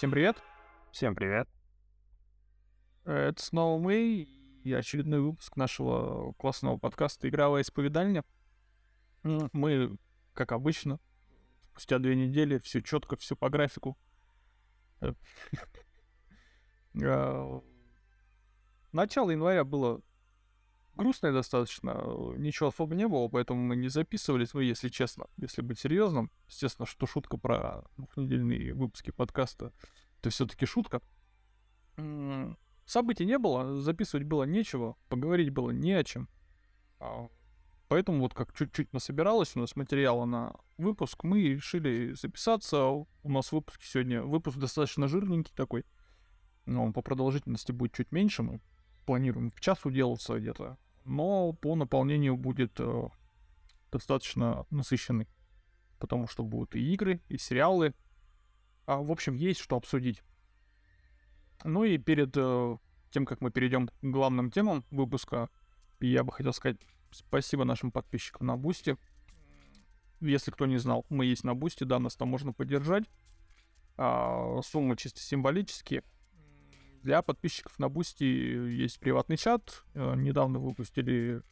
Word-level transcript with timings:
Всем 0.00 0.12
привет. 0.12 0.42
Всем 0.92 1.14
привет. 1.14 1.46
Это 3.04 3.34
снова 3.36 3.78
мы 3.78 4.26
и 4.64 4.72
очередной 4.72 5.20
выпуск 5.20 5.56
нашего 5.56 6.32
классного 6.38 6.78
подкаста 6.78 7.28
«Игровая 7.28 7.60
исповедальня». 7.60 8.24
Мы, 9.22 9.98
как 10.32 10.52
обычно, 10.52 11.00
спустя 11.72 11.98
две 11.98 12.16
недели, 12.16 12.56
все 12.56 12.80
четко, 12.80 13.16
все 13.16 13.36
по 13.36 13.50
графику. 13.50 13.98
А, 17.04 17.60
начало 18.92 19.32
января 19.32 19.64
было 19.64 20.00
грустное 20.94 21.32
достаточно, 21.32 21.92
ничего 22.36 22.68
особо 22.68 22.94
не 22.94 23.08
было, 23.08 23.28
поэтому 23.28 23.62
мы 23.62 23.76
не 23.76 23.88
записывались, 23.88 24.54
ну, 24.54 24.60
если 24.60 24.88
честно, 24.88 25.26
если 25.36 25.62
быть 25.62 25.78
серьезным. 25.78 26.30
Естественно, 26.48 26.86
что 26.86 27.06
шутка 27.06 27.36
про 27.36 27.84
двухнедельные 27.96 28.74
выпуски 28.74 29.10
подкаста, 29.10 29.72
это 30.18 30.30
все-таки 30.30 30.66
шутка. 30.66 31.00
Событий 32.86 33.24
не 33.24 33.38
было, 33.38 33.80
записывать 33.80 34.26
было 34.26 34.44
нечего, 34.44 34.96
поговорить 35.08 35.50
было 35.50 35.70
не 35.70 35.92
о 35.92 36.02
чем. 36.02 36.28
А, 36.98 37.28
поэтому 37.88 38.20
вот 38.20 38.34
как 38.34 38.52
чуть-чуть 38.52 38.92
насобиралось 38.92 39.54
у 39.54 39.60
нас 39.60 39.76
материала 39.76 40.24
на 40.24 40.56
выпуск, 40.76 41.22
мы 41.22 41.42
решили 41.42 42.14
записаться. 42.14 42.84
У 42.88 43.08
нас 43.24 43.52
выпуск 43.52 43.82
сегодня, 43.82 44.22
выпуск 44.22 44.58
достаточно 44.58 45.06
жирненький 45.08 45.54
такой, 45.54 45.84
но 46.66 46.84
он 46.84 46.92
по 46.92 47.00
продолжительности 47.00 47.70
будет 47.70 47.92
чуть 47.92 48.12
меньше, 48.12 48.42
мы 48.42 48.60
планируем 49.10 49.50
в 49.50 49.58
час 49.58 49.84
уделаться 49.84 50.38
где-то, 50.38 50.78
но 51.04 51.52
по 51.52 51.74
наполнению 51.74 52.36
будет 52.36 52.78
э, 52.78 53.08
достаточно 53.90 54.66
насыщенный, 54.70 55.26
потому 55.98 56.28
что 56.28 56.44
будут 56.44 56.76
и 56.76 56.92
игры, 56.94 57.20
и 57.28 57.36
сериалы. 57.36 57.92
А, 58.86 58.98
в 58.98 59.10
общем, 59.10 59.34
есть 59.34 59.58
что 59.58 59.74
обсудить. 59.74 60.22
Ну 61.64 61.82
и 61.82 61.98
перед 61.98 62.36
э, 62.36 62.76
тем, 63.10 63.26
как 63.26 63.40
мы 63.40 63.50
перейдем 63.50 63.88
к 63.88 63.92
главным 64.00 64.52
темам 64.52 64.84
выпуска, 64.92 65.48
я 65.98 66.22
бы 66.22 66.30
хотел 66.30 66.52
сказать 66.52 66.78
спасибо 67.10 67.64
нашим 67.64 67.90
подписчикам 67.90 68.46
на 68.46 68.56
Boosty. 68.56 68.96
Если 70.20 70.52
кто 70.52 70.66
не 70.66 70.78
знал, 70.78 71.04
мы 71.08 71.24
есть 71.26 71.42
на 71.42 71.56
Boosty, 71.56 71.82
да, 71.82 71.98
нас 71.98 72.14
там 72.14 72.28
можно 72.28 72.52
поддержать. 72.52 73.10
А, 73.96 74.60
суммы 74.62 74.96
чисто 74.96 75.20
символические. 75.20 76.04
Для 77.02 77.22
подписчиков 77.22 77.78
на 77.78 77.88
Boosty 77.88 78.24
есть 78.24 79.00
приватный 79.00 79.38
чат. 79.38 79.84
Э, 79.94 80.14
недавно 80.16 80.58
выпустили 80.58 81.42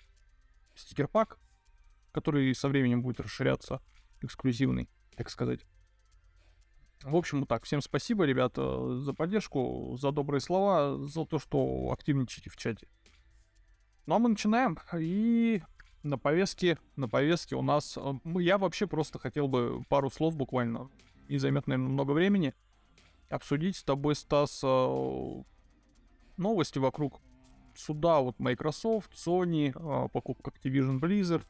стикер-пак, 0.74 1.38
который 2.12 2.54
со 2.54 2.68
временем 2.68 3.00
будет 3.00 3.20
расширяться, 3.20 3.80
эксклюзивный, 4.20 4.90
так 5.16 5.30
сказать. 5.30 5.60
В 7.02 7.16
общем, 7.16 7.40
вот 7.40 7.48
так. 7.48 7.64
Всем 7.64 7.80
спасибо, 7.80 8.24
ребята, 8.24 8.98
за 8.98 9.14
поддержку, 9.14 9.96
за 9.98 10.10
добрые 10.10 10.42
слова, 10.42 10.98
за 10.98 11.24
то, 11.24 11.38
что 11.38 11.90
активничаете 11.92 12.50
в 12.50 12.56
чате. 12.56 12.86
Ну 14.04 14.16
а 14.16 14.18
мы 14.18 14.28
начинаем. 14.28 14.76
И 14.98 15.62
на 16.02 16.18
повестке, 16.18 16.76
на 16.96 17.08
повестке 17.08 17.56
у 17.56 17.62
нас... 17.62 17.96
Э, 17.96 18.12
я 18.38 18.58
вообще 18.58 18.86
просто 18.86 19.18
хотел 19.18 19.48
бы 19.48 19.82
пару 19.88 20.10
слов 20.10 20.36
буквально, 20.36 20.90
и 21.26 21.38
займет, 21.38 21.68
наверное, 21.68 21.88
много 21.88 22.12
времени— 22.12 22.54
обсудить 23.28 23.76
с 23.76 23.84
тобой, 23.84 24.14
Стас, 24.14 24.60
э, 24.62 25.42
новости 26.36 26.78
вокруг 26.78 27.20
суда 27.74 28.20
вот 28.20 28.38
Microsoft, 28.38 29.12
Sony, 29.12 29.72
э, 29.74 30.08
покупка 30.10 30.50
Activision 30.50 31.00
Blizzard. 31.00 31.46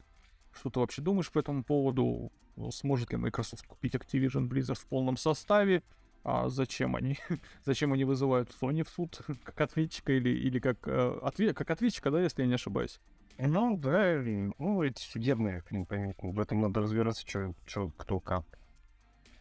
Что 0.51 0.69
ты 0.69 0.79
вообще 0.79 1.01
думаешь 1.01 1.31
по 1.31 1.39
этому 1.39 1.63
поводу? 1.63 2.31
Сможет 2.71 3.11
ли 3.11 3.17
Microsoft 3.17 3.65
купить 3.65 3.95
Activision 3.95 4.49
Blizzard 4.49 4.79
в 4.79 4.85
полном 4.87 5.17
составе? 5.17 5.83
А 6.23 6.49
зачем 6.49 6.95
они? 6.95 7.17
зачем 7.65 7.93
они 7.93 8.03
вызывают 8.03 8.49
Sony 8.61 8.83
в 8.83 8.89
суд 8.89 9.21
как 9.43 9.61
ответчика 9.61 10.11
или, 10.11 10.29
или 10.29 10.59
как, 10.59 10.87
э, 10.87 11.19
ответ, 11.23 11.55
как 11.55 11.71
ответчика, 11.71 12.11
да, 12.11 12.21
если 12.21 12.41
я 12.41 12.47
не 12.47 12.55
ошибаюсь? 12.55 12.99
Ну, 13.37 13.77
да, 13.77 14.21
ну, 14.57 14.83
это 14.83 14.99
судебное, 14.99 15.61
хрен 15.61 15.85
пойми. 15.85 16.13
В 16.17 16.39
этом 16.41 16.59
надо 16.59 16.81
разбираться, 16.81 17.25
что, 17.25 17.91
кто 17.97 18.19
как. 18.19 18.43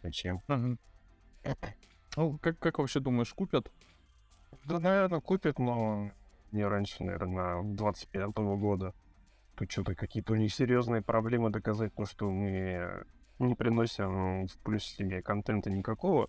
Зачем. 0.03 0.41
Ага. 0.47 0.79
Ну, 2.19 2.37
как, 2.43 2.59
как 2.59 2.81
вообще 2.81 2.99
думаешь, 2.99 3.33
купят? 3.33 3.71
Да, 4.65 4.81
наверное, 4.81 5.21
купят, 5.21 5.61
но 5.61 6.11
не 6.51 6.67
раньше, 6.67 7.05
наверное, 7.05 7.63
25 7.63 8.31
-го 8.31 8.57
года. 8.57 8.93
Тут 9.55 9.71
что-то 9.71 9.95
какие-то 9.95 10.33
у 10.33 10.37
них 10.37 10.53
серьезные 10.53 11.01
проблемы 11.01 11.51
доказать, 11.51 11.95
то, 11.95 12.07
что 12.07 12.29
мы 12.29 13.05
не 13.39 13.55
приносим 13.55 14.49
в 14.49 14.59
плюс 14.65 14.83
себе 14.83 15.23
контента 15.23 15.71
никакого. 15.71 16.29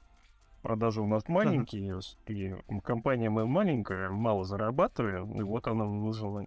Продажи 0.61 1.01
у 1.01 1.07
нас 1.07 1.27
маленькие, 1.27 1.99
и 2.27 2.53
компания 2.83 3.31
мы 3.31 3.47
маленькая, 3.47 4.11
мало 4.11 4.43
зарабатываем, 4.45 5.41
и 5.41 5.41
вот 5.41 5.65
она 5.65 5.85
нужна. 5.85 6.45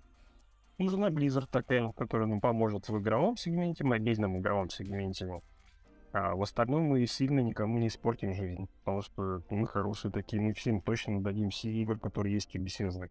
Нужна 0.79 1.11
Blizzard 1.11 1.49
такая, 1.51 1.91
которая 1.91 2.29
нам 2.29 2.41
поможет 2.41 2.89
в 2.89 2.97
игровом 2.97 3.37
сегменте, 3.37 3.83
мобильном 3.83 4.39
игровом 4.39 4.71
сегменте. 4.71 5.43
А 6.13 6.35
в 6.35 6.43
остальном 6.43 6.83
мы 6.83 7.07
сильно 7.07 7.41
никому 7.41 7.79
не 7.79 7.89
испортим 7.89 8.35
жизнь, 8.35 8.69
потому 8.81 9.01
что 9.01 9.43
мы 9.49 9.67
хорошие 9.67 10.13
такие, 10.13 10.43
мы 10.43 10.53
всем 10.53 10.83
точно 10.83 11.23
дадим 11.23 11.49
все 11.49 11.71
игры, 11.71 11.99
которые 11.99 12.35
есть 12.35 12.55
у 12.55 12.59
Bethesda. 12.59 13.11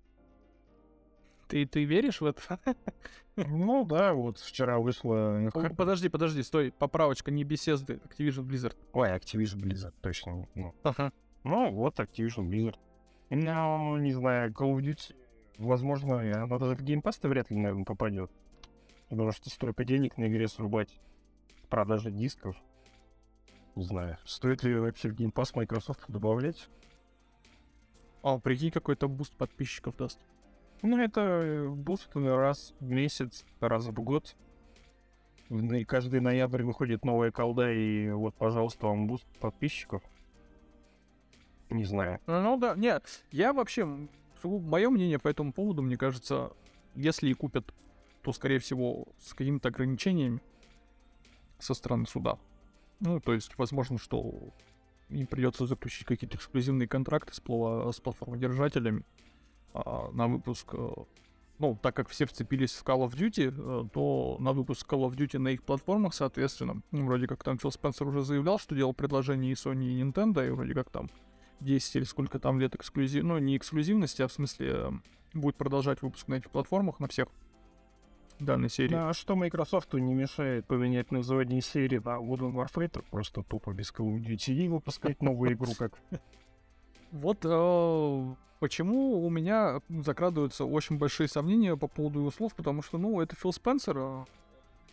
Ты, 1.48 1.66
ты 1.66 1.84
веришь 1.84 2.22
в 2.22 2.26
это? 2.26 2.60
Ну 3.38 3.86
да, 3.86 4.14
вот 4.14 4.40
вчера 4.40 4.78
вышло... 4.78 5.50
Подожди, 5.78 6.10
подожди, 6.10 6.44
стой, 6.44 6.74
поправочка, 6.78 7.32
не 7.32 7.44
Bethesda, 7.44 8.00
Activision 8.08 8.44
Blizzard. 8.44 8.76
Ой, 8.92 9.10
Activision 9.10 9.58
Blizzard, 9.58 9.94
точно. 10.02 10.48
Ну, 10.54 10.76
ага. 10.84 11.14
ну 11.44 11.72
вот 11.72 11.98
Activision 12.00 12.50
Blizzard. 12.50 12.76
Ну, 13.30 13.98
не 13.98 14.12
знаю, 14.12 14.52
Call 14.52 14.76
of 14.76 14.82
Duty, 14.82 15.16
возможно, 15.58 16.20
она 16.20 16.58
даже 16.58 16.76
в 16.76 16.82
Game 16.82 17.02
Pass 17.02 17.26
вряд 17.28 17.50
ли, 17.50 17.58
наверное, 17.58 17.86
попадет. 17.86 18.30
Потому 19.08 19.32
что 19.32 19.50
столько 19.50 19.86
денег 19.86 20.18
на 20.18 20.28
игре 20.28 20.50
срубать 20.50 21.00
продажи 21.70 22.12
дисков, 22.12 22.58
не 23.76 23.84
знаю, 23.84 24.18
стоит 24.26 24.64
ли 24.64 24.76
вообще 24.76 25.10
в 25.10 25.16
Game 25.16 25.32
Pass 25.32 25.52
Microsoft 25.56 26.02
добавлять? 26.10 26.70
А, 28.24 28.38
прикинь, 28.38 28.72
какой-то 28.72 29.08
буст 29.08 29.36
подписчиков 29.36 29.96
даст. 29.98 30.20
Ну, 30.82 30.98
это 30.98 31.68
буст 31.70 32.10
раз 32.16 32.74
в 32.80 32.90
месяц, 32.90 33.46
раз 33.60 33.86
в 33.86 33.94
год. 33.94 34.36
И 35.50 35.86
каждый 35.86 36.22
ноябрь 36.22 36.64
выходит 36.64 37.04
новая 37.04 37.32
колда, 37.32 37.72
и 37.72 38.10
вот, 38.10 38.36
пожалуйста, 38.36 38.88
вам 38.88 39.08
буст 39.08 39.26
подписчиков. 39.40 40.02
Не 41.70 41.86
знаю. 41.86 42.20
Ну 42.28 42.58
да, 42.58 42.76
нет, 42.76 43.24
я 43.32 43.54
вообще, 43.54 43.86
мое 44.44 44.90
мнение 44.90 45.20
по 45.20 45.28
этому 45.28 45.54
поводу, 45.54 45.82
мне 45.82 45.98
кажется, 45.98 46.52
если 46.96 47.30
и 47.30 47.34
купят, 47.34 47.74
то, 48.22 48.34
скорее 48.34 48.60
всего, 48.60 49.08
с 49.20 49.34
какими-то 49.34 49.70
ограничениями 49.70 50.42
со 51.60 51.74
стороны 51.74 52.06
суда. 52.08 52.38
Ну, 53.02 53.20
то 53.20 53.34
есть, 53.34 53.52
возможно, 53.58 53.98
что 53.98 54.54
им 55.10 55.28
придется 55.28 55.66
заключить 55.66 56.06
какие-то 56.06 56.38
эксклюзивные 56.38 56.88
контракты 56.88 57.34
с, 57.34 57.38
с 57.38 58.00
платформодержателями 58.00 59.04
а, 59.74 60.12
на 60.12 60.28
выпуск. 60.28 60.70
Э, 60.74 60.90
ну, 61.58 61.78
так 61.82 61.96
как 61.96 62.10
все 62.10 62.26
вцепились 62.26 62.72
в 62.74 62.84
Call 62.84 63.08
of 63.08 63.14
Duty, 63.14 63.52
э, 63.52 63.90
то 63.90 64.38
на 64.40 64.54
выпуск 64.54 64.88
Call 64.88 65.10
of 65.10 65.16
Duty 65.16 65.40
на 65.40 65.50
их 65.50 65.64
платформах, 65.64 66.14
соответственно, 66.14 66.82
ну, 66.92 67.06
вроде 67.06 67.28
как 67.28 67.44
там 67.44 67.58
Фил 67.58 67.72
Спенсер 67.72 68.08
уже 68.08 68.24
заявлял, 68.24 68.60
что 68.60 68.76
делал 68.76 68.94
предложение 68.94 69.52
и 69.52 69.56
Sony, 69.56 69.86
и 69.86 70.02
Nintendo, 70.02 70.48
и 70.48 70.52
вроде 70.52 70.76
как 70.76 70.92
там 70.92 71.10
10 71.60 71.96
или 71.96 72.04
сколько 72.04 72.40
там 72.40 72.60
лет 72.60 72.76
эксклюзив... 72.76 73.24
Ну, 73.24 73.40
не 73.40 73.58
эксклюзивности, 73.58 74.22
а 74.22 74.28
в 74.28 74.34
смысле 74.34 74.68
э, 74.70 74.92
будет 75.34 75.56
продолжать 75.56 76.04
выпуск 76.04 76.28
на 76.28 76.36
этих 76.36 76.52
платформах, 76.52 77.00
на 77.00 77.08
всех 77.08 77.30
данной 78.46 78.70
серии. 78.70 78.92
Да, 78.92 79.10
а 79.10 79.14
что 79.14 79.36
Microsoft 79.36 79.94
не 79.94 80.14
мешает 80.14 80.66
поменять 80.66 81.12
название 81.12 81.62
серии 81.62 81.98
на 81.98 82.20
Modern 82.20 82.54
Warfare, 82.54 83.04
просто 83.10 83.44
тупо 83.44 83.72
без 83.74 83.92
Call 83.92 84.16
of 84.16 84.20
Duty 84.20 84.54
и 84.54 84.68
выпускать 84.68 85.22
новую 85.22 85.54
игру 85.54 85.74
как... 85.78 85.94
Вот 87.12 87.40
э, 87.44 88.36
почему 88.60 89.26
у 89.26 89.30
меня 89.30 89.82
закрадываются 89.90 90.64
очень 90.64 90.98
большие 90.98 91.28
сомнения 91.28 91.76
по 91.76 91.88
поводу 91.88 92.20
его 92.20 92.32
слов, 92.32 92.56
потому 92.56 92.82
что, 92.82 92.98
ну, 92.98 93.20
это 93.20 93.36
Фил 93.36 93.52
Спенсер, 93.52 93.98
э, 93.98 94.26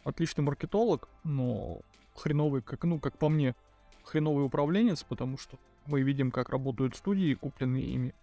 отличный 0.03 0.43
маркетолог, 0.43 1.09
но 1.23 1.81
хреновый, 2.17 2.63
как, 2.63 2.83
ну, 2.85 2.99
как 2.99 3.17
по 3.19 3.29
мне, 3.29 3.55
хреновый 4.03 4.45
управленец, 4.45 5.05
потому 5.05 5.39
что 5.39 5.59
мы 5.87 6.03
видим, 6.03 6.31
как 6.31 6.49
работают 6.49 6.97
студии, 6.97 7.35
купленные 7.35 7.85
ими. 7.85 8.15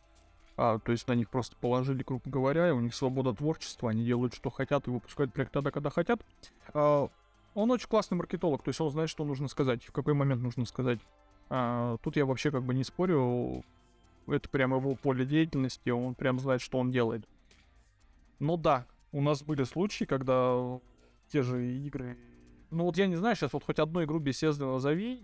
А, 0.58 0.80
то 0.80 0.92
есть 0.92 1.08
на 1.08 1.14
них 1.14 1.30
просто 1.30 1.56
положили, 1.58 2.04
грубо 2.04 2.30
говоря, 2.30 2.70
и 2.70 2.72
у 2.72 2.80
них 2.80 2.96
свобода 2.96 3.34
творчества, 3.34 3.90
они 3.90 4.06
делают, 4.06 4.34
что 4.34 4.50
хотят, 4.50 4.88
и 4.88 4.90
выпускают 4.90 5.34
проект 5.34 5.52
тогда, 5.52 5.72
когда 5.72 5.90
хотят. 5.90 6.22
А, 6.74 7.10
он 7.54 7.72
очень 7.72 7.90
классный 7.90 8.18
маркетолог, 8.18 8.64
то 8.64 8.70
есть 8.70 8.80
он 8.80 8.90
знает, 8.90 9.10
что 9.10 9.26
нужно 9.26 9.48
сказать, 9.48 9.84
в 9.84 9.92
какой 9.92 10.14
момент 10.14 10.42
нужно 10.42 10.66
сказать. 10.66 11.00
А, 11.50 11.98
тут 11.98 12.16
я 12.16 12.26
вообще 12.26 12.52
как 12.52 12.64
бы 12.64 12.74
не 12.74 12.84
спорю, 12.84 13.64
это 14.28 14.50
прямо 14.50 14.78
его 14.78 14.96
поле 14.96 15.26
деятельности, 15.26 15.90
он 15.90 16.16
прям 16.16 16.40
знает, 16.40 16.62
что 16.62 16.78
он 16.80 16.92
делает. 16.92 17.28
Но 18.40 18.56
да, 18.56 18.86
у 19.12 19.22
нас 19.22 19.44
были 19.44 19.64
случаи, 19.64 20.06
когда 20.06 20.80
те 21.32 21.42
же 21.42 21.66
игры... 21.66 22.18
Ну 22.72 22.86
вот 22.86 22.98
я 22.98 23.08
не 23.08 23.16
знаю, 23.16 23.36
сейчас 23.36 23.54
вот 23.54 23.64
хоть 23.64 23.80
одну 23.80 24.04
игру 24.04 24.20
Bethesda 24.20 24.72
назови, 24.74 25.22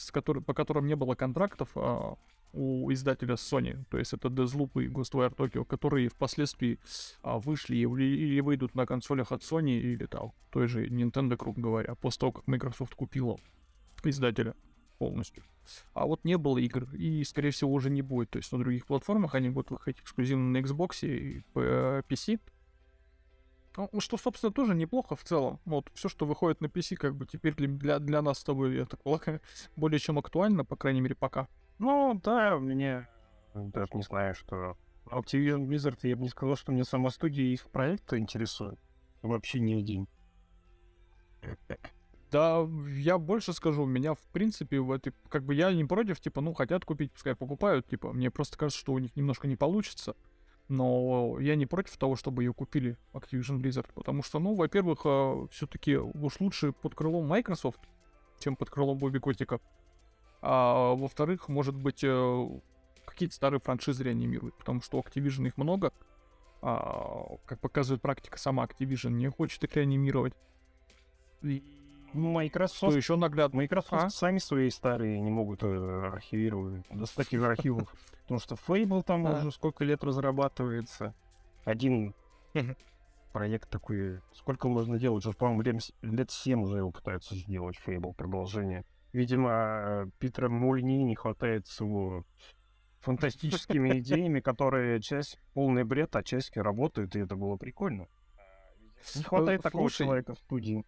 с 0.00 0.10
который, 0.10 0.42
по 0.42 0.54
которым 0.54 0.86
не 0.86 0.96
было 0.96 1.14
контрактов 1.14 1.70
а, 1.74 2.16
у 2.52 2.92
издателя 2.92 3.34
Sony, 3.34 3.84
то 3.90 3.98
есть 3.98 4.12
это 4.12 4.28
Deathloop 4.28 4.82
и 4.82 4.88
Ghostwire 4.88 5.34
Tokyo, 5.34 5.64
которые 5.64 6.08
впоследствии 6.08 6.78
а, 7.22 7.38
вышли 7.38 7.76
или, 7.76 8.40
выйдут 8.40 8.74
на 8.74 8.86
консолях 8.86 9.30
от 9.32 9.42
Sony 9.42 9.78
или 9.78 10.06
там 10.06 10.32
той 10.50 10.66
же 10.66 10.86
Nintendo, 10.86 11.36
грубо 11.36 11.60
говоря, 11.60 11.94
после 11.94 12.20
того, 12.20 12.32
как 12.32 12.46
Microsoft 12.46 12.94
купила 12.94 13.38
издателя 14.02 14.54
полностью. 14.98 15.44
А 15.92 16.06
вот 16.06 16.24
не 16.24 16.36
было 16.36 16.58
игр, 16.58 16.88
и, 16.94 17.22
скорее 17.24 17.50
всего, 17.50 17.72
уже 17.72 17.90
не 17.90 18.02
будет. 18.02 18.30
То 18.30 18.38
есть 18.38 18.50
на 18.50 18.58
других 18.58 18.86
платформах 18.86 19.34
они 19.34 19.50
будут 19.50 19.70
выходить 19.70 20.00
эксклюзивно 20.00 20.50
на 20.50 20.58
Xbox 20.58 21.06
и 21.06 21.42
PC. 21.54 22.40
Ну, 23.76 23.88
что, 24.00 24.16
собственно, 24.16 24.52
тоже 24.52 24.74
неплохо 24.74 25.14
в 25.16 25.22
целом. 25.22 25.60
Вот 25.64 25.90
все, 25.94 26.08
что 26.08 26.26
выходит 26.26 26.60
на 26.60 26.66
PC, 26.66 26.96
как 26.96 27.14
бы 27.14 27.26
теперь 27.26 27.54
для, 27.54 27.98
для 27.98 28.20
нас 28.20 28.38
с 28.40 28.44
тобой, 28.44 28.76
я 28.76 28.84
так 28.84 29.02
полагаю, 29.02 29.40
более 29.76 29.98
чем 29.98 30.18
актуально, 30.18 30.64
по 30.64 30.76
крайней 30.76 31.00
мере, 31.00 31.14
пока. 31.14 31.48
Ну, 31.78 32.20
да, 32.22 32.58
мне 32.58 33.08
даже 33.54 33.90
не 33.94 34.02
знаю, 34.02 34.34
что 34.34 34.76
Activision 35.06 35.66
Blizzard, 35.66 35.98
я 36.02 36.16
бы 36.16 36.22
не 36.22 36.28
сказал, 36.28 36.56
что 36.56 36.72
мне 36.72 36.84
сама 36.84 37.10
студия 37.10 37.44
и 37.44 37.54
их 37.54 37.68
проект 37.70 38.12
интересует. 38.12 38.78
Вообще 39.22 39.60
не 39.60 39.74
один. 39.74 40.08
Да, 42.30 42.64
я 42.88 43.18
больше 43.18 43.52
скажу, 43.52 43.84
меня, 43.86 44.14
в 44.14 44.22
принципе, 44.32 44.78
в 44.78 44.92
этой, 44.92 45.12
как 45.28 45.44
бы 45.44 45.52
я 45.52 45.72
не 45.72 45.84
против, 45.84 46.20
типа, 46.20 46.40
ну, 46.40 46.54
хотят 46.54 46.84
купить, 46.84 47.12
пускай 47.12 47.34
покупают, 47.34 47.88
типа, 47.88 48.12
мне 48.12 48.30
просто 48.30 48.56
кажется, 48.56 48.78
что 48.78 48.92
у 48.92 48.98
них 48.98 49.16
немножко 49.16 49.48
не 49.48 49.56
получится, 49.56 50.14
но 50.70 51.38
я 51.40 51.56
не 51.56 51.66
против 51.66 51.96
того, 51.96 52.14
чтобы 52.14 52.44
ее 52.44 52.54
купили 52.54 52.96
Activision 53.12 53.60
Blizzard, 53.60 53.88
потому 53.92 54.22
что, 54.22 54.38
ну, 54.38 54.54
во-первых, 54.54 55.00
а, 55.04 55.46
все-таки 55.50 55.96
уж 55.96 56.38
лучше 56.38 56.72
под 56.72 56.94
крылом 56.94 57.26
Microsoft, 57.26 57.80
чем 58.38 58.54
под 58.54 58.70
крылом 58.70 58.96
Бобби 58.96 59.18
Котика. 59.18 59.60
А 60.42 60.94
во-вторых, 60.94 61.48
может 61.48 61.74
быть, 61.74 62.04
э, 62.04 62.48
какие-то 63.04 63.34
старые 63.34 63.60
франшизы 63.60 64.04
реанимируют, 64.04 64.56
потому 64.56 64.80
что 64.80 64.98
у 64.98 65.02
Activision 65.02 65.48
их 65.48 65.56
много. 65.56 65.92
А, 66.62 67.36
как 67.46 67.58
показывает 67.58 68.00
практика, 68.00 68.38
сама 68.38 68.64
Activision 68.64 69.10
не 69.10 69.28
хочет 69.28 69.64
их 69.64 69.74
реанимировать. 69.74 70.34
Microsoft... 72.12 72.92
Что 72.92 72.96
еще 72.96 73.16
наглядно? 73.16 73.58
Microsoft 73.58 73.92
а? 73.92 74.10
сами 74.10 74.38
свои 74.38 74.70
старые 74.70 75.20
не 75.20 75.30
могут 75.30 75.62
э, 75.62 76.10
архивировать, 76.12 76.84
достать 76.90 77.32
из 77.32 77.42
архивов. 77.42 77.92
Потому 78.22 78.40
что 78.40 78.54
Fable 78.54 79.02
там 79.02 79.24
уже 79.26 79.50
сколько 79.50 79.84
лет 79.84 80.04
разрабатывается. 80.04 81.14
Один 81.64 82.14
проект 83.32 83.68
такой. 83.70 84.20
Сколько 84.32 84.68
можно 84.68 84.98
делать? 84.98 85.24
Уже, 85.24 85.36
по-моему, 85.36 85.80
лет 86.02 86.30
7 86.30 86.62
уже 86.62 86.78
его 86.78 86.90
пытаются 86.90 87.34
сделать 87.34 87.76
Fable 87.84 88.14
продолжение. 88.14 88.84
Видимо, 89.12 90.10
Питера 90.18 90.48
Мульни 90.48 91.02
не 91.02 91.16
хватает 91.16 91.66
с 91.66 91.80
его 91.80 92.24
фантастическими 93.00 93.98
идеями, 93.98 94.40
которые 94.40 95.00
часть 95.00 95.38
полный 95.54 95.84
бред, 95.84 96.14
а 96.14 96.22
часть 96.22 96.56
работают, 96.56 97.16
и 97.16 97.20
это 97.20 97.34
было 97.34 97.56
прикольно. 97.56 98.06
Не 99.16 99.22
хватает 99.22 99.62
такого 99.62 99.90
человека 99.90 100.34
в 100.34 100.38
студии. 100.38 100.84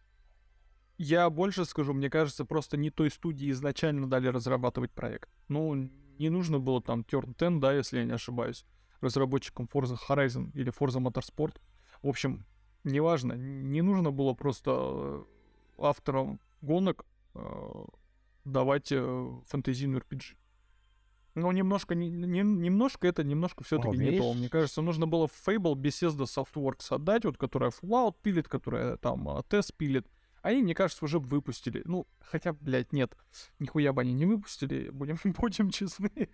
Я 0.98 1.28
больше 1.30 1.64
скажу, 1.64 1.94
мне 1.94 2.10
кажется, 2.10 2.44
просто 2.44 2.76
не 2.76 2.90
той 2.90 3.10
студии 3.10 3.50
изначально 3.50 4.08
дали 4.08 4.28
разрабатывать 4.28 4.92
проект. 4.92 5.28
Ну, 5.48 5.74
не 6.18 6.30
нужно 6.30 6.58
было 6.58 6.82
там 6.82 7.00
Turn 7.00 7.34
10, 7.36 7.60
да, 7.60 7.72
если 7.72 7.98
я 7.98 8.04
не 8.04 8.12
ошибаюсь, 8.12 8.64
разработчикам 9.00 9.68
Forza 9.72 9.98
Horizon 10.08 10.50
или 10.54 10.72
Forza 10.72 11.00
Motorsport. 11.00 11.60
В 12.02 12.08
общем, 12.08 12.44
неважно, 12.84 13.32
не 13.34 13.82
нужно 13.82 14.10
было 14.10 14.34
просто 14.34 14.70
э, 14.70 15.24
авторам 15.78 16.40
гонок 16.60 17.04
э, 17.34 17.84
давать 18.44 18.92
э, 18.92 19.30
фэнтезийную 19.46 20.02
RPG. 20.02 20.36
Ну, 21.34 21.50
немножко, 21.50 21.94
не, 21.94 22.10
не, 22.10 22.42
немножко 22.42 23.08
это, 23.08 23.24
немножко 23.24 23.64
все-таки 23.64 23.96
не 23.96 24.18
то. 24.18 24.34
Мне 24.34 24.50
кажется, 24.50 24.82
нужно 24.82 25.06
было 25.06 25.28
Fable 25.46 25.74
Bethesda 25.74 26.24
Softworks 26.26 26.94
отдать, 26.94 27.24
вот 27.24 27.38
которая 27.38 27.70
Fallout 27.70 28.16
пилит, 28.22 28.48
которая 28.48 28.98
там 28.98 29.28
э, 29.28 29.62
пилит. 29.76 30.06
Они, 30.42 30.62
мне 30.62 30.74
кажется, 30.74 31.04
уже 31.04 31.18
выпустили. 31.18 31.82
Ну, 31.84 32.06
хотя, 32.20 32.52
блядь, 32.52 32.92
нет. 32.92 33.16
Нихуя 33.60 33.92
бы 33.92 34.02
они 34.02 34.12
не 34.12 34.26
выпустили, 34.26 34.90
будем, 34.90 35.16
будем 35.38 35.70
честны. 35.70 36.28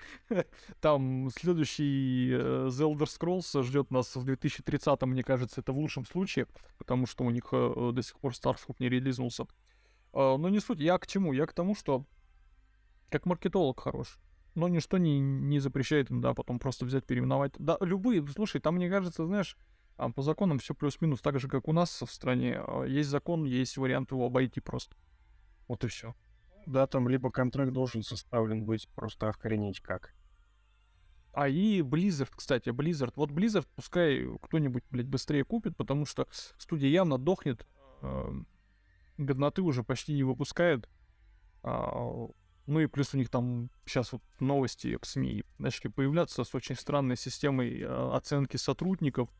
Там 0.80 1.28
следующий 1.30 2.32
uh, 2.32 2.68
The 2.68 2.96
Elder 2.96 3.06
Scrolls 3.06 3.62
ждет 3.62 3.90
нас 3.90 4.16
в 4.16 4.24
2030 4.24 5.02
мне 5.02 5.22
кажется, 5.22 5.60
это 5.60 5.72
в 5.72 5.78
лучшем 5.78 6.06
случае, 6.06 6.46
потому 6.78 7.06
что 7.06 7.24
у 7.24 7.30
них 7.30 7.52
uh, 7.52 7.92
до 7.92 8.02
сих 8.02 8.18
пор 8.18 8.32
Starfield 8.32 8.76
не 8.78 8.88
релизнулся. 8.88 9.46
А, 10.12 10.36
но 10.36 10.48
не 10.48 10.60
суть. 10.60 10.80
Я 10.80 10.98
к 10.98 11.06
чему? 11.06 11.32
Я 11.32 11.46
к 11.46 11.52
тому, 11.52 11.74
что 11.74 12.04
как 13.10 13.26
маркетолог 13.26 13.80
хорош. 13.80 14.18
Но 14.54 14.68
ничто 14.68 14.98
не, 14.98 15.20
не 15.20 15.60
запрещает 15.60 16.10
им, 16.10 16.20
да, 16.20 16.34
потом 16.34 16.58
просто 16.58 16.84
взять, 16.84 17.04
переименовать. 17.04 17.52
Да, 17.58 17.76
любые, 17.80 18.26
слушай, 18.28 18.60
там, 18.60 18.76
мне 18.76 18.90
кажется, 18.90 19.24
знаешь, 19.24 19.56
по 20.14 20.22
законам 20.22 20.58
все 20.58 20.74
плюс-минус 20.74 21.20
так 21.20 21.38
же, 21.40 21.48
как 21.48 21.68
у 21.68 21.72
нас 21.72 22.02
в 22.02 22.10
стране. 22.10 22.60
А, 22.60 22.84
есть 22.84 23.08
закон, 23.08 23.44
есть 23.44 23.76
вариант 23.76 24.12
его 24.12 24.26
обойти 24.26 24.60
просто. 24.60 24.96
Вот 25.66 25.84
и 25.84 25.88
все. 25.88 26.14
Да, 26.66 26.86
там 26.86 27.08
либо 27.08 27.30
контракт 27.30 27.72
должен 27.72 28.02
составлен 28.02 28.64
быть, 28.64 28.88
просто 28.94 29.28
охренеть 29.28 29.80
как. 29.80 30.14
А 31.32 31.48
и 31.48 31.80
Blizzard, 31.80 32.30
кстати, 32.34 32.70
Blizzard. 32.70 33.12
Вот 33.16 33.30
Blizzard 33.30 33.66
пускай 33.74 34.26
кто-нибудь, 34.42 34.84
блядь, 34.90 35.06
быстрее 35.06 35.44
купит, 35.44 35.76
потому 35.76 36.06
что 36.06 36.26
студия 36.58 36.88
явно 36.88 37.18
дохнет 37.18 37.66
годноты 39.18 39.62
уже 39.62 39.82
почти 39.82 40.14
не 40.14 40.22
выпускает. 40.22 40.88
А, 41.62 42.28
ну 42.66 42.80
и 42.80 42.86
плюс 42.86 43.12
у 43.14 43.18
них 43.18 43.28
там 43.28 43.70
сейчас 43.84 44.12
вот 44.12 44.22
новости 44.40 44.96
в 45.00 45.06
СМИ 45.06 45.44
начали 45.58 45.88
появляться 45.88 46.44
с 46.44 46.54
очень 46.54 46.76
странной 46.76 47.16
системой 47.16 47.82
а, 47.84 48.16
оценки 48.16 48.56
сотрудников, 48.56 49.28
а, 49.28 49.34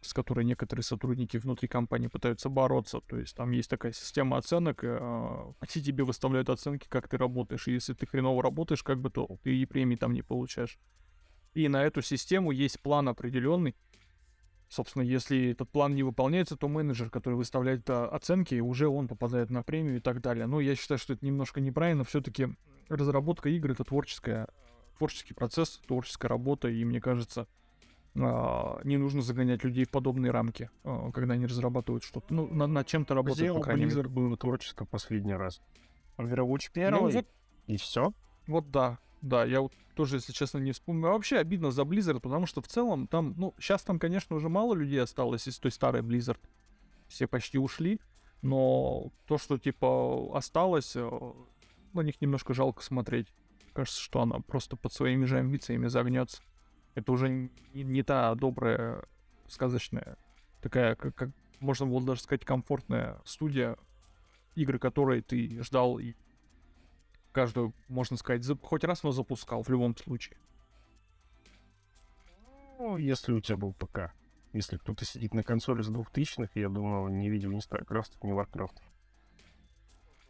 с 0.00 0.14
которой 0.14 0.44
некоторые 0.44 0.82
сотрудники 0.82 1.36
внутри 1.36 1.68
компании 1.68 2.08
пытаются 2.08 2.48
бороться. 2.48 3.00
То 3.00 3.18
есть 3.18 3.36
там 3.36 3.50
есть 3.50 3.68
такая 3.68 3.92
система 3.92 4.38
оценок, 4.38 4.80
а, 4.82 5.52
они 5.60 5.84
тебе 5.84 6.04
выставляют 6.04 6.48
оценки, 6.48 6.86
как 6.88 7.08
ты 7.08 7.16
работаешь. 7.16 7.68
И 7.68 7.72
если 7.72 7.92
ты 7.92 8.06
хреново 8.06 8.42
работаешь, 8.42 8.82
как 8.82 9.00
бы 9.00 9.10
то 9.10 9.28
ты 9.42 9.56
и 9.56 9.66
премии 9.66 9.96
там 9.96 10.12
не 10.12 10.22
получаешь. 10.22 10.78
И 11.54 11.68
на 11.68 11.82
эту 11.82 12.02
систему 12.02 12.50
есть 12.50 12.80
план 12.80 13.08
определенный, 13.08 13.74
Собственно, 14.68 15.04
если 15.04 15.52
этот 15.52 15.70
план 15.70 15.94
не 15.94 16.02
выполняется, 16.02 16.56
то 16.56 16.66
менеджер, 16.66 17.08
который 17.08 17.34
выставляет 17.34 17.88
а, 17.88 18.08
оценки, 18.08 18.56
уже 18.56 18.88
он 18.88 19.06
попадает 19.06 19.50
на 19.50 19.62
премию 19.62 19.98
и 19.98 20.00
так 20.00 20.20
далее. 20.20 20.46
Но 20.46 20.60
я 20.60 20.74
считаю, 20.74 20.98
что 20.98 21.12
это 21.12 21.24
немножко 21.24 21.60
неправильно. 21.60 22.02
Все-таки 22.02 22.48
разработка 22.88 23.48
игр 23.48 23.70
это 23.70 23.84
творческая, 23.84 24.48
творческий 24.98 25.34
процесс, 25.34 25.80
творческая 25.86 26.28
работа, 26.28 26.68
и 26.68 26.84
мне 26.84 27.00
кажется, 27.00 27.42
а, 27.42 27.46
не 28.16 28.96
нужно 28.96 29.20
загонять 29.20 29.62
людей 29.62 29.84
в 29.84 29.90
подобные 29.90 30.32
рамки, 30.32 30.70
а, 30.84 31.10
когда 31.12 31.34
они 31.34 31.46
разрабатывают 31.46 32.02
что-то. 32.02 32.32
Ну, 32.32 32.46
над, 32.48 32.70
над 32.70 32.86
чем-то 32.86 33.14
работают, 33.14 33.50
Где 33.50 33.52
по 33.52 33.60
крайней 33.60 33.84
мере. 33.84 34.02
было 34.08 34.36
творческое 34.36 34.86
последний 34.86 35.34
раз? 35.34 35.60
Overwatch 36.16 36.70
1 36.72 36.90
ну, 36.92 37.10
вот, 37.10 37.26
и 37.66 37.76
все? 37.76 38.12
Вот 38.46 38.70
да, 38.70 38.98
да, 39.20 39.44
я 39.44 39.60
вот 39.60 39.72
тоже, 39.94 40.16
если 40.16 40.32
честно, 40.32 40.58
не 40.58 40.72
вспомню. 40.72 41.08
А 41.08 41.12
вообще 41.12 41.38
обидно 41.38 41.70
за 41.70 41.82
Blizzard, 41.82 42.20
потому 42.20 42.46
что 42.46 42.62
в 42.62 42.68
целом 42.68 43.06
там, 43.06 43.34
ну, 43.36 43.54
сейчас 43.58 43.82
там, 43.82 43.98
конечно, 43.98 44.36
уже 44.36 44.48
мало 44.48 44.74
людей 44.74 45.02
осталось 45.02 45.46
из 45.48 45.58
той 45.58 45.70
старой 45.70 46.02
Blizzard. 46.02 46.40
Все 47.08 47.26
почти 47.26 47.58
ушли. 47.58 48.00
Но 48.42 49.10
то, 49.26 49.38
что, 49.38 49.58
типа, 49.58 50.36
осталось, 50.36 50.94
э, 50.94 51.32
на 51.94 52.00
них 52.02 52.20
немножко 52.20 52.54
жалко 52.54 52.82
смотреть. 52.82 53.28
Кажется, 53.72 54.00
что 54.00 54.20
она 54.20 54.40
просто 54.40 54.76
под 54.76 54.92
своими 54.92 55.24
же 55.24 55.38
амбициями 55.38 55.88
загнется. 55.88 56.42
Это 56.96 57.12
уже 57.12 57.28
не, 57.28 57.50
не 57.84 58.02
та 58.02 58.34
добрая, 58.34 59.04
сказочная, 59.48 60.16
такая, 60.62 60.96
как, 60.96 61.14
как 61.14 61.30
можно 61.60 61.86
было 61.86 62.02
даже 62.02 62.22
сказать, 62.22 62.44
комфортная 62.44 63.20
студия, 63.24 63.76
игры 64.54 64.78
которой 64.78 65.20
ты 65.20 65.62
ждал 65.62 65.98
и 65.98 66.14
каждую, 67.32 67.74
можно 67.88 68.16
сказать, 68.16 68.44
за, 68.44 68.56
хоть 68.56 68.82
раз, 68.82 69.02
но 69.02 69.12
запускал 69.12 69.62
в 69.62 69.68
любом 69.68 69.94
случае. 69.94 70.38
Ну, 72.78 72.96
если 72.96 73.32
у 73.32 73.40
тебя 73.40 73.58
был 73.58 73.74
ПК. 73.74 74.12
Если 74.54 74.78
кто-то 74.78 75.04
сидит 75.04 75.34
на 75.34 75.42
консоли 75.42 75.82
с 75.82 75.90
2000-х, 75.90 76.52
я 76.54 76.70
думаю, 76.70 77.08
не 77.10 77.28
видел 77.28 77.50
ни 77.50 77.58
StarCraft, 77.58 78.12
ни 78.22 78.32
Warcraft. 78.32 78.76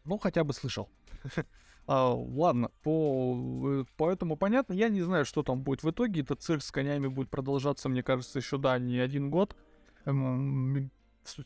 Ну, 0.05 0.19
хотя 0.19 0.43
бы 0.43 0.53
слышал. 0.53 0.89
а, 1.87 2.13
ладно, 2.13 2.71
по, 2.83 3.85
по 3.97 4.11
этому 4.11 4.37
понятно. 4.37 4.73
Я 4.73 4.89
не 4.89 5.03
знаю, 5.03 5.25
что 5.25 5.43
там 5.43 5.63
будет 5.63 5.83
в 5.83 5.91
итоге. 5.91 6.23
Этот 6.23 6.43
цирк 6.43 6.63
с 6.63 6.73
конями 6.73 7.07
будет 7.07 7.31
продолжаться, 7.31 7.89
мне 7.89 8.03
кажется, 8.03 8.39
еще, 8.39 8.59
да, 8.59 8.79
не 8.79 8.99
один 8.99 9.31
год. 9.31 9.57
Эм, 10.05 10.91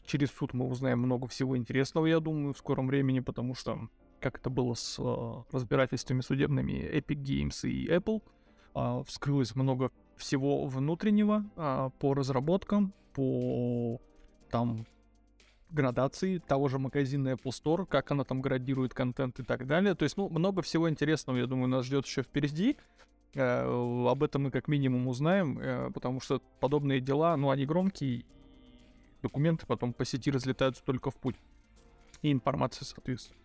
через 0.06 0.30
суд 0.30 0.54
мы 0.54 0.66
узнаем 0.66 1.00
много 1.00 1.26
всего 1.28 1.56
интересного, 1.56 2.06
я 2.06 2.20
думаю, 2.20 2.54
в 2.54 2.58
скором 2.58 2.86
времени, 2.86 3.20
потому 3.20 3.54
что 3.54 3.88
как 4.20 4.38
это 4.38 4.50
было 4.50 4.74
с 4.74 4.98
э, 4.98 5.42
разбирательствами 5.50 6.20
судебными 6.20 6.72
Epic 6.72 7.22
Games 7.22 7.68
и 7.68 7.88
Apple. 7.88 8.22
Э, 8.74 9.02
вскрылось 9.06 9.54
много 9.54 9.90
всего 10.16 10.66
внутреннего 10.66 11.44
э, 11.56 11.90
по 11.98 12.14
разработкам, 12.14 12.92
по 13.14 14.00
там 14.50 14.86
градации 15.70 16.38
того 16.38 16.68
же 16.68 16.78
магазина 16.78 17.30
Apple 17.30 17.50
Store, 17.50 17.86
как 17.86 18.10
она 18.10 18.24
там 18.24 18.40
градирует 18.40 18.94
контент 18.94 19.38
и 19.40 19.42
так 19.42 19.66
далее. 19.66 19.94
То 19.94 20.04
есть, 20.04 20.16
ну, 20.16 20.28
много 20.28 20.62
всего 20.62 20.88
интересного, 20.88 21.36
я 21.36 21.46
думаю, 21.46 21.68
нас 21.68 21.86
ждет 21.86 22.06
еще 22.06 22.22
впереди. 22.22 22.76
Э, 23.34 23.64
об 24.08 24.22
этом 24.22 24.44
мы 24.44 24.50
как 24.50 24.68
минимум 24.68 25.06
узнаем, 25.08 25.58
э, 25.58 25.90
потому 25.92 26.20
что 26.20 26.42
подобные 26.60 27.00
дела, 27.00 27.36
ну, 27.36 27.50
они 27.50 27.66
громкие, 27.66 28.24
документы 29.22 29.66
потом 29.66 29.92
по 29.92 30.04
сети 30.04 30.30
разлетаются 30.30 30.84
только 30.84 31.10
в 31.10 31.16
путь. 31.16 31.36
И 32.22 32.32
информация, 32.32 32.84
соответственно. 32.84 33.38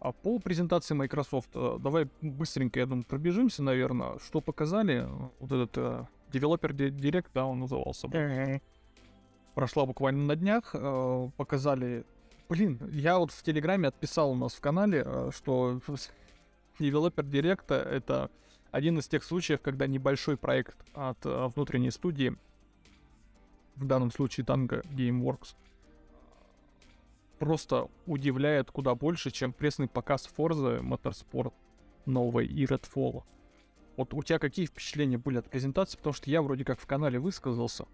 А 0.00 0.12
по 0.12 0.38
презентации 0.38 0.94
Microsoft, 0.94 1.50
э, 1.54 1.76
давай 1.78 2.08
быстренько, 2.22 2.80
я 2.80 2.86
думаю, 2.86 3.04
пробежимся, 3.04 3.62
наверное. 3.62 4.18
Что 4.18 4.40
показали? 4.40 5.06
Вот 5.40 5.52
этот 5.52 5.76
э, 5.76 6.06
Developer 6.32 6.70
Direct, 6.70 7.26
да, 7.34 7.44
он 7.44 7.60
назывался. 7.60 8.08
Прошла 9.54 9.86
буквально 9.86 10.24
на 10.24 10.36
днях. 10.36 10.70
Э, 10.74 11.28
показали... 11.36 12.04
Блин, 12.48 12.80
я 12.92 13.18
вот 13.18 13.30
в 13.30 13.42
Телеграме 13.42 13.88
отписал 13.88 14.32
у 14.32 14.34
нас 14.34 14.54
в 14.54 14.60
канале, 14.60 15.02
э, 15.04 15.30
что 15.34 15.80
Developer 16.78 17.24
Direct 17.24 17.74
это 17.74 18.30
один 18.70 18.98
из 18.98 19.08
тех 19.08 19.24
случаев, 19.24 19.60
когда 19.60 19.86
небольшой 19.86 20.36
проект 20.36 20.76
от 20.94 21.24
э, 21.24 21.48
внутренней 21.54 21.90
студии, 21.90 22.36
в 23.76 23.86
данном 23.86 24.10
случае 24.10 24.44
Tango 24.44 24.84
Gameworks, 24.94 25.54
просто 27.38 27.88
удивляет 28.06 28.70
куда 28.70 28.94
больше, 28.94 29.30
чем 29.30 29.52
пресный 29.52 29.88
показ 29.88 30.28
Forza 30.36 30.80
Motorsport 30.80 31.52
новой 32.06 32.46
и 32.46 32.64
Redfall. 32.64 33.24
Вот 33.96 34.14
у 34.14 34.22
тебя 34.22 34.38
какие 34.38 34.66
впечатления 34.66 35.18
были 35.18 35.38
от 35.38 35.50
презентации? 35.50 35.96
Потому 35.96 36.14
что 36.14 36.30
я 36.30 36.42
вроде 36.42 36.64
как 36.64 36.78
в 36.78 36.86
канале 36.86 37.18
высказался. 37.18 37.86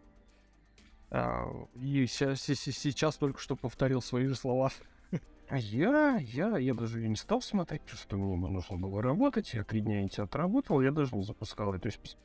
А, 1.10 1.46
и 1.74 2.06
сейчас, 2.06 3.16
только 3.16 3.40
что 3.40 3.56
повторил 3.56 4.02
свои 4.02 4.26
же 4.26 4.34
слова. 4.34 4.70
А 5.48 5.58
я, 5.58 6.16
я, 6.16 6.58
я 6.58 6.74
даже 6.74 7.06
не 7.06 7.14
стал 7.14 7.40
смотреть, 7.40 7.82
что 7.86 8.16
мне 8.16 8.48
нужно 8.48 8.78
было 8.78 9.00
работать. 9.00 9.54
Я 9.54 9.62
три 9.62 9.80
дня 9.80 10.04
эти 10.04 10.20
отработал, 10.20 10.80
я 10.80 10.90
даже 10.90 11.14
не 11.14 11.22
запускал. 11.22 11.72
То 11.78 11.86
есть 11.86 12.16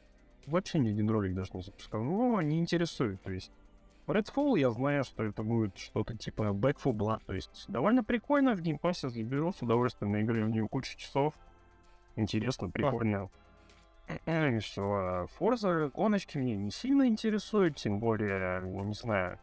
вообще 0.47 0.79
ни 0.79 0.89
один 0.89 1.07
ролик 1.07 1.35
даже 1.35 1.51
не 1.53 1.61
запускал. 1.61 2.03
Ну, 2.03 2.41
не 2.41 2.57
интересует. 2.57 3.21
То 3.21 3.31
есть 3.31 3.51
Redfall 4.07 4.59
я 4.59 4.71
знаю, 4.71 5.03
что 5.03 5.23
это 5.23 5.43
будет 5.43 5.77
что-то 5.77 6.17
типа 6.17 6.43
Back 6.51 6.77
for 6.83 6.93
Blood. 6.93 7.21
То 7.27 7.33
есть 7.33 7.65
довольно 7.67 8.03
прикольно 8.03 8.55
в 8.55 8.61
геймпассе 8.61 9.09
заберу 9.09 9.53
с 9.53 9.61
удовольствием 9.61 10.13
наиграю 10.13 10.43
в 10.43 10.49
нее 10.49 10.67
кучу 10.67 10.97
часов. 10.97 11.35
Интересно, 12.15 12.69
прикольно. 12.69 13.23
А. 13.23 13.29
Что 14.61 15.27
Forza 15.39 15.91
гоночки 15.93 16.37
мне 16.37 16.55
не 16.55 16.71
сильно 16.71 17.07
интересуют, 17.07 17.77
тем 17.77 17.99
более, 17.99 18.61
не 18.61 18.93
знаю, 18.93 19.39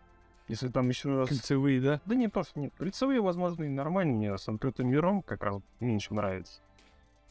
если 0.48 0.68
там 0.68 0.88
еще 0.88 1.14
раз... 1.14 1.28
Кольцевые, 1.28 1.80
да? 1.80 2.00
Да 2.06 2.14
не 2.14 2.28
то, 2.28 2.42
что 2.42 2.58
нет. 2.58 2.72
Кольцевые, 2.78 3.20
возможно, 3.20 3.64
и 3.64 3.68
нормально. 3.68 4.14
Мне 4.14 4.38
с 4.38 4.48
открытым 4.48 4.88
миром 4.88 5.22
как 5.22 5.42
раз 5.42 5.60
меньше 5.78 6.14
нравится. 6.14 6.60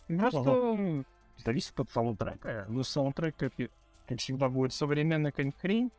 Просто 0.08 0.40
ага. 0.40 1.04
зависит 1.38 1.80
от 1.80 1.90
саундтрека. 1.90 2.66
Ну, 2.70 2.84
саундтрек, 2.84 3.36
как, 3.36 3.54
как 4.08 4.20
всегда, 4.20 4.50
будет 4.50 4.72
современная 4.72 5.32
какая-нибудь 5.32 5.60
хрень. 5.60 5.92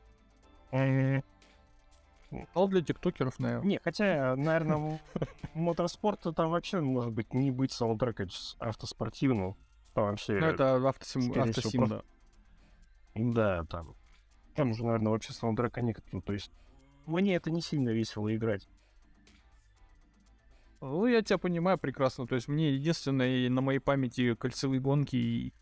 Стал 2.50 2.68
для 2.68 2.82
тиктокеров, 2.82 3.38
наверное. 3.38 3.66
Не, 3.66 3.80
хотя, 3.82 4.36
наверное, 4.36 5.00
мотоспорта 5.54 6.32
там 6.32 6.50
вообще, 6.50 6.80
может 6.80 7.12
быть, 7.12 7.34
не 7.34 7.50
быть 7.50 7.72
саундтрека 7.72 8.28
автоспортивного. 8.60 9.56
Вообще... 10.02 10.38
Ну, 10.38 10.46
это 10.46 10.76
автосим, 10.76 11.32
автосим 11.32 11.86
да. 11.86 12.02
Да, 13.14 13.64
там. 13.64 13.94
Там 14.54 14.74
же, 14.74 14.84
наверное, 14.84 15.12
вообще 15.12 15.32
саундтрека 15.32 15.80
нет. 15.82 16.00
Ну, 16.12 16.20
то 16.20 16.32
есть, 16.32 16.50
мне 17.06 17.36
это 17.36 17.50
не 17.50 17.60
сильно 17.60 17.90
весело 17.90 18.34
играть. 18.34 18.68
Ну, 20.80 21.06
я 21.06 21.22
тебя 21.22 21.38
понимаю 21.38 21.78
прекрасно. 21.78 22.26
То 22.26 22.34
есть, 22.34 22.48
мне 22.48 22.72
единственное 22.72 23.48
на 23.50 23.60
моей 23.60 23.80
памяти 23.80 24.34
кольцевые 24.34 24.80
гонки 24.80 25.16
и 25.16 25.52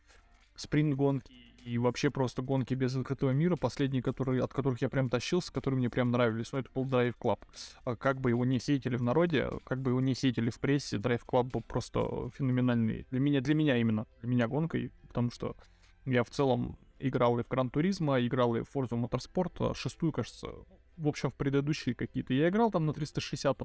спринт-гонки 0.55 1.46
и 1.67 1.79
вообще 1.79 2.11
просто 2.11 2.43
гонки 2.43 2.75
без 2.75 2.95
открытого 2.95 3.31
мира, 3.31 3.57
последние, 3.57 4.01
которые, 4.01 4.45
от 4.45 4.55
которых 4.55 4.81
я 4.83 4.89
прям 4.89 5.09
тащился, 5.09 5.53
которые 5.53 5.79
мне 5.79 5.91
прям 5.91 6.13
нравились, 6.13 6.53
ну, 6.53 6.61
это 6.61 6.71
был 6.73 6.85
Drive 6.85 7.17
Club. 7.21 7.41
А 7.83 7.97
как 7.97 8.21
бы 8.21 8.31
его 8.31 8.45
не 8.45 8.61
сеятели 8.61 8.95
в 8.95 9.03
народе, 9.03 9.51
как 9.65 9.83
бы 9.83 9.91
его 9.91 10.01
не 10.01 10.15
сеятели 10.15 10.51
в 10.51 10.61
прессе, 10.61 10.99
Drive 10.99 11.23
Club 11.27 11.51
был 11.51 11.63
просто 11.63 12.31
феноменальный. 12.39 13.05
Для 13.11 13.19
меня, 13.19 13.41
для 13.41 13.57
меня 13.57 13.77
именно, 13.79 14.07
для 14.21 14.29
меня 14.29 14.47
гонкой, 14.47 14.93
потому 15.09 15.33
что 15.33 15.57
я 16.05 16.23
в 16.23 16.31
целом 16.31 16.79
играл 17.01 17.41
и 17.41 17.43
в 17.43 17.49
Гран 17.49 17.69
Туризма, 17.69 18.25
играл 18.25 18.55
и 18.55 18.61
в 18.63 18.73
Forza 18.73 18.91
Motorsport, 18.91 19.71
а 19.71 19.75
шестую, 19.75 20.13
кажется, 20.13 20.49
в 20.97 21.09
общем, 21.09 21.33
в 21.33 21.35
предыдущие 21.35 21.97
какие-то. 21.97 22.33
Я 22.33 22.49
играл 22.49 22.71
там 22.71 22.87
на 22.87 22.93
360 22.93 23.63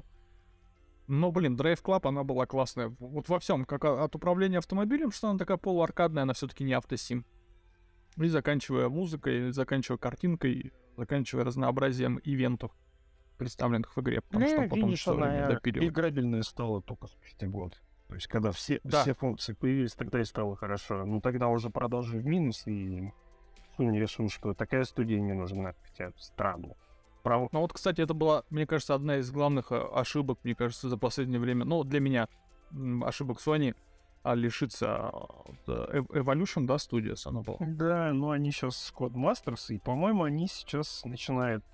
но, 1.06 1.30
блин, 1.30 1.56
Drive 1.56 1.82
Club, 1.82 2.08
она 2.08 2.24
была 2.24 2.46
классная. 2.46 2.94
Вот 2.98 3.28
во 3.28 3.38
всем, 3.38 3.64
как 3.64 3.84
от 3.84 4.14
управления 4.16 4.58
автомобилем, 4.58 5.12
что 5.12 5.28
она 5.28 5.38
такая 5.38 5.56
полуаркадная, 5.56 6.22
она 6.22 6.32
все-таки 6.32 6.64
не 6.64 6.72
автосим. 6.72 7.26
И 8.16 8.26
заканчивая 8.28 8.88
музыкой, 8.88 9.52
заканчивая 9.52 9.98
картинкой, 9.98 10.72
заканчивая 10.96 11.44
разнообразием 11.44 12.20
ивентов, 12.24 12.72
представленных 13.38 13.96
в 13.96 14.00
игре. 14.00 14.20
Потому 14.20 14.46
что 14.46 14.62
потом 14.62 14.90
видишь, 14.90 15.08
она 15.08 15.54
играбельная 15.54 16.42
стала 16.42 16.82
только 16.82 17.06
спустя 17.06 17.46
год. 17.46 17.80
То 18.08 18.14
есть, 18.14 18.26
когда 18.26 18.52
все, 18.52 18.78
да. 18.84 19.02
все 19.02 19.14
функции 19.14 19.54
появились, 19.54 19.94
тогда 19.94 20.20
и 20.20 20.24
стало 20.24 20.54
хорошо. 20.54 21.06
Ну, 21.06 21.22
тогда 21.22 21.48
уже 21.48 21.70
продажи 21.70 22.18
в 22.18 22.26
минус, 22.26 22.66
и 22.66 23.10
не 23.78 23.98
решил, 23.98 24.28
что 24.28 24.52
такая 24.52 24.84
студия 24.84 25.18
не 25.18 25.32
нужна. 25.32 25.74
Хотя 25.82 26.12
странно. 26.18 26.74
Право. 27.22 27.48
Ну 27.52 27.60
вот, 27.60 27.72
кстати, 27.72 28.00
это 28.02 28.12
была, 28.14 28.44
мне 28.50 28.66
кажется, 28.66 28.94
одна 28.94 29.18
из 29.18 29.30
главных 29.30 29.70
э, 29.70 29.80
ошибок, 29.94 30.40
мне 30.42 30.54
кажется, 30.54 30.88
за 30.88 30.98
последнее 30.98 31.40
время. 31.40 31.64
Ну, 31.64 31.84
для 31.84 32.00
меня 32.00 32.28
ошибок 33.02 33.38
Sony— 33.38 33.74
а 34.22 34.34
лишиться 34.34 35.10
э, 35.66 35.98
Evolution, 36.10 36.66
да, 36.66 36.74
Studios 36.76 37.26
она 37.26 37.42
была? 37.42 37.58
Да, 37.60 38.12
но 38.12 38.30
они 38.30 38.52
сейчас 38.52 38.92
Codemasters, 38.96 39.74
и, 39.74 39.78
по-моему, 39.78 40.22
они 40.24 40.46
сейчас 40.48 41.04
начинают 41.04 41.64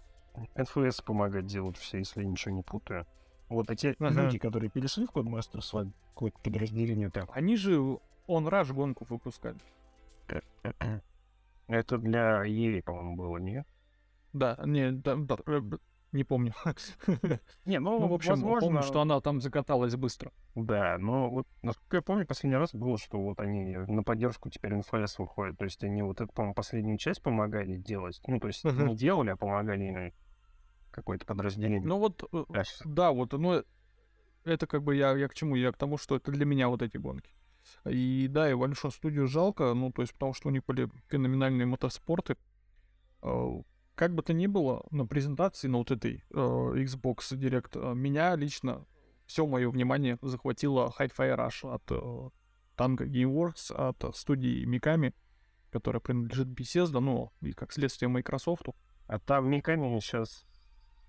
NFS 0.55 1.05
помогать 1.05 1.47
делать 1.47 1.77
все, 1.77 1.99
если 1.99 2.23
я 2.23 2.29
ничего 2.29 2.55
не 2.55 2.63
путаю. 2.63 3.07
Вот 3.49 3.71
эти 3.71 3.97
ага. 3.99 4.23
люди, 4.23 4.39
которые 4.39 4.71
перешли 4.71 5.07
в 5.07 5.11
Codemasters, 5.11 5.93
какое-то 6.15 6.39
подразделение 6.41 7.11
там. 7.11 7.29
Они 7.33 7.57
же 7.57 7.77
On 8.27 8.49
Rush 8.49 8.73
гонку 8.73 9.07
выпускали. 9.09 9.59
Это 11.67 11.99
для 11.99 12.45
Еви, 12.45 12.81
по-моему, 12.81 13.17
было, 13.17 13.37
не? 13.39 13.65
Да, 14.33 14.59
не, 14.65 14.93
да, 14.93 15.17
да, 15.17 15.37
э, 15.47 15.61
не 16.13 16.25
помню. 16.25 16.55
Не, 17.65 17.81
ну, 17.81 18.01
ну 18.01 18.09
в 18.09 18.15
общем, 18.15 18.31
возможно... 18.31 18.61
помню, 18.61 18.83
что 18.83 19.01
она 19.01 19.21
там 19.21 19.41
закаталась 19.41 19.95
быстро. 19.97 20.33
Да, 20.55 20.97
но 20.99 21.29
вот, 21.29 21.47
насколько 21.63 21.97
я 21.97 22.03
помню, 22.03 22.27
последний 22.27 22.57
раз 22.57 22.75
было, 22.75 22.99
что 22.99 23.19
вот 23.19 23.41
они 23.41 23.77
на 23.77 24.03
поддержку 24.03 24.49
теперь 24.51 24.73
NFS 24.73 25.15
выходят. 25.19 25.59
То 25.59 25.65
есть 25.65 25.83
они 25.85 26.03
вот 26.03 26.21
эту, 26.21 26.33
по-моему, 26.33 26.55
последнюю 26.55 26.99
часть 26.99 27.23
помогали 27.23 27.77
делать. 27.77 28.21
Ну, 28.27 28.41
то 28.41 28.49
есть 28.49 28.65
uh-huh. 28.65 28.89
не 28.89 28.97
делали, 28.97 29.31
а 29.31 29.37
помогали 29.37 30.15
какое-то 30.91 31.27
подразделение. 31.27 31.83
Ну 31.83 31.99
вот, 31.99 32.25
э, 32.33 32.45
Дальше. 32.49 32.83
да, 32.85 33.13
вот, 33.13 33.33
ну, 33.33 33.63
это 34.45 34.67
как 34.67 34.83
бы 34.83 34.97
я, 34.97 35.13
я 35.17 35.29
к 35.29 35.35
чему? 35.35 35.55
Я 35.55 35.73
к 35.73 35.77
тому, 35.77 35.99
что 35.99 36.17
это 36.17 36.33
для 36.33 36.45
меня 36.45 36.69
вот 36.69 36.83
эти 36.83 36.97
гонки. 36.97 37.31
И 37.85 38.29
да, 38.31 38.49
и 38.49 38.55
Evolution 38.55 38.91
Studio 38.91 39.27
жалко, 39.27 39.75
ну, 39.75 39.93
то 39.93 40.03
есть 40.03 40.15
потому 40.15 40.33
что 40.33 40.49
у 40.49 40.51
них 40.51 40.65
были 40.67 40.89
феноменальные 41.09 41.67
мотоспорты. 41.67 42.37
Как 43.99 44.15
бы 44.15 44.23
то 44.23 44.33
ни 44.33 44.47
было, 44.47 44.87
на 44.93 45.07
презентации, 45.07 45.67
на 45.67 45.79
вот 45.79 45.91
этой 45.91 46.23
э, 46.31 46.37
Xbox 46.37 47.33
Direct, 47.33 47.73
э, 47.75 47.95
меня 47.97 48.37
лично 48.37 48.87
все 49.27 49.45
мое 49.45 49.69
внимание 49.69 50.19
захватило 50.23 50.95
Hi-Fi 50.97 51.37
Rush 51.37 51.69
от 51.69 51.83
э, 51.91 52.31
Tango 52.77 53.09
Gameworks, 53.09 53.75
от 53.75 54.17
студии 54.17 54.65
Mikami, 54.65 55.15
которая 55.73 55.99
принадлежит 55.99 56.47
Bethesda, 56.47 57.01
ну, 57.01 57.33
и 57.41 57.51
как 57.51 57.73
следствие 57.73 58.09
Microsoft. 58.09 58.69
А 59.09 59.19
там 59.19 59.53
Mikami 59.53 59.99
сейчас 60.01 60.47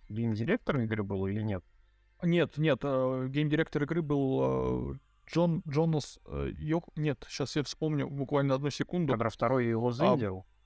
game 0.09 0.33
director 0.33 0.79
игры 0.79 1.03
был 1.03 1.27
или 1.27 1.43
нет? 1.43 1.63
Нет, 2.23 2.57
нет, 2.57 2.79
э, 2.81 3.27
game 3.29 3.47
director 3.47 3.83
игры 3.83 4.01
был 4.01 4.93
э, 4.95 4.97
Джон 5.31 5.61
Джонас 5.69 6.19
э, 6.25 6.53
Йох... 6.57 6.85
Нет, 6.95 7.23
сейчас 7.29 7.55
я 7.55 7.61
вспомню 7.61 8.09
буквально 8.09 8.55
одну 8.55 8.71
секунду. 8.71 9.13
Который 9.13 9.29
второй 9.29 9.67
Evil 9.67 9.91
Within 9.91 10.15
делал? 10.15 10.39
А, 10.39 10.58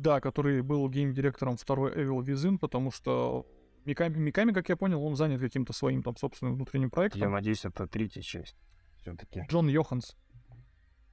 да, 0.00 0.20
который 0.20 0.62
был 0.62 0.88
game 0.88 1.07
director 1.07 1.46
ом 1.46 1.56
второй 1.56 1.92
Evil 1.92 2.24
Within, 2.24 2.58
потому 2.58 2.90
что 2.90 3.46
Миками, 3.84 4.16
Миками, 4.16 4.52
как 4.52 4.68
я 4.68 4.76
понял, 4.76 5.04
он 5.04 5.16
занят 5.16 5.40
каким-то 5.40 5.72
своим 5.72 6.02
там 6.02 6.16
собственным 6.16 6.54
внутренним 6.54 6.90
проектом. 6.90 7.20
Я 7.20 7.28
надеюсь, 7.28 7.64
это 7.64 7.86
третья 7.86 8.22
часть 8.22 8.56
все-таки. 8.96 9.44
Джон 9.48 9.68
Йоханс. 9.68 10.16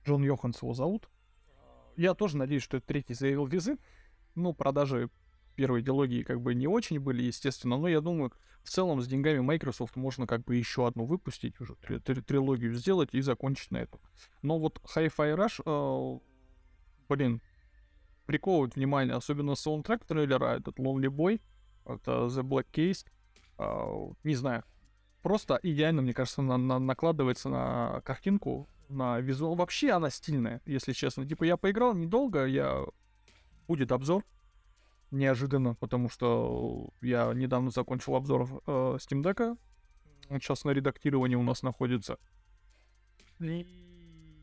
Джон 0.05 0.24
Йоханс 0.24 0.62
его 0.62 0.74
зовут. 0.74 1.09
Я 1.95 2.13
тоже 2.13 2.38
надеюсь, 2.38 2.63
что 2.63 2.77
это 2.77 2.88
третий 2.88 3.13
за 3.13 3.27
Evil 3.27 3.50
Within. 3.50 3.79
Ну, 4.36 4.53
продажи 4.53 5.09
первой 5.55 5.81
идеологии 5.81 6.24
как 6.24 6.41
бы 6.41 6.55
не 6.55 6.67
очень 6.67 7.00
были, 7.00 7.24
естественно, 7.24 7.77
но 7.77 7.89
я 7.89 8.00
думаю, 8.00 8.31
в 8.63 8.69
целом 8.69 9.01
с 9.01 9.07
деньгами 9.07 9.39
Microsoft 9.39 9.98
можно 9.98 10.25
как 10.25 10.45
бы 10.45 10.55
еще 10.55 10.88
одну 10.88 11.05
выпустить, 11.05 11.59
уже 11.59 11.75
три 11.75 12.00
три 12.00 12.21
трилогию 12.21 12.74
сделать 12.75 13.09
и 13.13 13.19
закончить 13.19 13.71
на 13.71 13.77
этом. 13.77 14.00
Но 14.41 14.57
вот 14.57 14.79
Hi-Fi 14.95 15.36
Rush, 15.36 15.62
э, 15.65 16.19
блин, 17.09 17.41
приковывает 18.29 18.75
внимание, 18.75 19.15
особенно 19.15 19.55
саундтрек 19.55 20.05
трейлера, 20.05 20.55
этот 20.55 20.77
Lonely 20.77 21.07
Boy, 21.07 21.41
это 21.83 22.27
The 22.27 22.43
Black 22.43 22.67
Case. 22.71 23.03
а, 23.57 24.13
не 24.24 24.36
знаю, 24.36 24.63
просто 25.24 25.59
идеально, 25.63 26.03
мне 26.03 26.13
кажется, 26.13 26.43
на, 26.43 26.55
на, 26.57 26.77
накладывается 26.77 27.50
на 27.50 28.01
картинку, 28.05 28.69
на 28.88 29.19
визуал. 29.19 29.55
Вообще 29.55 29.89
она 29.89 30.12
стильная, 30.12 30.62
если 30.67 30.93
честно. 30.93 31.25
Типа 31.25 31.43
я 31.43 31.57
поиграл 31.57 31.95
недолго, 31.95 32.45
я... 32.45 32.86
Будет 33.67 33.91
обзор, 33.91 34.24
неожиданно, 35.09 35.74
потому 35.74 36.07
что 36.07 36.91
я 37.01 37.33
недавно 37.33 37.71
закончил 37.71 38.13
обзор 38.13 38.43
э, 38.67 38.98
Steam 39.00 39.24
Deck. 39.24 39.57
Сейчас 40.29 40.65
на 40.65 40.69
редактировании 40.69 41.36
у 41.36 41.41
нас 41.41 41.63
находится. 41.63 42.19
И 43.39 43.65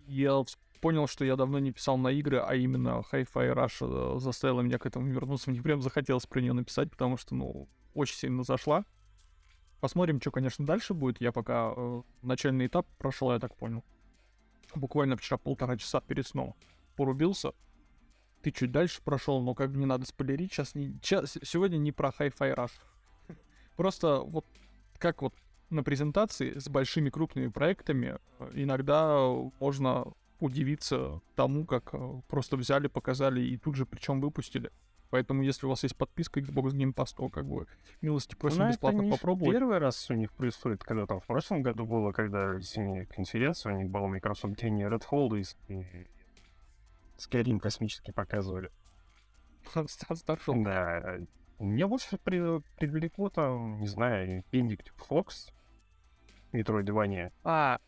я 0.08 0.42
понял, 0.76 1.06
что 1.06 1.24
я 1.24 1.36
давно 1.36 1.58
не 1.58 1.72
писал 1.72 1.96
на 1.96 2.08
игры, 2.08 2.38
а 2.38 2.54
именно 2.54 3.02
Hi-Fi 3.12 3.54
Rush 3.54 4.16
э, 4.16 4.18
заставила 4.20 4.60
меня 4.60 4.78
к 4.78 4.86
этому 4.86 5.06
вернуться. 5.08 5.50
Мне 5.50 5.62
прям 5.62 5.82
захотелось 5.82 6.26
про 6.26 6.40
нее 6.40 6.52
написать, 6.52 6.90
потому 6.90 7.16
что, 7.16 7.34
ну, 7.34 7.68
очень 7.94 8.16
сильно 8.16 8.42
зашла. 8.42 8.84
Посмотрим, 9.80 10.20
что, 10.20 10.30
конечно, 10.30 10.64
дальше 10.64 10.94
будет. 10.94 11.20
Я 11.20 11.32
пока 11.32 11.72
э, 11.76 12.02
начальный 12.22 12.66
этап 12.66 12.86
прошел, 12.98 13.32
я 13.32 13.38
так 13.38 13.54
понял. 13.56 13.84
Буквально 14.74 15.16
вчера 15.16 15.38
полтора 15.38 15.76
часа 15.76 16.00
перед 16.00 16.26
сном 16.26 16.54
порубился. 16.96 17.52
Ты 18.42 18.50
чуть 18.50 18.72
дальше 18.72 19.00
прошел, 19.02 19.40
но 19.40 19.54
как 19.54 19.72
бы 19.72 19.78
не 19.78 19.86
надо 19.86 20.06
спойлерить. 20.06 20.52
Сейчас 20.52 20.74
не, 20.74 20.98
час, 21.00 21.38
сегодня 21.42 21.76
не 21.76 21.92
про 21.92 22.10
Hi-Fi 22.10 22.54
Rush. 22.56 22.72
Просто 23.76 24.20
вот 24.20 24.46
как 24.98 25.22
вот 25.22 25.34
на 25.70 25.82
презентации 25.82 26.58
с 26.58 26.68
большими 26.68 27.10
крупными 27.10 27.48
проектами 27.48 28.18
э, 28.38 28.50
иногда 28.54 29.18
можно 29.60 30.12
удивиться 30.40 31.20
тому, 31.34 31.64
как 31.64 31.94
э, 31.94 32.20
просто 32.28 32.56
взяли, 32.56 32.88
показали 32.88 33.40
и 33.40 33.56
тут 33.56 33.74
же 33.76 33.86
причем 33.86 34.20
выпустили. 34.20 34.70
Поэтому, 35.10 35.42
если 35.42 35.66
у 35.66 35.68
вас 35.68 35.82
есть 35.84 35.96
подписка 35.96 36.40
Xbox 36.40 36.72
Game 36.72 36.92
Pass, 36.92 37.14
то 37.16 37.28
как 37.28 37.46
бы 37.46 37.66
милости 38.02 38.34
просим 38.34 38.58
Но 38.64 38.68
бесплатно 38.68 38.98
это 38.98 39.06
не 39.06 39.12
попробовать. 39.12 39.54
первый 39.54 39.78
раз 39.78 40.10
у 40.10 40.14
них 40.14 40.32
происходит, 40.32 40.82
когда 40.82 41.06
там 41.06 41.20
в 41.20 41.26
прошлом 41.26 41.62
году 41.62 41.86
было, 41.86 42.10
когда 42.12 42.58
зимняя 42.58 43.06
конференция, 43.06 43.74
у 43.74 43.78
них 43.78 43.88
была 43.88 44.08
Microsoft 44.08 44.56
Dень 44.56 44.82
Redfall 44.82 45.40
и, 45.68 45.72
и 45.72 46.06
Skyrim 47.18 47.60
космический 47.60 48.12
показывали. 48.12 48.70
Старшел. 50.14 50.62
Да. 50.62 51.18
Мне 51.58 51.86
больше 51.86 52.18
при- 52.18 52.60
привлекло 52.76 53.30
там, 53.30 53.80
не 53.80 53.86
знаю, 53.86 54.44
Benedict 54.52 54.90
Fox, 55.08 55.50
Metroidvania. 56.52 57.32
А, 57.44 57.78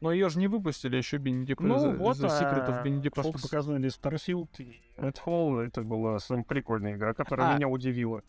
но 0.00 0.12
ее 0.12 0.28
же 0.28 0.38
не 0.38 0.48
выпустили 0.48 0.96
еще 0.96 1.16
Benedict 1.18 1.56
Ну 1.60 1.76
The, 1.76 1.96
вот, 1.96 2.16
The 2.18 2.28
Secret 2.28 2.68
of 2.68 2.84
Benedict 2.84 3.10
то, 3.10 3.22
что 3.22 3.32
Fox. 3.32 3.42
показывали 3.42 3.88
Starfield 3.88 4.48
и 4.58 4.80
Redfall, 4.96 5.60
это 5.66 5.82
была 5.82 6.18
самая 6.18 6.44
прикольная 6.44 6.94
игра, 6.94 7.14
которая 7.14 7.52
А. 7.52 7.56
меня 7.56 7.68
удивила. 7.68 8.22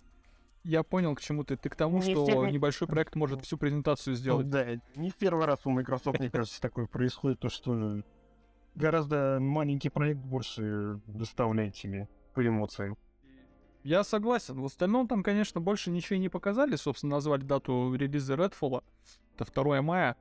Я 0.63 0.81
понял, 0.83 1.13
к 1.15 1.21
чему 1.21 1.43
ты. 1.43 1.57
Ты 1.57 1.69
к 1.69 1.75
тому, 1.75 1.97
Не 1.97 2.11
что 2.13 2.25
все- 2.25 2.45
небольшой 2.47 2.87
проект 2.87 3.15
может 3.15 3.41
всю 3.43 3.55
презентацию 3.57 4.15
сделать. 4.15 4.45
Ну 4.47 4.51
Да, 4.51 4.65
не 4.95 5.11
в 5.11 5.15
первый 5.15 5.45
раз 5.45 5.59
у 5.65 5.69
Microsoft, 5.69 6.19
мне 6.19 6.29
кажется, 6.31 6.59
такое 6.61 6.87
происходит, 6.87 7.39
то 7.39 7.49
что 7.49 8.01
гораздо 8.73 9.37
маленький 9.39 9.89
проект 9.89 10.19
больше 10.21 10.99
доставляет 11.07 11.75
тебе 11.75 12.07
по 12.33 12.45
эмоциям. 12.45 12.97
Я 13.83 14.03
согласен. 14.03 14.59
В 14.59 14.65
остальном 14.65 15.07
там, 15.07 15.21
конечно, 15.21 15.61
больше 15.61 15.91
ничего 15.91 16.15
и 16.15 16.19
не 16.19 16.29
показали. 16.29 16.75
Собственно, 16.75 17.17
назвали 17.17 17.41
дату 17.43 17.93
релиза 17.93 18.33
Redfall. 18.33 18.83
Это 19.37 19.51
2 19.53 19.81
мая. 19.83 20.15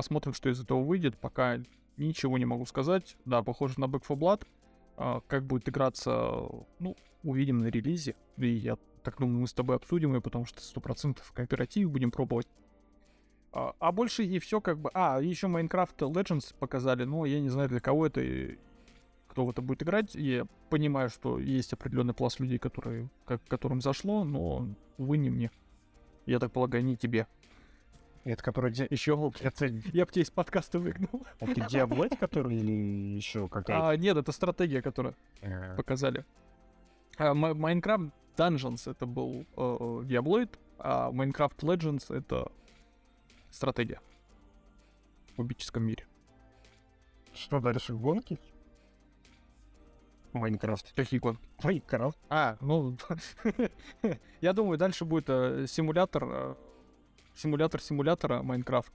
Посмотрим, 0.00 0.32
что 0.32 0.48
из 0.48 0.58
этого 0.58 0.82
выйдет. 0.82 1.18
Пока 1.18 1.58
ничего 1.98 2.38
не 2.38 2.46
могу 2.46 2.64
сказать. 2.64 3.18
Да, 3.26 3.42
похоже 3.42 3.74
на 3.76 3.84
Back 3.84 4.00
4 4.00 4.18
Blood. 4.18 4.46
А, 4.96 5.20
как 5.26 5.44
будет 5.44 5.68
играться, 5.68 6.48
ну, 6.78 6.96
увидим 7.22 7.58
на 7.58 7.66
релизе. 7.66 8.16
И 8.38 8.48
я 8.48 8.78
так 9.02 9.18
думаю, 9.18 9.40
мы 9.40 9.46
с 9.46 9.52
тобой 9.52 9.76
обсудим 9.76 10.14
ее, 10.14 10.22
потому 10.22 10.46
что 10.46 10.62
100% 10.62 11.18
кооператив 11.34 11.90
будем 11.90 12.10
пробовать. 12.10 12.48
А, 13.52 13.74
а 13.78 13.92
больше 13.92 14.24
и 14.24 14.38
все 14.38 14.62
как 14.62 14.78
бы... 14.78 14.90
А, 14.94 15.20
еще 15.20 15.48
Minecraft 15.48 15.98
Legends 15.98 16.54
показали, 16.58 17.04
но 17.04 17.26
я 17.26 17.38
не 17.38 17.50
знаю, 17.50 17.68
для 17.68 17.80
кого 17.80 18.06
это 18.06 18.22
и 18.22 18.56
кто 19.28 19.44
в 19.44 19.50
это 19.50 19.60
будет 19.60 19.82
играть. 19.82 20.14
Я 20.14 20.46
понимаю, 20.70 21.10
что 21.10 21.38
есть 21.38 21.74
определенный 21.74 22.14
пласт 22.14 22.40
людей, 22.40 22.56
которые, 22.56 23.10
как, 23.26 23.42
которым 23.48 23.82
зашло, 23.82 24.24
но, 24.24 24.66
увы, 24.96 25.18
не 25.18 25.28
мне. 25.28 25.50
Я 26.24 26.38
так 26.38 26.52
полагаю, 26.52 26.86
не 26.86 26.96
тебе. 26.96 27.26
Это 28.24 28.42
который... 28.42 28.72
Еще 28.90 29.32
Это, 29.40 29.66
я 29.66 30.04
бы 30.04 30.12
тебя 30.12 30.22
из 30.22 30.30
подкаста 30.30 30.78
выгнал. 30.78 31.26
это 31.38 31.52
Diablo, 31.62 32.14
который 32.18 32.56
или 32.56 33.16
еще 33.16 33.48
какая-то? 33.48 33.90
А, 33.90 33.96
нет, 33.96 34.16
это 34.16 34.32
стратегия, 34.32 34.82
которую 34.82 35.14
Э, 35.40 35.74
показали. 35.76 36.24
А, 37.16 37.32
Ма- 37.34 37.52
Minecraft 37.52 38.10
Dungeons 38.36 38.90
это 38.90 39.06
был 39.06 39.46
э, 39.56 39.60
Diabloid, 40.04 40.50
а 40.78 41.10
Minecraft 41.10 41.56
Legends 41.60 42.14
это 42.14 42.50
стратегия 43.50 44.00
в 45.32 45.36
кубическом 45.36 45.82
мире. 45.84 46.04
Что 47.32 47.60
дальше, 47.60 47.94
гонки? 47.94 48.38
Майнкрафт. 50.32 50.92
Какие 50.94 51.18
гон? 51.20 51.38
Майнкрафт. 51.62 52.18
А, 52.28 52.56
ну, 52.60 52.96
я 54.40 54.52
думаю, 54.52 54.78
дальше 54.78 55.04
будет 55.04 55.28
э, 55.28 55.66
симулятор, 55.66 56.24
э, 56.26 56.54
симулятор 57.40 57.80
симулятора 57.80 58.42
Майнкрафт. 58.42 58.92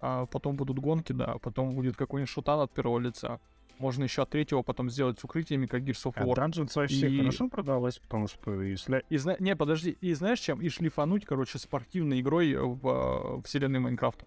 А 0.00 0.26
потом 0.26 0.56
будут 0.56 0.78
гонки, 0.78 1.12
да, 1.12 1.32
а 1.32 1.38
потом 1.38 1.74
будет 1.74 1.96
какой-нибудь 1.96 2.30
шутан 2.30 2.60
от 2.60 2.72
первого 2.72 2.98
лица. 2.98 3.40
Можно 3.78 4.04
еще 4.04 4.22
от 4.22 4.30
третьего 4.30 4.62
потом 4.62 4.88
сделать 4.90 5.18
с 5.18 5.24
укрытиями, 5.24 5.66
как 5.66 5.82
Gears 5.82 6.06
of 6.06 6.12
А 6.16 6.24
War. 6.24 6.34
Dungeons 6.34 6.72
вообще 6.74 7.10
И- 7.10 7.18
хорошо 7.18 7.48
продалась, 7.48 7.98
потому 7.98 8.26
что 8.26 8.62
если... 8.62 9.04
И 9.10 9.18
зна... 9.18 9.36
Не, 9.38 9.54
подожди, 9.56 9.96
и 10.00 10.14
знаешь 10.14 10.40
чем? 10.40 10.62
И 10.62 10.68
шлифануть, 10.68 11.26
короче, 11.26 11.58
спортивной 11.58 12.20
игрой 12.20 12.54
в 12.56 13.38
э, 13.38 13.42
вселенной 13.42 13.80
Майнкрафта. 13.80 14.24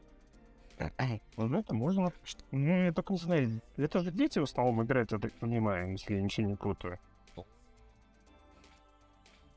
Ну, 1.35 1.57
это 1.57 1.73
можно. 1.73 2.11
Ну, 2.51 2.85
я 2.85 2.93
только 2.93 3.13
не 3.13 3.19
знаю. 3.19 3.61
Это 3.75 3.99
же 3.99 4.11
дети 4.11 4.39
в 4.39 4.43
основном 4.43 4.83
играют, 4.83 5.11
я 5.11 5.19
так 5.19 5.33
понимаю, 5.33 5.91
если 5.91 6.15
я 6.15 6.21
ничего 6.21 6.47
не 6.47 6.55
путаю. 6.55 6.99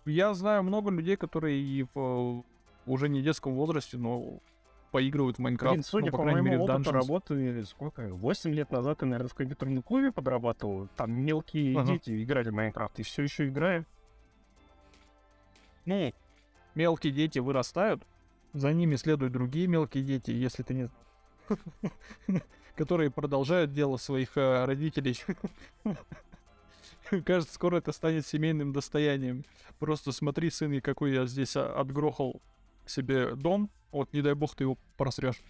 Я 0.05 0.35
знаю 0.35 0.65
много 0.65 0.91
людей, 0.91 1.17
которые 1.17 1.61
и 1.61 1.87
в 1.95 2.45
уже 2.87 3.09
не 3.09 3.23
детском 3.23 3.55
возрасте, 3.55 3.97
но 3.97 4.41
поигрывают 4.91 5.39
в 5.39 5.41
Майнкрафт. 5.41 5.75
Блин, 5.75 5.83
судя 5.83 6.07
ну, 6.07 6.13
по, 6.13 6.19
по, 6.19 6.23
крайней 6.25 6.43
мере, 6.43 6.59
в 6.59 6.63
опыту 6.63 6.93
работы, 6.93 7.65
сколько, 7.65 8.09
8 8.09 8.55
лет 8.55 8.71
назад 8.71 8.99
я, 9.01 9.07
наверное, 9.07 9.29
в 9.29 9.35
компьютерном 9.35 9.83
клубе 9.83 10.13
подрабатывал. 10.13 10.89
Там 10.97 11.13
мелкие 11.13 11.79
Ага. 11.79 11.93
дети 11.93 12.23
играли 12.23 12.51
в 12.51 12.55
Майнкрафт, 12.55 12.99
и 13.01 13.03
все 13.03 13.23
еще 13.23 13.49
играю. 13.49 13.87
Ну, 15.87 16.13
мелкие 16.75 17.13
дети 17.13 17.39
вырастают, 17.39 18.03
за 18.53 18.73
ними 18.73 18.97
следуют 18.97 19.33
другие 19.33 19.67
мелкие 19.67 20.05
дети, 20.05 20.31
если 20.31 20.63
ты 20.63 20.75
не 20.75 20.91
которые 22.77 23.11
продолжают 23.11 23.73
дело 23.73 23.97
своих 23.97 24.37
э, 24.37 24.65
родителей. 24.65 25.19
Кажется, 27.25 27.55
скоро 27.55 27.79
это 27.79 27.93
станет 27.93 28.27
семейным 28.27 28.73
достоянием. 28.73 29.45
Просто 29.79 30.13
смотри, 30.13 30.51
сын, 30.51 30.81
какой 30.81 31.13
я 31.13 31.27
здесь 31.27 31.57
а, 31.57 31.75
отгрохал 31.79 32.41
себе 32.87 33.35
дом. 33.35 33.71
Вот, 33.91 34.13
не 34.13 34.23
дай 34.23 34.35
бог, 34.35 34.55
ты 34.55 34.65
его 34.65 34.79
просрешь. 34.97 35.43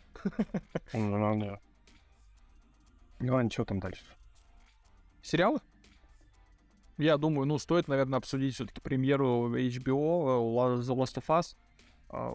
Ну, 0.93 1.39
да. 1.39 1.61
Ну, 3.21 3.35
ладно, 3.35 3.51
что 3.51 3.65
там 3.65 3.79
дальше? 3.79 4.05
Сериалы? 5.23 5.61
Я 6.99 7.17
думаю, 7.17 7.47
ну, 7.47 7.59
стоит, 7.59 7.89
наверное, 7.89 8.19
обсудить 8.19 8.55
все-таки 8.55 8.81
премьеру 8.81 9.55
HBO 9.57 10.79
э, 10.79 10.83
The 10.83 10.95
Last 10.95 11.23
of 11.23 11.27
Us, 11.29 11.57
а, 12.09 12.35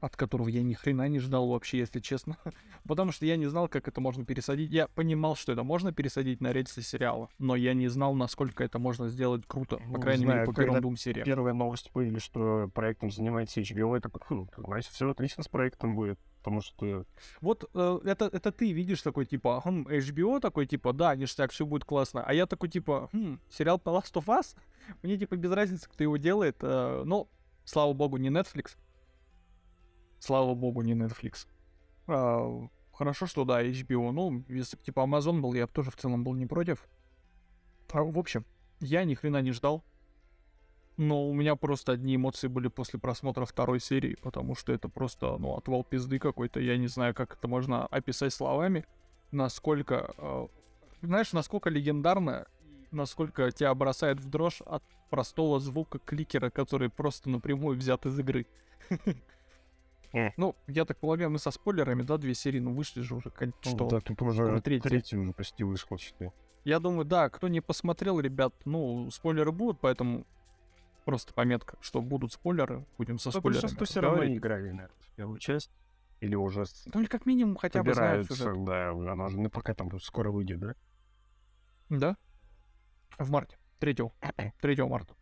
от 0.00 0.16
которого 0.16 0.48
я 0.48 0.62
ни 0.62 0.74
хрена 0.74 1.08
не 1.08 1.18
ждал 1.18 1.48
вообще, 1.48 1.78
если 1.78 2.00
честно. 2.00 2.36
Потому 2.86 3.12
что 3.12 3.26
я 3.26 3.36
не 3.36 3.46
знал, 3.46 3.68
как 3.68 3.88
это 3.88 4.00
можно 4.00 4.24
пересадить. 4.24 4.70
Я 4.70 4.88
понимал, 4.88 5.36
что 5.36 5.52
это 5.52 5.62
можно 5.62 5.92
пересадить 5.92 6.40
на 6.40 6.52
рельсы 6.52 6.82
сериала, 6.82 7.28
но 7.38 7.56
я 7.56 7.74
не 7.74 7.88
знал, 7.88 8.14
насколько 8.14 8.64
это 8.64 8.78
можно 8.78 9.08
сделать 9.08 9.44
круто. 9.46 9.78
Ну, 9.84 9.92
По 9.92 9.96
не 9.96 10.02
крайней 10.02 10.24
мере, 10.26 10.44
по 10.44 10.54
первым 10.54 10.80
двум 10.80 10.96
сериям. 10.96 11.24
Первая 11.24 11.54
новость 11.54 11.90
были, 11.92 12.18
что 12.18 12.70
проектом 12.74 13.10
занимается 13.10 13.60
HBO, 13.60 14.00
такой, 14.00 14.20
хм, 14.28 14.48
значит, 14.56 14.92
все 14.92 15.10
отлично 15.10 15.42
с 15.42 15.48
проектом 15.48 15.94
будет. 15.94 16.18
Потому 16.38 16.62
что 16.62 17.04
Вот 17.40 17.68
э, 17.74 18.00
это, 18.04 18.26
это 18.32 18.52
ты 18.52 18.72
видишь 18.72 19.02
такой, 19.02 19.26
типа, 19.26 19.60
хм, 19.60 19.82
HBO 19.88 20.40
такой, 20.40 20.66
типа, 20.66 20.92
да, 20.92 21.14
ништяк, 21.16 21.50
все 21.50 21.66
будет 21.66 21.84
классно. 21.84 22.22
А 22.24 22.32
я 22.32 22.46
такой, 22.46 22.68
типа, 22.68 23.10
хм, 23.12 23.40
сериал 23.50 23.82
The 23.84 24.00
Last 24.00 24.14
of 24.14 24.26
Us? 24.26 24.56
Мне, 25.02 25.18
типа, 25.18 25.36
без 25.36 25.50
разницы, 25.50 25.88
кто 25.90 26.04
его 26.04 26.16
делает. 26.16 26.56
э, 26.60 27.02
но, 27.04 27.28
слава 27.64 27.92
богу, 27.92 28.16
не 28.16 28.30
Netflix. 28.30 28.76
Слава 30.18 30.54
богу, 30.54 30.82
не 30.82 30.94
Netflix. 30.94 31.46
А, 32.06 32.68
хорошо, 32.92 33.26
что, 33.26 33.44
да, 33.44 33.62
HBO. 33.62 34.10
Ну, 34.12 34.44
если 34.48 34.76
бы, 34.76 34.82
типа, 34.82 35.00
Amazon 35.00 35.40
был, 35.40 35.54
я 35.54 35.66
бы 35.66 35.72
тоже 35.72 35.90
в 35.90 35.96
целом 35.96 36.24
был 36.24 36.34
не 36.34 36.46
против. 36.46 36.86
А, 37.92 38.02
в 38.02 38.18
общем, 38.18 38.44
я 38.80 39.04
ни 39.04 39.14
хрена 39.14 39.42
не 39.42 39.52
ждал. 39.52 39.84
Но 40.96 41.28
у 41.28 41.32
меня 41.32 41.54
просто 41.54 41.92
одни 41.92 42.16
эмоции 42.16 42.48
были 42.48 42.66
после 42.66 42.98
просмотра 42.98 43.44
второй 43.44 43.78
серии, 43.78 44.16
потому 44.20 44.56
что 44.56 44.72
это 44.72 44.88
просто, 44.88 45.36
ну, 45.38 45.56
отвал 45.56 45.84
пизды 45.84 46.18
какой-то. 46.18 46.58
Я 46.58 46.76
не 46.76 46.88
знаю, 46.88 47.14
как 47.14 47.34
это 47.34 47.46
можно 47.46 47.86
описать 47.86 48.34
словами. 48.34 48.84
Насколько, 49.30 50.12
э, 50.18 50.48
знаешь, 51.02 51.32
насколько 51.32 51.70
легендарно 51.70 52.46
насколько 52.90 53.50
тебя 53.52 53.74
бросает 53.74 54.20
в 54.20 54.28
дрожь 54.28 54.60
от 54.62 54.82
простого 55.10 55.60
звука 55.60 55.98
кликера, 55.98 56.50
который 56.50 56.90
просто 56.90 57.30
напрямую 57.30 57.76
взят 57.76 58.06
из 58.06 58.18
игры. 58.18 58.46
Ну, 60.36 60.56
я 60.66 60.84
так 60.84 60.98
полагаю, 60.98 61.30
мы 61.30 61.38
со 61.38 61.50
спойлерами, 61.50 62.02
да, 62.02 62.16
две 62.16 62.34
серии, 62.34 62.60
ну, 62.60 62.72
вышли 62.72 63.02
же 63.02 63.14
уже, 63.14 63.30
кон- 63.30 63.52
Ну, 63.64 63.70
что? 63.70 63.88
Да, 63.88 64.00
тут 64.00 64.22
уже 64.22 64.60
третий 64.60 65.16
уже 65.16 65.32
почти 65.32 65.64
вышел, 65.64 65.98
считай. 65.98 66.30
Я 66.64 66.80
думаю, 66.80 67.04
да, 67.04 67.28
кто 67.30 67.48
не 67.48 67.60
посмотрел, 67.60 68.20
ребят, 68.20 68.54
ну, 68.64 69.10
спойлеры 69.10 69.52
будут, 69.52 69.80
поэтому 69.80 70.26
просто 71.04 71.32
пометка, 71.34 71.76
что 71.80 72.00
будут 72.00 72.32
спойлеры, 72.32 72.84
будем 72.96 73.18
со 73.18 73.28
Но 73.28 73.32
спойлерами 73.32 73.60
большинство 73.62 73.86
все 73.86 74.00
равно 74.00 74.24
не 74.24 74.36
играли, 74.36 74.70
наверное, 74.70 74.90
в 75.00 75.10
первую 75.12 75.38
часть. 75.38 75.70
Или 76.20 76.34
уже 76.34 76.64
Ну, 76.92 77.00
или 77.00 77.06
как 77.06 77.26
минимум 77.26 77.56
хотя 77.56 77.82
бы 77.82 77.94
знают 77.94 78.26
сюжет. 78.26 78.64
да, 78.64 78.90
она 78.90 79.28
же 79.28 79.38
на 79.40 79.50
пока 79.50 79.72
там 79.74 80.00
скоро 80.00 80.30
выйдет, 80.30 80.58
да? 80.58 80.74
Да? 81.90 82.16
В 83.18 83.30
марте. 83.30 83.56
3, 83.78 83.96
3 84.60 84.82
марта. 84.88 85.14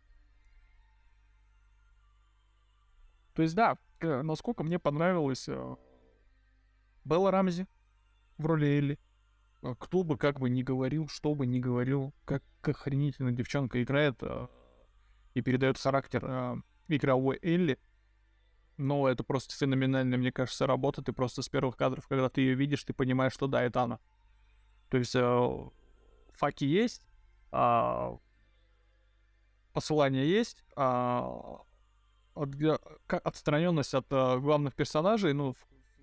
То 3.33 3.43
есть, 3.43 3.53
да, 3.55 3.77
насколько 4.03 4.63
мне 4.63 4.79
понравилось 4.79 5.47
э, 5.47 5.75
Белла 7.03 7.31
Рамзи 7.31 7.67
в 8.37 8.45
роли 8.45 8.67
Элли. 8.67 8.99
Э, 9.61 9.75
Кто 9.79 10.03
бы 10.03 10.17
как 10.17 10.39
бы 10.39 10.49
ни 10.49 10.63
говорил, 10.63 11.07
что 11.07 11.35
бы 11.35 11.45
ни 11.45 11.59
говорил, 11.59 12.13
как 12.25 12.43
охренительно 12.61 13.31
девчонка 13.31 13.81
играет 13.81 14.17
э, 14.21 14.47
и 15.33 15.41
передает 15.41 15.77
характер 15.77 16.23
э, 16.25 16.55
игровой 16.87 17.39
Элли. 17.41 17.79
Но 18.77 19.07
это 19.07 19.23
просто 19.23 19.55
феноменальная, 19.55 20.17
мне 20.17 20.31
кажется, 20.31 20.67
работа. 20.67 21.01
Ты 21.01 21.11
просто 21.11 21.41
с 21.41 21.49
первых 21.49 21.77
кадров, 21.77 22.07
когда 22.07 22.29
ты 22.29 22.41
ее 22.41 22.53
видишь, 22.53 22.83
ты 22.83 22.93
понимаешь, 22.93 23.33
что 23.33 23.47
да, 23.47 23.63
это 23.63 23.81
она. 23.81 23.99
То 24.89 24.97
есть 24.97 25.15
э, 25.15 25.69
факи 26.33 26.65
есть, 26.65 27.07
а, 27.51 28.17
посылание 29.73 30.29
есть, 30.29 30.63
а, 32.43 33.17
отстраненность 33.17 33.93
от 33.93 34.05
а, 34.11 34.37
главных 34.37 34.75
персонажей, 34.75 35.33
ну, 35.33 35.53
в, 35.53 35.57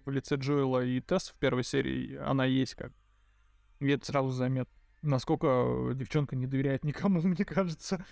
в 0.06 0.10
лице 0.10 0.36
Джоэла 0.36 0.84
и 0.84 1.00
Тесс 1.00 1.28
в 1.28 1.34
первой 1.34 1.64
серии, 1.64 2.16
она 2.16 2.44
есть 2.44 2.74
как. 2.74 2.92
И 3.80 3.88
это 3.88 4.06
сразу 4.06 4.30
заметно. 4.30 4.72
Насколько 5.02 5.92
девчонка 5.94 6.36
не 6.36 6.46
доверяет 6.46 6.84
никому, 6.84 7.20
мне 7.26 7.44
кажется. 7.44 8.04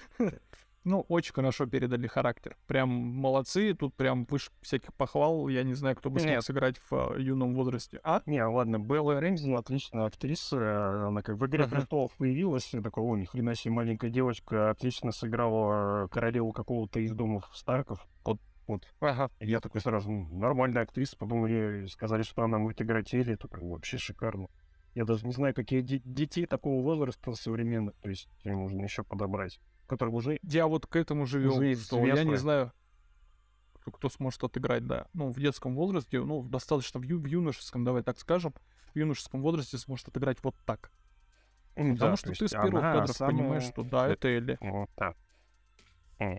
Ну, 0.85 1.05
очень 1.09 1.33
хорошо 1.33 1.67
передали 1.67 2.07
характер. 2.07 2.57
Прям 2.67 2.89
молодцы, 2.89 3.75
тут 3.75 3.95
прям 3.95 4.25
выше 4.25 4.51
всяких 4.63 4.93
похвал. 4.95 5.49
Я 5.49 5.63
не 5.63 5.75
знаю, 5.75 5.95
кто 5.97 6.11
бы 6.11 6.19
смог 6.19 6.33
Нет. 6.33 6.45
сыграть 6.45 6.79
в 6.79 6.93
а, 6.93 7.17
юном 7.17 7.55
возрасте. 7.55 8.01
А? 8.03 8.23
Не, 8.27 8.45
ладно, 8.45 8.79
Белла 8.79 9.21
Рэмзи 9.21 9.53
отличная 9.53 10.07
актриса, 10.07 11.07
она 11.09 11.23
как 11.23 11.37
в 11.37 11.47
«Игре 11.47 11.69
престолов» 11.69 12.13
появилась, 12.17 12.73
я 12.75 12.81
такой, 12.83 13.05
о, 13.05 13.17
ни 13.17 13.25
хрена 13.25 13.55
себе 13.55 13.75
маленькая 13.75 14.11
девочка, 14.11 14.71
отлично 14.71 15.13
сыграла 15.13 16.09
королеву 16.09 16.53
какого-то 16.53 16.99
из 17.01 17.13
домов 17.13 17.49
Старков. 17.55 18.05
Вот, 18.25 18.41
вот. 18.67 18.83
Ага. 19.01 19.31
Я 19.39 19.61
такой 19.61 19.81
сразу, 19.81 20.11
«Ну, 20.11 20.39
нормальная 20.39 20.83
актриса, 20.83 21.17
потом 21.17 21.43
мне 21.43 21.87
сказали, 21.89 22.23
что 22.23 22.43
она 22.43 22.59
будет 22.59 22.83
играть 22.83 23.13
Элли, 23.15 23.35
это 23.35 23.49
вообще 23.53 23.99
шикарно. 23.99 24.49
Я 24.95 25.05
даже 25.05 25.27
не 25.27 25.33
знаю, 25.33 25.55
какие 25.55 25.81
де- 25.81 26.03
детей 26.05 26.47
такого 26.47 26.83
возраста 26.83 27.33
современных, 27.33 27.95
то 28.03 28.11
есть 28.11 28.29
им 28.45 28.61
нужно 28.61 28.83
еще 28.83 29.05
подобрать, 29.05 29.59
которые 29.87 30.15
уже 30.15 30.39
Я 30.43 30.67
вот 30.67 30.87
к 30.87 30.97
этому 30.97 31.25
Уже 31.25 31.75
что 31.77 32.05
я 32.05 32.25
не 32.25 32.37
знаю, 32.37 32.73
кто, 33.85 34.09
сможет 34.09 34.43
отыграть, 34.45 34.87
да. 34.87 35.07
Ну, 35.13 35.31
в 35.31 35.39
детском 35.41 35.75
возрасте, 35.75 36.21
ну, 36.21 36.43
достаточно 36.43 37.01
в, 37.01 37.03
ю- 37.03 37.19
в 37.21 37.27
юношеском, 37.27 37.85
давай 37.85 38.03
так 38.03 38.19
скажем, 38.19 38.55
в 38.95 38.99
юношеском 38.99 39.43
возрасте 39.43 39.77
сможет 39.79 40.09
отыграть 40.09 40.43
вот 40.43 40.55
так. 40.65 40.93
Потому 41.75 41.97
да, 41.97 42.17
что 42.17 42.33
то 42.33 42.39
ты 42.39 42.49
с 42.49 42.53
первых 42.53 42.83
кадров 42.83 43.17
самая- 43.17 43.37
понимаешь, 43.37 43.63
что 43.65 43.83
да, 43.83 44.09
это 44.09 44.29
Элли. 44.29 44.59
Вот 44.61 44.91
так. 44.95 45.17
Мгм. 46.19 46.39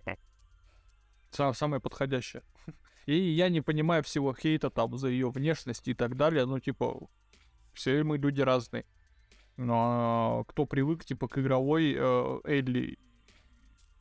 Са- 1.32 1.53
самая 1.53 1.79
подходящая. 1.79 2.43
И 3.08 3.15
я 3.15 3.49
не 3.49 3.62
понимаю 3.62 4.03
всего 4.03 4.34
хейта 4.34 4.69
там 4.69 4.95
за 4.97 5.10
ее 5.10 5.29
внешность 5.29 5.88
и 5.88 5.93
так 5.93 6.15
далее. 6.15 6.45
Ну, 6.45 6.60
типа, 6.60 7.10
все 7.73 8.03
мы 8.03 8.17
люди 8.17 8.41
разные. 8.41 8.86
Но 9.58 10.45
кто 10.47 10.65
привык, 10.65 11.03
типа, 11.03 11.27
к 11.27 11.38
игровой 11.38 11.93
э, 11.97 12.39
Элли, 12.45 12.97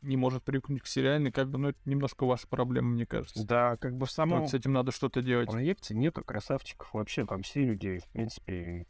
не 0.03 0.17
может 0.17 0.43
привыкнуть 0.43 0.83
к 0.83 0.87
сериальной, 0.87 1.33
как 1.33 1.49
бы, 1.51 1.59
ну, 1.59 1.69
это 1.69 1.79
немножко 1.85 2.25
ваша 2.25 2.47
проблема, 2.49 2.91
мне 2.91 3.07
кажется. 3.07 3.45
Да, 3.47 3.77
как 3.77 3.97
бы 3.97 4.07
в 4.07 4.11
самом 4.11 4.41
Вот 4.41 4.51
с 4.51 4.55
этим 4.55 4.73
надо 4.73 4.93
что-то 4.93 5.23
делать. 5.23 5.51
проекте 5.51 5.95
нету 5.95 6.23
красавчиков 6.25 6.93
вообще, 6.93 7.25
там 7.27 7.43
все 7.43 7.65
люди, 7.65 7.99
в 7.99 8.07
принципе, 8.09 8.87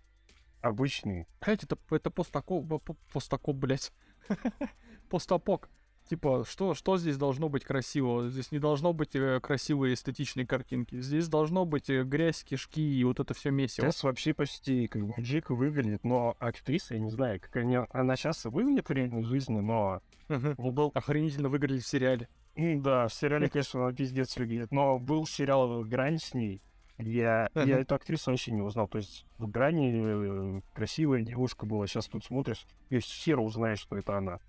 обычные. 0.61 1.27
Блять, 1.41 1.65
это, 1.65 1.77
это 1.91 2.11
постако, 2.11 2.61
по- 2.61 2.79
по- 2.79 2.97
постако, 3.13 3.53
блять. 3.53 3.93
Постапок. 5.11 5.69
Типа, 6.13 6.45
что, 6.47 6.75
что 6.75 6.99
здесь 6.99 7.17
должно 7.17 7.49
быть 7.49 7.65
красивого? 7.65 8.29
Здесь 8.29 8.53
не 8.53 8.59
должно 8.59 8.93
быть 8.93 9.17
э, 9.17 9.41
красивой 9.41 9.95
эстетичной 9.95 10.45
картинки. 10.45 11.01
Здесь 11.01 11.27
должно 11.27 11.65
быть 11.65 11.89
э, 11.89 12.03
грязь, 12.03 12.45
кишки 12.45 12.83
и 12.83 13.03
вот 13.03 13.19
это 13.19 13.33
все 13.33 13.49
месиво. 13.51 13.89
Тесс 13.89 14.03
вообще 14.03 14.35
почти 14.35 14.89
как 14.89 15.07
бы 15.07 15.15
дико 15.17 15.55
выглядит, 15.55 16.05
но 16.05 16.37
актриса, 16.39 16.97
я 16.97 17.01
не 17.01 17.09
знаю, 17.09 17.41
как 17.41 17.57
они, 17.57 17.79
она 17.89 18.17
сейчас 18.17 18.45
выглядит 18.45 18.91
в 18.91 18.93
реальной 18.93 19.23
жизни, 19.23 19.61
но 19.61 20.03
не 20.29 20.71
был... 20.71 20.91
Охренительно 20.93 21.49
выглядит 21.49 21.83
в 21.83 21.89
сериале. 21.89 22.29
Да, 22.57 23.09
в 23.09 23.15
сериале, 23.15 23.49
конечно, 23.51 23.83
она 23.83 23.95
пиздец 23.95 24.37
выглядит, 24.37 24.71
но 24.71 24.99
был 24.99 25.27
сериал 25.27 25.83
«Грань» 25.83 26.19
с 26.19 26.35
ней, 26.35 26.61
я, 26.99 27.49
я 27.55 27.79
эту 27.79 27.95
актрису 27.95 28.33
вообще 28.33 28.53
не 28.53 28.61
узнал, 28.61 28.87
то 28.87 28.99
есть 28.99 29.25
в 29.39 29.49
«Грани» 29.49 30.59
э, 30.59 30.61
красивая 30.75 31.23
девушка 31.23 31.65
была, 31.65 31.87
сейчас 31.87 32.07
тут 32.07 32.23
смотришь, 32.23 32.67
и 32.91 33.01
хер 33.01 33.41
узнаешь, 33.41 33.81
что 33.81 33.97
это 33.97 34.19
она. 34.19 34.41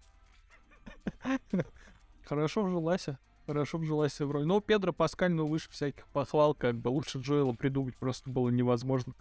Хорошо 2.25 2.63
вжилась. 2.63 3.07
Хорошо 3.45 3.77
вжилась 3.77 4.19
в 4.19 4.31
роль. 4.31 4.45
Но 4.45 4.61
Педро 4.61 4.93
Паскаль, 4.93 5.31
ну, 5.33 5.45
выше 5.47 5.69
всяких 5.69 6.07
похвал, 6.07 6.53
как 6.55 6.75
бы 6.75 6.87
лучше 6.87 7.19
Джоэла 7.19 7.53
придумать 7.53 7.97
просто 7.97 8.29
было 8.29 8.49
невозможно. 8.49 9.13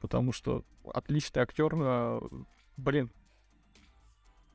Потому 0.00 0.32
что 0.32 0.64
отличный 0.92 1.42
актер. 1.42 1.72
а, 1.74 2.20
Блин. 2.76 3.10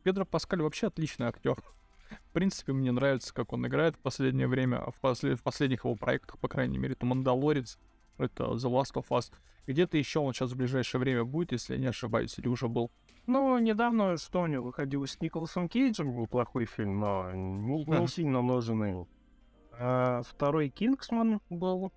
Педро 0.04 0.26
Паскаль 0.26 0.62
вообще 0.62 0.88
отличный 0.88 1.28
актер. 1.28 1.64
В 2.10 2.30
принципе, 2.34 2.74
мне 2.74 2.92
нравится, 2.92 3.34
как 3.34 3.54
он 3.54 3.66
играет 3.66 3.96
в 3.96 4.00
последнее 4.00 4.48
время, 4.48 4.78
а 4.84 4.92
в, 4.92 4.96
после- 4.96 5.36
в 5.36 5.42
последних 5.42 5.86
его 5.86 5.96
проектах, 5.96 6.38
по 6.40 6.48
крайней 6.48 6.78
мере, 6.78 6.94
это 6.94 7.06
«Мандалорец», 7.06 7.80
это 8.18 8.44
«The 8.44 8.70
Last 8.70 8.94
of 8.96 9.08
Us». 9.10 9.32
Где-то 9.68 9.98
еще 9.98 10.20
он 10.20 10.34
сейчас 10.34 10.52
в 10.52 10.58
ближайшее 10.58 11.00
время 11.00 11.24
будет, 11.24 11.54
если 11.54 11.74
я 11.74 11.80
не 11.80 11.88
ошибаюсь, 11.88 12.38
или 12.38 12.48
уже 12.48 12.68
был. 12.68 12.92
Ну, 13.28 13.58
недавно, 13.60 14.18
что 14.18 14.42
у 14.42 14.48
него 14.48 14.66
выходил 14.66 15.06
с 15.06 15.20
Николасом 15.22 15.70
Кейджем, 15.70 16.20
неплохой 16.20 16.66
фильм, 16.66 17.00
но 17.00 17.32
не, 17.32 17.86
не 17.86 18.08
сильно 18.08 18.42
нужен. 18.42 19.08
А, 19.72 20.22
второй 20.24 20.70
Кингсман 20.70 21.40
был. 21.50 21.92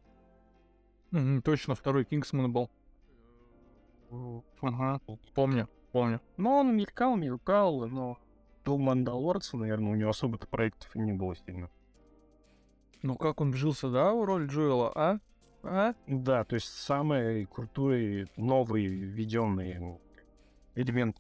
Мгм, 1.11 1.43
точно, 1.43 1.75
второй 1.75 2.05
«Кингсман» 2.05 2.53
был. 2.53 2.71
Ага. 4.61 5.01
Помню, 5.35 5.69
помню. 5.93 6.21
Но 6.37 6.59
он 6.59 6.77
мелькал, 6.77 7.17
мелькал, 7.17 7.87
но 7.89 8.19
до 8.65 8.77
Мандалорца, 8.77 9.57
наверное, 9.57 9.93
у 9.93 9.95
него 9.95 10.11
особо-то 10.11 10.47
проектов 10.47 10.95
и 10.95 10.99
не 10.99 11.13
было 11.13 11.37
сильно. 11.37 11.71
Ну 13.03 13.17
как 13.17 13.41
он 13.41 13.53
вжился, 13.53 13.89
да, 13.89 14.13
в 14.13 14.25
роль 14.25 14.47
Джоэла, 14.47 14.93
а? 14.95 15.21
А? 15.69 15.95
Да, 16.07 16.45
то 16.45 16.55
есть 16.55 16.69
самый 16.69 17.47
крутой, 17.47 18.27
новый, 18.37 18.87
введенный 18.87 19.99
элемент 20.75 21.17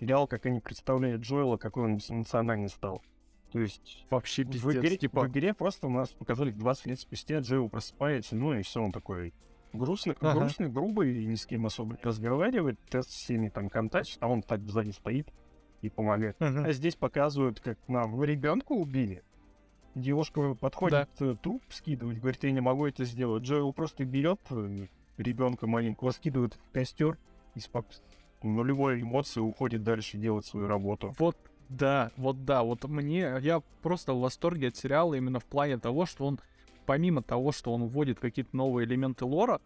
сериал, 0.00 0.26
как 0.26 0.46
они 0.46 0.60
представляют 0.60 1.22
Джоэла, 1.22 1.56
какой 1.56 1.84
он 1.84 1.98
эмоциональный 2.08 2.68
стал. 2.68 3.02
То 3.52 3.60
есть 3.60 4.06
Вообще 4.10 4.44
в 4.44 4.50
пиздец, 4.50 4.76
игре, 4.76 4.96
типа... 4.96 5.22
в 5.22 5.28
игре 5.28 5.54
просто 5.54 5.86
у 5.86 5.90
нас 5.90 6.10
показали 6.10 6.50
20 6.50 6.86
лет 6.86 7.00
спустя, 7.00 7.38
Джоэл 7.38 7.68
просыпается, 7.68 8.36
ну 8.36 8.54
и 8.54 8.62
все, 8.62 8.82
он 8.82 8.92
такой 8.92 9.32
грустный, 9.72 10.16
Ага. 10.20 10.38
грустный, 10.38 10.68
грубый, 10.68 11.22
и 11.22 11.26
ни 11.26 11.34
с 11.34 11.46
кем 11.46 11.66
особо 11.66 11.94
не 11.94 12.02
разговаривает, 12.02 12.78
тест 12.90 13.10
с 13.10 13.14
всеми 13.14 13.48
там 13.48 13.70
контачит, 13.70 14.18
а 14.20 14.28
он 14.28 14.42
так 14.42 14.60
сзади 14.68 14.90
стоит 14.90 15.32
и 15.80 15.88
помогает. 15.88 16.38
Мгм. 16.40 16.64
А 16.64 16.72
здесь 16.72 16.96
показывают, 16.96 17.60
как 17.60 17.78
нам 17.88 18.22
ребенка 18.22 18.72
убили. 18.72 19.22
Девушка 20.00 20.54
подходит 20.54 21.08
э, 21.20 21.34
труп 21.42 21.62
скидывать, 21.70 22.20
говорит, 22.20 22.44
я 22.44 22.52
не 22.52 22.60
могу 22.60 22.86
это 22.86 23.04
сделать. 23.04 23.42
Джоэл 23.42 23.72
просто 23.72 24.04
берет 24.04 24.40
ребенка 25.16 25.66
маленького, 25.66 26.12
скидывает 26.12 26.54
в 26.54 26.72
костер 26.72 27.18
и 27.54 27.60
с 27.60 27.68
пок- 27.68 28.00
нулевой 28.42 29.02
эмоции 29.02 29.40
уходит 29.40 29.82
дальше 29.82 30.16
делать 30.16 30.46
свою 30.46 30.68
работу. 30.68 31.14
Вот, 31.18 31.36
да, 31.68 32.12
вот 32.16 32.44
да, 32.44 32.62
вот 32.62 32.84
мне, 32.84 33.38
я 33.40 33.60
просто 33.82 34.12
в 34.12 34.20
восторге 34.20 34.68
от 34.68 34.76
сериала 34.76 35.14
именно 35.14 35.40
в 35.40 35.44
плане 35.44 35.78
того, 35.78 36.06
что 36.06 36.26
он, 36.26 36.38
помимо 36.86 37.22
того, 37.22 37.52
что 37.52 37.72
он 37.74 37.86
вводит 37.86 38.20
какие-то 38.20 38.56
новые 38.56 38.86
элементы 38.86 39.24
лора, 39.24 39.60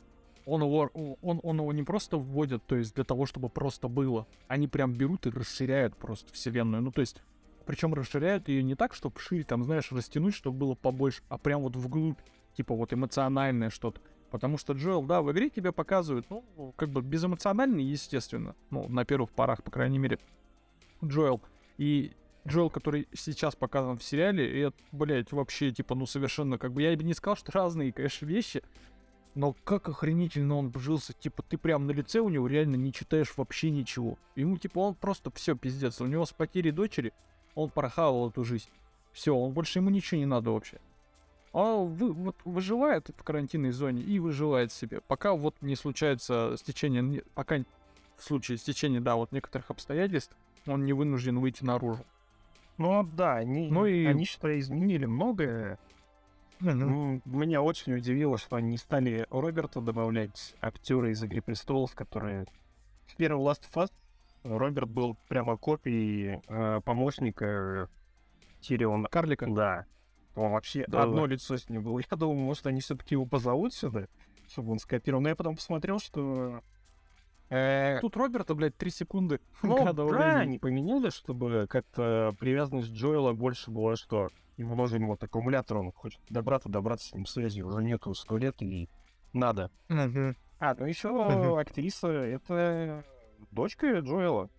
он 0.46 0.62
его, 0.62 0.90
он, 1.22 1.40
он 1.42 1.56
его 1.58 1.72
не 1.72 1.82
просто 1.82 2.16
вводит, 2.16 2.64
то 2.66 2.74
есть 2.74 2.94
для 2.94 3.04
того, 3.04 3.26
чтобы 3.26 3.48
просто 3.48 3.88
было. 3.88 4.26
Они 4.48 4.66
прям 4.66 4.92
берут 4.94 5.26
и 5.26 5.30
расширяют 5.30 5.96
просто 5.96 6.32
вселенную. 6.32 6.82
Ну, 6.82 6.90
то 6.90 7.00
есть, 7.00 7.22
причем 7.62 7.94
расширяют 7.94 8.48
ее 8.48 8.62
не 8.62 8.74
так, 8.74 8.94
чтобы 8.94 9.18
шире, 9.18 9.44
там, 9.44 9.64
знаешь, 9.64 9.90
растянуть, 9.92 10.34
чтобы 10.34 10.58
было 10.58 10.74
побольше, 10.74 11.22
а 11.28 11.38
прям 11.38 11.62
вот 11.62 11.76
вглубь, 11.76 12.18
типа 12.56 12.74
вот 12.74 12.92
эмоциональное 12.92 13.70
что-то. 13.70 14.00
Потому 14.30 14.56
что 14.56 14.72
Джоэл, 14.72 15.02
да, 15.02 15.20
в 15.20 15.30
игре 15.32 15.50
тебе 15.50 15.72
показывают, 15.72 16.26
ну, 16.30 16.72
как 16.76 16.88
бы 16.88 17.02
безэмоциональный, 17.02 17.84
естественно, 17.84 18.54
ну, 18.70 18.88
на 18.88 19.04
первых 19.04 19.30
порах, 19.30 19.62
по 19.62 19.70
крайней 19.70 19.98
мере, 19.98 20.18
Джоэл. 21.04 21.42
И 21.76 22.12
Джоэл, 22.48 22.70
который 22.70 23.08
сейчас 23.12 23.54
показан 23.54 23.98
в 23.98 24.02
сериале, 24.02 24.62
это, 24.62 24.76
блядь, 24.90 25.32
вообще, 25.32 25.70
типа, 25.70 25.94
ну, 25.94 26.06
совершенно, 26.06 26.58
как 26.58 26.72
бы, 26.72 26.82
я 26.82 26.96
бы 26.96 27.04
не 27.04 27.14
сказал, 27.14 27.36
что 27.36 27.52
разные, 27.52 27.92
конечно, 27.92 28.24
вещи, 28.24 28.62
но 29.34 29.54
как 29.64 29.88
охренительно 29.88 30.56
он 30.56 30.70
вжился, 30.70 31.12
типа, 31.12 31.42
ты 31.42 31.56
прям 31.56 31.86
на 31.86 31.92
лице 31.92 32.20
у 32.20 32.28
него 32.28 32.46
реально 32.46 32.76
не 32.76 32.92
читаешь 32.92 33.32
вообще 33.36 33.70
ничего. 33.70 34.18
Ему, 34.34 34.58
типа, 34.58 34.78
он 34.78 34.94
просто 34.94 35.30
все 35.30 35.56
пиздец. 35.56 36.00
У 36.00 36.06
него 36.06 36.26
с 36.26 36.32
потерей 36.32 36.70
дочери 36.70 37.12
он 37.54 37.70
прохавал 37.70 38.30
эту 38.30 38.44
жизнь. 38.44 38.68
Все, 39.12 39.34
он 39.34 39.52
больше 39.52 39.78
ему 39.78 39.90
ничего 39.90 40.18
не 40.18 40.26
надо 40.26 40.50
вообще. 40.50 40.78
А 41.52 41.76
вы, 41.76 42.12
вот 42.12 42.36
выживает 42.44 43.10
в 43.16 43.22
карантинной 43.22 43.72
зоне 43.72 44.02
и 44.02 44.18
выживает 44.18 44.72
себе. 44.72 45.00
Пока 45.02 45.34
вот 45.34 45.54
не 45.60 45.76
случается 45.76 46.54
стечение, 46.56 47.22
пока 47.34 47.58
в 48.16 48.22
случае 48.24 48.56
стечения, 48.56 49.00
да, 49.00 49.16
вот 49.16 49.32
некоторых 49.32 49.70
обстоятельств, 49.70 50.34
он 50.66 50.84
не 50.86 50.94
вынужден 50.94 51.38
выйти 51.40 51.62
наружу. 51.64 52.04
Ну 52.78 53.02
да, 53.02 53.36
они, 53.36 53.68
Ну 53.68 53.84
и- 53.84 54.06
они 54.06 54.24
что 54.24 54.58
изменили 54.58 55.04
многое. 55.04 55.78
Ну, 56.60 57.20
Меня 57.24 57.60
очень 57.60 57.92
удивило, 57.94 58.38
что 58.38 58.56
они 58.56 58.70
не 58.70 58.76
стали 58.78 59.26
Роберта 59.30 59.80
добавлять 59.80 60.54
актера 60.60 61.10
из 61.10 61.22
«Игры 61.22 61.42
престолов», 61.42 61.94
которые... 61.94 62.46
В 63.06 63.16
первом 63.16 63.42
Last 63.42 63.62
of 63.70 63.82
Us 63.82 63.90
Роберт 64.42 64.88
был 64.88 65.16
прямо 65.28 65.56
копией 65.56 66.40
э, 66.48 66.80
помощника 66.84 67.88
Тириона. 68.60 69.08
Карлика. 69.08 69.46
Да. 69.46 69.86
Он 70.34 70.52
вообще 70.52 70.84
Да, 70.88 71.02
одно 71.02 71.26
да. 71.26 71.34
лицо 71.34 71.56
с 71.56 71.68
ним 71.68 71.82
было. 71.82 71.98
Я 71.98 72.16
думал, 72.16 72.34
может, 72.34 72.66
они 72.66 72.80
все-таки 72.80 73.14
его 73.14 73.26
позовут 73.26 73.74
сюда, 73.74 74.06
чтобы 74.48 74.72
он 74.72 74.78
скопировал. 74.78 75.22
Но 75.22 75.28
я 75.28 75.36
потом 75.36 75.56
посмотрел, 75.56 75.98
что... 75.98 76.60
э, 77.50 77.98
Тут 78.00 78.16
Роберта, 78.16 78.54
блядь, 78.54 78.76
три 78.76 78.90
секунды. 78.90 79.40
ну, 79.62 79.92
да, 79.92 80.04
времени. 80.04 80.40
они 80.40 80.58
поменяли, 80.58 81.10
чтобы 81.10 81.66
как-то 81.68 82.30
привязанность 82.38 82.92
Джоэла 82.92 83.32
больше 83.32 83.70
была, 83.70 83.96
что 83.96 84.28
ему 84.56 84.74
нужен 84.74 85.06
вот 85.06 85.22
аккумулятор, 85.22 85.78
он 85.78 85.92
хочет 85.92 86.20
добраться, 86.30 86.68
добраться 86.68 87.08
с 87.08 87.14
ним 87.14 87.26
связи, 87.26 87.62
уже 87.62 87.82
нету 87.82 88.14
сто 88.14 88.36
лет 88.38 88.60
и 88.62 88.88
надо. 89.32 89.70
А, 89.88 90.74
ну 90.78 90.86
еще 90.86 91.58
актриса 91.58 92.08
это 92.08 93.04
дочка 93.50 93.98
Джоэла. 93.98 94.50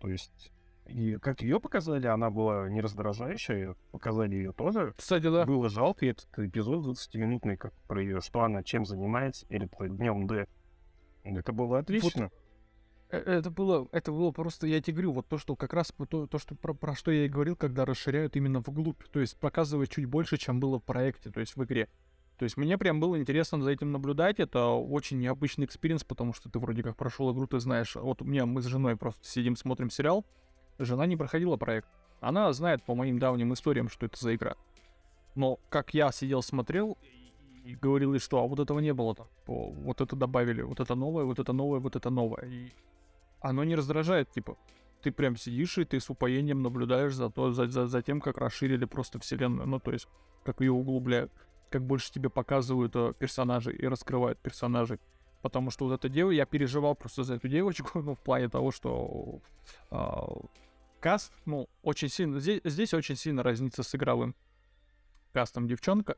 То 0.00 0.08
есть, 0.08 0.52
и 0.86 1.16
как 1.16 1.42
ее 1.42 1.60
показали, 1.60 2.06
она 2.06 2.30
была 2.30 2.68
не 2.68 2.80
раздражающая, 2.80 3.74
показали 3.90 4.34
ее 4.34 4.52
тоже. 4.52 4.94
Кстати, 4.96 5.30
да. 5.30 5.44
Было 5.44 5.68
жалко 5.68 6.06
этот 6.06 6.28
эпизод 6.38 6.86
20-минутный, 6.86 7.56
как 7.56 7.72
про 7.86 8.02
ее, 8.02 8.20
что 8.20 8.42
она 8.42 8.62
чем 8.62 8.84
занимается 8.84 9.46
перед 9.46 9.70
днем 9.96 10.26
Д. 10.26 10.46
Это 11.24 11.52
было 11.52 11.78
отлично. 11.78 12.30
Э, 13.10 13.18
Это 13.18 13.50
было, 13.50 13.88
это 13.92 14.12
было 14.12 14.30
просто, 14.30 14.66
я 14.66 14.80
тебе 14.80 14.94
говорю, 14.94 15.12
вот 15.12 15.28
то, 15.28 15.38
что 15.38 15.56
как 15.56 15.72
раз 15.72 15.92
то, 16.08 16.26
то 16.26 16.38
что 16.38 16.54
про, 16.54 16.74
про 16.74 16.94
что 16.94 17.10
я 17.10 17.24
и 17.24 17.28
говорил, 17.28 17.56
когда 17.56 17.84
расширяют 17.84 18.36
именно 18.36 18.60
вглубь, 18.60 19.02
то 19.10 19.20
есть 19.20 19.38
показывают 19.38 19.90
чуть 19.90 20.06
больше, 20.06 20.36
чем 20.36 20.60
было 20.60 20.78
в 20.78 20.84
проекте, 20.84 21.30
то 21.30 21.40
есть 21.40 21.56
в 21.56 21.64
игре. 21.64 21.88
То 22.38 22.44
есть 22.44 22.56
мне 22.56 22.78
прям 22.78 23.00
было 23.00 23.18
интересно 23.18 23.60
за 23.60 23.70
этим 23.70 23.90
наблюдать, 23.90 24.38
это 24.38 24.66
очень 24.66 25.18
необычный 25.18 25.64
experience, 25.64 26.04
потому 26.04 26.32
что 26.32 26.48
ты 26.48 26.60
вроде 26.60 26.84
как 26.84 26.96
прошел 26.96 27.32
игру, 27.32 27.48
ты 27.48 27.58
знаешь, 27.58 27.96
вот 27.96 28.22
у 28.22 28.24
меня 28.24 28.46
мы 28.46 28.62
с 28.62 28.66
женой 28.66 28.96
просто 28.96 29.26
сидим, 29.26 29.56
смотрим 29.56 29.90
сериал, 29.90 30.24
жена 30.78 31.04
не 31.06 31.16
проходила 31.16 31.56
проект, 31.56 31.88
она 32.20 32.52
знает 32.52 32.84
по 32.84 32.94
моим 32.94 33.18
давним 33.18 33.52
историям, 33.54 33.88
что 33.88 34.06
это 34.06 34.16
за 34.20 34.36
игра. 34.36 34.54
Но 35.34 35.58
как 35.68 35.94
я 35.94 36.12
сидел, 36.12 36.42
смотрел 36.42 36.96
и 37.64 37.74
говорил, 37.74 38.14
и 38.14 38.20
что, 38.20 38.38
а 38.38 38.46
вот 38.46 38.60
этого 38.60 38.78
не 38.78 38.94
было 38.94 39.16
там, 39.16 39.26
вот 39.46 40.00
это 40.00 40.14
добавили, 40.14 40.62
вот 40.62 40.78
это 40.78 40.94
новое, 40.94 41.24
вот 41.24 41.40
это 41.40 41.52
новое, 41.52 41.80
вот 41.80 41.96
это 41.96 42.08
новое, 42.08 42.44
и 42.44 42.72
оно 43.40 43.64
не 43.64 43.74
раздражает, 43.74 44.30
типа, 44.30 44.56
ты 45.02 45.10
прям 45.10 45.36
сидишь 45.36 45.76
и 45.78 45.84
ты 45.84 45.98
с 45.98 46.08
упоением 46.08 46.62
наблюдаешь 46.62 47.14
за, 47.14 47.30
то, 47.30 47.52
за, 47.52 47.66
за, 47.66 47.88
за 47.88 48.00
тем, 48.00 48.20
как 48.20 48.38
расширили 48.38 48.84
просто 48.84 49.18
вселенную, 49.18 49.66
ну, 49.66 49.80
то 49.80 49.90
есть, 49.90 50.06
как 50.44 50.60
ее 50.60 50.70
углубляют, 50.70 51.32
как 51.68 51.84
больше 51.84 52.12
тебе 52.12 52.30
показывают 52.30 52.94
э, 52.96 53.12
персонажей 53.18 53.74
и 53.74 53.86
раскрывают 53.86 54.38
персонажей. 54.38 55.00
Потому 55.42 55.70
что 55.70 55.86
вот 55.86 55.94
эта 55.94 56.08
девушка, 56.08 56.36
я 56.36 56.46
переживал 56.46 56.94
просто 56.94 57.22
за 57.22 57.34
эту 57.34 57.48
девочку, 57.48 57.90
ну, 58.02 58.14
в 58.14 58.18
плане 58.18 58.48
того, 58.48 58.72
что 58.72 59.40
а, 59.90 60.26
каст, 61.00 61.32
ну, 61.44 61.68
очень 61.82 62.08
сильно, 62.08 62.40
здесь, 62.40 62.60
здесь 62.64 62.92
очень 62.94 63.16
сильно 63.16 63.42
разница 63.42 63.82
с 63.82 63.94
игровым 63.94 64.34
кастом 65.32 65.68
девчонка, 65.68 66.16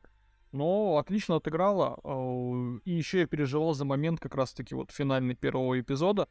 но 0.51 0.97
отлично 0.97 1.35
отыграла, 1.35 1.99
э, 2.03 2.79
и 2.85 2.91
еще 2.91 3.19
я 3.19 3.27
переживал 3.27 3.73
за 3.73 3.85
момент 3.85 4.19
как 4.19 4.35
раз-таки 4.35 4.73
вот 4.73 4.91
финальный 4.91 5.35
первого 5.35 5.79
эпизода, 5.79 6.27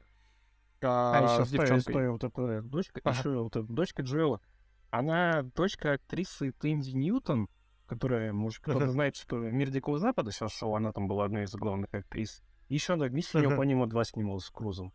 А, 0.83 1.13
а, 1.15 1.35
еще 1.35 1.45
с 1.45 1.51
девчонкой. 1.51 1.81
стой, 1.81 2.09
вот 2.11 2.25
эта 2.25 2.63
дочка, 2.63 3.01
Ага. 3.05 3.19
еще 3.19 3.43
вот 3.43 3.55
эта 3.55 3.73
дочка 3.73 4.03
Джоэла. 4.03 4.41
Она 4.91 5.43
дочка 5.55 5.93
актрисы 5.93 6.53
Тэнди 6.53 6.91
Ньютон, 6.91 7.49
которая, 7.91 8.33
может, 8.33 8.63
кто-то 8.63 8.89
знает, 8.89 9.17
что 9.17 9.37
«Мир 9.37 9.69
Дикого 9.71 9.99
Запада» 9.99 10.31
сейчас 10.31 10.53
шоу, 10.53 10.77
она 10.77 10.93
там 10.93 11.09
была 11.09 11.25
одной 11.25 11.43
из 11.43 11.53
главных 11.55 11.93
актрис. 11.93 12.41
Еще 12.69 12.93
она 12.93 13.07
вместе 13.07 13.39
нее, 13.39 13.49
Ага. 13.49 13.57
по 13.57 13.63
нему 13.63 13.85
два 13.87 14.05
снималась 14.05 14.45
с 14.45 14.51
Крузом. 14.51 14.93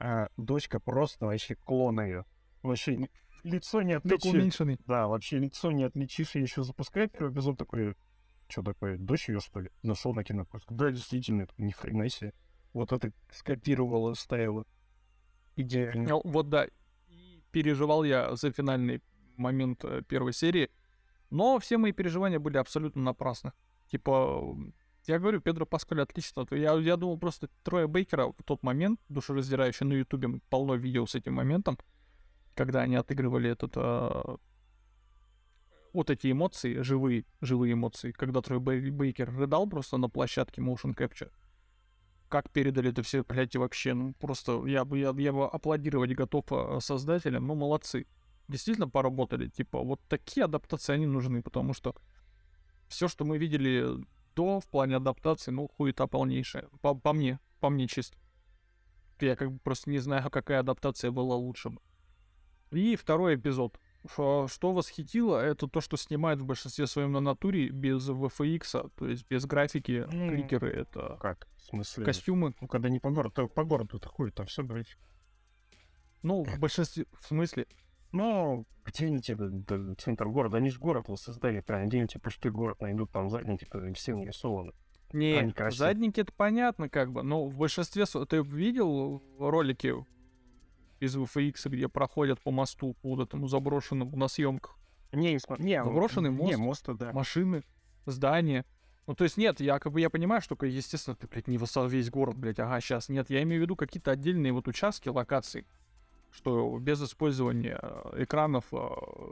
А 0.00 0.28
дочка 0.36 0.80
просто 0.80 1.26
вообще 1.26 1.54
клон 1.54 2.00
ее. 2.00 2.24
Вообще 2.62 3.08
лицо 3.44 3.82
не 3.82 3.92
отличишь. 3.92 4.32
уменьшенный. 4.32 4.78
Да, 4.86 5.06
вообще 5.06 5.38
лицо 5.38 5.70
не 5.70 5.84
отличишь. 5.84 6.34
И 6.34 6.40
еще 6.40 6.64
запускает 6.64 7.12
первый 7.12 7.32
эпизод 7.32 7.56
такой, 7.56 7.94
что 8.48 8.62
такое, 8.62 8.98
дочь 8.98 9.28
ее, 9.28 9.38
что 9.38 9.60
ли? 9.60 9.70
Нашел 9.84 10.12
на 10.12 10.24
кинопоиск. 10.24 10.72
Да, 10.72 10.90
действительно, 10.90 11.46
ни 11.56 11.70
хрена 11.70 12.08
себе. 12.08 12.32
Вот 12.72 12.92
это 12.92 13.12
скопировала, 13.30 14.14
ставила. 14.14 14.64
Идеально. 15.54 16.08
Ну, 16.08 16.20
Вот 16.24 16.48
да, 16.48 16.66
и 17.06 17.40
переживал 17.52 18.02
я 18.02 18.34
за 18.34 18.50
финальный 18.50 19.00
момент 19.36 19.84
э, 19.84 20.02
первой 20.08 20.32
серии, 20.32 20.68
но 21.30 21.58
все 21.58 21.78
мои 21.78 21.92
переживания 21.92 22.38
были 22.38 22.56
абсолютно 22.56 23.02
напрасны. 23.02 23.52
Типа, 23.90 24.56
я 25.06 25.18
говорю, 25.18 25.40
Педро 25.40 25.66
Паскаль 25.66 26.00
отлично. 26.00 26.46
Я, 26.50 26.74
я 26.74 26.96
думал 26.96 27.18
просто 27.18 27.48
Троя 27.62 27.86
Бейкера 27.86 28.28
в 28.28 28.42
тот 28.44 28.62
момент, 28.62 29.00
душераздирающий 29.08 29.86
на 29.86 29.92
Ютубе, 29.92 30.40
полно 30.48 30.74
видео 30.74 31.06
с 31.06 31.14
этим 31.14 31.34
моментом, 31.34 31.78
когда 32.54 32.80
они 32.82 32.96
отыгрывали 32.96 33.50
этот... 33.50 33.72
а, 33.76 34.38
вот 35.94 36.10
эти 36.10 36.32
эмоции, 36.32 36.80
живые, 36.82 37.24
живые 37.40 37.74
эмоции, 37.74 38.10
когда 38.10 38.42
Трой 38.42 38.58
Бей- 38.58 38.90
Бейкер 38.90 39.32
рыдал 39.32 39.68
просто 39.68 39.96
на 39.96 40.08
площадке 40.08 40.60
Motion 40.60 40.94
Capture. 40.94 41.30
Как 42.28 42.50
передали 42.50 42.90
это 42.90 43.02
все, 43.02 43.22
блядь, 43.22 43.54
вообще, 43.54 43.94
ну 43.94 44.12
просто 44.14 44.66
я 44.66 44.84
бы, 44.84 44.98
я, 44.98 45.14
я 45.16 45.32
бы 45.32 45.46
аплодировать 45.46 46.12
готов 46.14 46.46
а, 46.50 46.80
создателям, 46.80 47.46
ну 47.46 47.54
молодцы. 47.54 48.06
Действительно 48.48 48.88
поработали, 48.88 49.48
типа, 49.48 49.80
вот 49.80 50.00
такие 50.08 50.44
адаптации 50.44 50.92
они 50.92 51.06
нужны, 51.06 51.42
потому 51.42 51.72
что 51.72 51.94
все, 52.88 53.08
что 53.08 53.24
мы 53.24 53.38
видели 53.38 54.04
до 54.36 54.60
в 54.60 54.66
плане 54.66 54.96
адаптации, 54.96 55.50
ну, 55.50 55.68
хуета 55.68 56.06
полнейшая. 56.06 56.68
По, 56.80 56.94
по 56.94 57.12
мне, 57.12 57.38
по 57.60 57.70
мне 57.70 57.86
чисто. 57.86 58.18
Я 59.20 59.36
как 59.36 59.52
бы 59.52 59.58
просто 59.60 59.90
не 59.90 59.98
знаю, 59.98 60.30
какая 60.30 60.60
адаптация 60.60 61.10
была 61.10 61.36
лучше. 61.36 61.70
И 62.70 62.96
второй 62.96 63.36
эпизод. 63.36 63.78
Что, 64.06 64.48
что 64.48 64.72
восхитило, 64.72 65.38
это 65.38 65.66
то, 65.66 65.80
что 65.80 65.96
снимают 65.96 66.42
в 66.42 66.44
большинстве 66.44 66.86
своем 66.86 67.12
на 67.12 67.20
натуре 67.20 67.70
без 67.70 68.06
VFX, 68.06 68.90
то 68.96 69.08
есть 69.08 69.26
без 69.30 69.46
графики, 69.46 70.04
М. 70.12 70.28
кликеры, 70.28 70.70
это 70.70 71.16
Как? 71.22 71.48
В 71.56 71.62
смысле? 71.62 72.04
костюмы. 72.04 72.54
Ну, 72.60 72.68
когда 72.68 72.90
не 72.90 73.00
по 73.00 73.10
городу, 73.10 73.34
то 73.34 73.48
по 73.48 73.64
городу 73.64 73.96
это 73.96 74.08
хуй, 74.08 74.30
там 74.30 74.44
все 74.44 74.62
говорить. 74.62 74.98
Ну, 76.22 76.44
в 76.44 76.58
большинстве, 76.58 77.06
в 77.18 77.26
смысле, 77.26 77.66
Ну, 78.14 78.64
где 78.84 79.06
они 79.06 79.20
тебе, 79.20 79.48
да, 79.48 79.94
центр 79.96 80.28
города, 80.28 80.58
они 80.58 80.70
же 80.70 80.78
город 80.78 81.08
воссоздали, 81.08 81.60
прям, 81.60 81.88
где 81.88 81.98
они 81.98 82.06
тебе 82.06 82.20
пустой 82.20 82.52
город 82.52 82.80
найдут, 82.80 83.10
там 83.10 83.28
задние, 83.28 83.58
типа, 83.58 83.80
все 83.94 84.14
нарисованы. 84.14 84.72
Не, 85.12 85.34
Они 85.34 85.52
задники 85.70 86.20
это 86.20 86.32
понятно, 86.32 86.88
как 86.88 87.10
бы, 87.10 87.24
но 87.24 87.44
в 87.44 87.56
большинстве 87.56 88.04
ты 88.06 88.42
видел 88.42 89.20
ролики 89.38 89.94
из 91.00 91.16
VFX, 91.16 91.68
где 91.68 91.88
проходят 91.88 92.40
по 92.40 92.52
мосту, 92.52 92.94
по 93.02 93.16
вот 93.16 93.26
этому 93.26 93.48
заброшенному 93.48 94.16
на 94.16 94.28
съемках? 94.28 94.78
Не, 95.12 95.32
не, 95.34 95.38
не, 95.58 95.82
Заброшенный 95.82 96.30
Не, 96.30 96.56
мост? 96.56 96.86
мост, 96.86 96.98
да. 96.98 97.12
Машины, 97.12 97.64
здания. 98.06 98.64
Ну, 99.08 99.14
то 99.14 99.24
есть 99.24 99.36
нет, 99.36 99.60
я 99.60 99.80
как 99.80 99.92
бы 99.92 100.00
я 100.00 100.08
понимаю, 100.08 100.40
что, 100.40 100.56
естественно, 100.64 101.16
ты, 101.16 101.26
блядь, 101.26 101.48
не 101.48 101.58
весь 101.58 102.10
город, 102.10 102.36
блядь, 102.36 102.60
ага, 102.60 102.80
сейчас. 102.80 103.08
Нет, 103.08 103.28
я 103.28 103.42
имею 103.42 103.60
в 103.60 103.64
виду 103.64 103.76
какие-то 103.76 104.12
отдельные 104.12 104.52
вот 104.52 104.66
участки, 104.66 105.08
локации, 105.08 105.66
что 106.34 106.78
без 106.78 107.00
использования 107.02 107.78
э, 107.80 108.22
экранов 108.24 108.66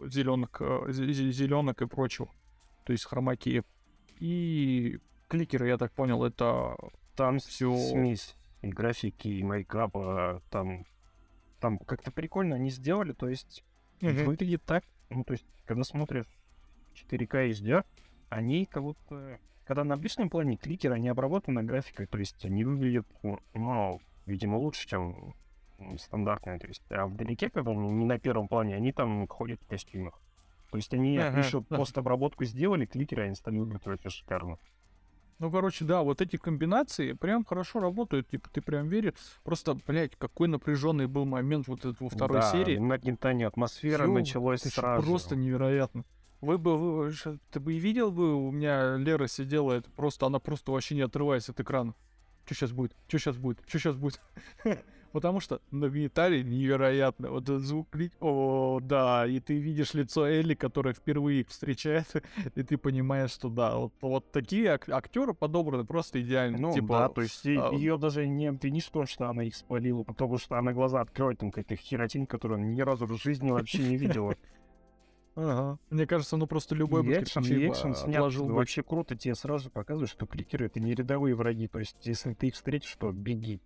зеленок, 0.06 0.60
зеленок 0.90 1.82
и 1.82 1.86
прочего. 1.86 2.28
То 2.84 2.92
есть 2.92 3.04
хромаки. 3.04 3.62
И 4.18 4.98
кликеры, 5.28 5.66
я 5.68 5.78
так 5.78 5.92
понял, 5.92 6.24
это 6.24 6.76
Там 7.16 7.38
всё- 7.40 7.76
смесь 7.76 8.36
и 8.62 8.68
графики, 8.68 9.26
и 9.28 9.42
мейкапа, 9.42 10.40
там, 10.50 10.86
там 11.60 11.78
как-то 11.78 12.12
прикольно 12.12 12.54
они 12.54 12.70
сделали, 12.70 13.12
то 13.12 13.28
есть 13.28 13.64
выглядит 14.24 14.62
так, 14.64 14.84
ну, 15.10 15.24
то 15.24 15.32
есть, 15.32 15.44
когда 15.66 15.82
смотришь 15.84 16.26
4К 16.94 17.48
HDR, 17.50 17.84
они 18.28 18.66
как 18.66 18.82
будто, 18.84 19.38
когда 19.64 19.82
на 19.84 19.94
обычном 19.94 20.30
плане 20.30 20.56
кликеры, 20.56 20.94
они 20.94 21.08
обработаны 21.08 21.62
графикой, 21.64 22.06
то 22.06 22.18
есть 22.18 22.44
они 22.44 22.64
выглядят, 22.64 23.06
ну, 23.54 24.00
видимо, 24.26 24.56
лучше, 24.56 24.86
чем 24.86 25.34
м, 25.82 25.98
стандартная. 25.98 26.58
То 26.58 26.66
есть, 26.68 26.82
а 26.90 27.06
вдалеке, 27.06 27.50
когда 27.50 27.70
они 27.72 27.90
не 27.90 28.04
на 28.04 28.18
первом 28.18 28.48
плане, 28.48 28.76
они 28.76 28.92
там 28.92 29.26
ходят 29.28 29.60
в 29.62 29.66
костюмах. 29.66 30.20
То 30.70 30.76
есть 30.78 30.92
они 30.94 31.16
Ага, 31.18 31.38
еще 31.38 31.58
ага. 31.68 31.78
постобработку 31.78 32.44
сделали, 32.44 32.86
кликеры 32.86 33.28
инсталируют 33.28 33.84
вообще 33.84 34.08
шикарно. 34.08 34.56
Ну, 35.38 35.50
короче, 35.50 35.84
да, 35.84 36.02
вот 36.02 36.20
эти 36.20 36.36
комбинации 36.36 37.14
прям 37.14 37.44
хорошо 37.44 37.80
работают, 37.80 38.28
типа, 38.28 38.48
ты 38.52 38.62
прям 38.62 38.88
веришь. 38.88 39.14
Просто, 39.42 39.74
блядь, 39.74 40.14
какой 40.16 40.46
напряженный 40.46 41.08
был 41.08 41.24
момент 41.24 41.66
вот 41.66 41.80
этот 41.80 42.00
во 42.00 42.08
второй 42.08 42.38
Да, 42.38 42.52
серии. 42.52 42.76
Нагнетание 42.78 43.48
атмосферы 43.48 44.06
Ё, 44.06 44.12
началось 44.14 44.60
Это 44.60 44.70
сразу. 44.70 45.04
просто 45.04 45.34
невероятно. 45.34 46.04
Вы 46.40 46.58
бы, 46.58 46.76
вы, 46.76 47.12
ты 47.50 47.60
бы 47.60 47.74
и 47.74 47.78
видел 47.78 48.12
бы, 48.12 48.34
у 48.34 48.50
меня 48.52 48.96
Лера 48.96 49.26
сидела, 49.26 49.72
это 49.72 49.90
просто, 49.90 50.26
она 50.26 50.38
просто 50.38 50.70
вообще 50.72 50.94
не 50.94 51.02
отрываясь 51.02 51.48
от 51.48 51.58
экрана. 51.60 51.94
Что 52.44 52.54
сейчас 52.54 52.72
будет? 52.72 52.96
Что 53.08 53.18
сейчас 53.18 53.36
будет? 53.36 53.58
Что 53.66 53.78
сейчас 53.78 53.96
будет? 53.96 54.20
Потому 55.12 55.40
что 55.40 55.60
нагнетали 55.70 56.42
невероятно. 56.42 57.30
Вот 57.30 57.42
этот 57.44 57.62
звук 57.62 57.90
крик, 57.90 58.12
о, 58.20 58.80
да, 58.82 59.26
и 59.26 59.40
ты 59.40 59.58
видишь 59.58 59.92
лицо 59.92 60.26
Элли, 60.26 60.54
которая 60.54 60.94
впервые 60.94 61.42
их 61.42 61.48
встречает, 61.48 62.06
и 62.54 62.62
ты 62.62 62.78
понимаешь, 62.78 63.30
что 63.30 63.50
да, 63.50 63.76
вот, 63.76 63.92
вот 64.00 64.32
такие 64.32 64.72
ак- 64.72 64.88
актеры 64.88 65.34
подобраны 65.34 65.84
просто 65.84 66.20
идеально. 66.22 66.58
Ну 66.58 66.72
типа, 66.72 66.88
да, 66.88 67.08
то 67.10 67.20
есть 67.20 67.44
а, 67.46 67.72
ее 67.72 67.98
даже 67.98 68.26
не 68.26 68.46
обвинишь 68.46 68.86
в 68.86 68.90
том, 68.90 69.06
что 69.06 69.28
она 69.28 69.44
их 69.44 69.54
спалила, 69.54 70.02
потому 70.02 70.38
что 70.38 70.56
она 70.58 70.72
глаза 70.72 71.02
откроет, 71.02 71.38
там 71.38 71.50
какая-то 71.50 71.76
херотень, 71.76 72.26
которую 72.26 72.58
она 72.58 72.66
ни 72.66 72.80
разу 72.80 73.06
в 73.06 73.22
жизни 73.22 73.50
вообще 73.50 73.82
не 73.82 73.98
видела. 73.98 74.34
ага. 75.34 75.78
Мне 75.90 76.06
кажется, 76.06 76.38
ну 76.38 76.46
просто 76.46 76.74
любой 76.74 77.02
бы 77.02 77.12
экшен, 77.12 77.44
и 77.44 77.66
бы 77.66 77.72
экшен 77.72 77.94
снят 77.94 78.16
отложил 78.16 78.46
бы. 78.46 78.54
вообще 78.54 78.82
круто, 78.82 79.14
тебе 79.14 79.34
сразу 79.34 79.70
показывают, 79.70 80.10
что 80.10 80.26
кликеры 80.26 80.66
это 80.66 80.80
не 80.80 80.94
рядовые 80.94 81.34
враги, 81.34 81.68
то 81.68 81.80
есть 81.80 81.96
если 82.04 82.32
ты 82.32 82.48
их 82.48 82.54
встретишь, 82.54 82.96
то 82.98 83.12
беги. 83.12 83.60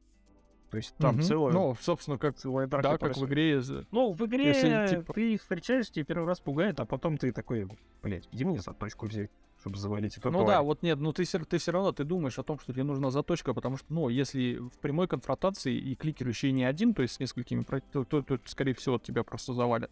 То 0.70 0.78
есть 0.78 0.94
там 0.96 1.14
Мгм. 1.16 1.22
целая, 1.22 1.52
Ну, 1.52 1.76
собственно, 1.80 2.18
как 2.18 2.36
целая 2.36 2.66
драка 2.66 2.82
Да, 2.82 2.90
как 2.98 2.98
в 2.98 3.20
происходит. 3.20 3.32
игре. 3.32 3.86
Ну, 3.92 4.12
в 4.12 4.26
игре 4.26 4.48
Если, 4.48 4.96
типа- 4.96 5.12
ты 5.12 5.34
их 5.34 5.40
встречаешь, 5.42 5.90
тебе 5.90 6.04
первый 6.04 6.26
раз 6.26 6.40
пугает, 6.40 6.80
а 6.80 6.84
потом 6.86 7.18
ты 7.18 7.32
такой, 7.32 7.68
блядь, 8.02 8.28
иди 8.32 8.44
мне 8.44 8.58
за 8.58 8.72
точку 8.72 9.06
взять, 9.06 9.30
чтобы 9.60 9.78
завалить 9.78 10.18
эту 10.18 10.30
Ну 10.32 10.38
тварь». 10.38 10.46
да, 10.48 10.62
вот 10.62 10.82
нет, 10.82 10.98
ну 10.98 11.12
ты, 11.12 11.22
все- 11.24 11.38
ты 11.38 11.58
все 11.58 11.70
равно 11.70 11.92
ты 11.92 12.02
думаешь 12.02 12.36
о 12.40 12.42
том, 12.42 12.58
что 12.58 12.72
тебе 12.72 12.82
нужна 12.82 13.10
заточка, 13.10 13.54
потому 13.54 13.76
что, 13.76 13.86
ну, 13.92 14.08
если 14.08 14.56
в 14.56 14.76
прямой 14.80 15.06
конфронтации 15.06 15.72
и 15.76 15.94
кликер 15.94 16.26
еще 16.28 16.48
и 16.48 16.52
не 16.52 16.64
один, 16.64 16.94
то 16.94 17.02
есть 17.02 17.14
с 17.14 17.20
несколькими, 17.20 17.60
про- 17.62 17.80
то, 17.80 18.04
то- 18.04 18.22
то, 18.22 18.38
скорее 18.46 18.74
всего, 18.74 18.98
тебя 18.98 19.22
просто 19.22 19.52
завалят. 19.54 19.90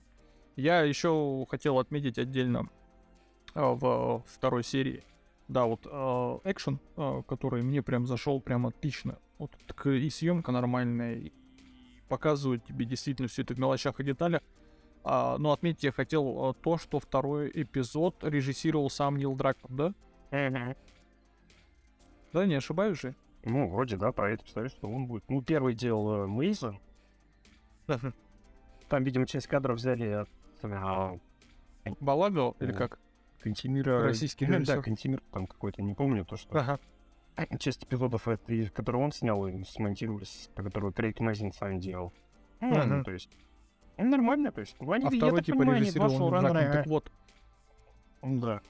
Я 0.56 0.80
еще 0.82 1.46
хотел 1.48 1.78
отметить 1.78 2.18
отдельно 2.18 2.68
а, 3.54 3.74
в 3.74 4.24
второй 4.26 4.64
серии, 4.64 5.04
да, 5.46 5.66
вот 5.66 5.86
а, 5.88 6.40
экшен, 6.42 6.80
а, 6.96 7.22
который 7.22 7.62
мне 7.62 7.80
прям 7.82 8.06
зашел 8.08 8.40
прям 8.40 8.66
отлично. 8.66 9.18
Вот 9.38 9.50
так 9.66 9.86
и 9.86 10.10
съемка 10.10 10.52
нормальная, 10.52 11.14
и 11.14 11.32
показывают 12.08 12.64
тебе 12.64 12.84
действительно 12.84 13.28
все 13.28 13.42
это 13.42 13.54
в 13.54 13.58
мелочах 13.58 13.98
и 14.00 14.04
деталях. 14.04 14.42
А, 15.02 15.36
но 15.38 15.52
отметить 15.52 15.84
я 15.84 15.92
хотел 15.92 16.44
а, 16.44 16.54
то, 16.54 16.78
что 16.78 16.98
второй 16.98 17.50
эпизод 17.52 18.22
режиссировал 18.22 18.88
сам 18.88 19.16
Нил 19.16 19.34
Дракман, 19.34 19.76
да? 19.76 19.94
Да, 22.32 22.46
не 22.46 22.54
ошибаюсь 22.54 23.00
же. 23.00 23.14
Ну, 23.44 23.68
вроде, 23.68 23.96
да, 23.96 24.10
про 24.12 24.30
это 24.30 24.42
представляешь, 24.42 24.72
что 24.72 24.88
он 24.88 25.06
будет. 25.06 25.24
Ну, 25.28 25.42
первый 25.42 25.74
делал 25.74 26.24
э, 26.24 26.26
Мейзен. 26.26 26.80
Там, 28.88 29.04
видимо, 29.04 29.26
часть 29.26 29.46
кадров 29.46 29.76
взяли 29.76 30.08
от 30.08 30.28
а, 30.62 31.18
Балаго 32.00 32.54
или 32.60 32.72
О. 32.72 32.74
как? 32.74 32.98
Кантемира. 33.40 34.02
Российский 34.02 34.46
Да, 34.46 34.54
режиссер. 34.54 34.82
Кантемир 34.82 35.22
там 35.30 35.46
какой-то, 35.46 35.82
не 35.82 35.94
помню, 35.94 36.24
то, 36.24 36.36
что 36.36 36.58
Ага. 36.58 36.80
Часть 37.58 37.84
эпизодов, 37.84 38.26
которые 38.72 39.02
он 39.02 39.12
снял, 39.12 39.46
и 39.46 39.64
смонтировались, 39.64 40.50
которые 40.54 40.92
Крейг 40.92 41.20
Мазин 41.20 41.52
сам 41.52 41.80
делал. 41.80 42.12
Ну, 42.60 42.76
Ага. 42.76 43.04
то 43.04 43.12
есть, 43.12 43.30
ну, 43.96 44.08
нормально, 44.08 44.52
то 44.52 44.60
есть, 44.60 44.76
ну, 44.80 44.92
они, 44.92 45.06
А 45.06 45.10
я 45.10 45.16
второй 45.16 45.38
так 45.38 45.46
типа 45.46 45.58
понимаю, 45.58 45.82
они 45.82 45.90
два 45.90 46.08
шоураннера, 46.08 46.72
Так 46.72 46.86
вот, 46.86 47.12
Да. 48.22 48.60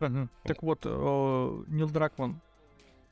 Мгм. 0.00 0.30
Так 0.44 0.62
вот, 0.62 0.80
э, 0.84 1.64
Нил 1.68 1.90
Дракман, 1.90 2.40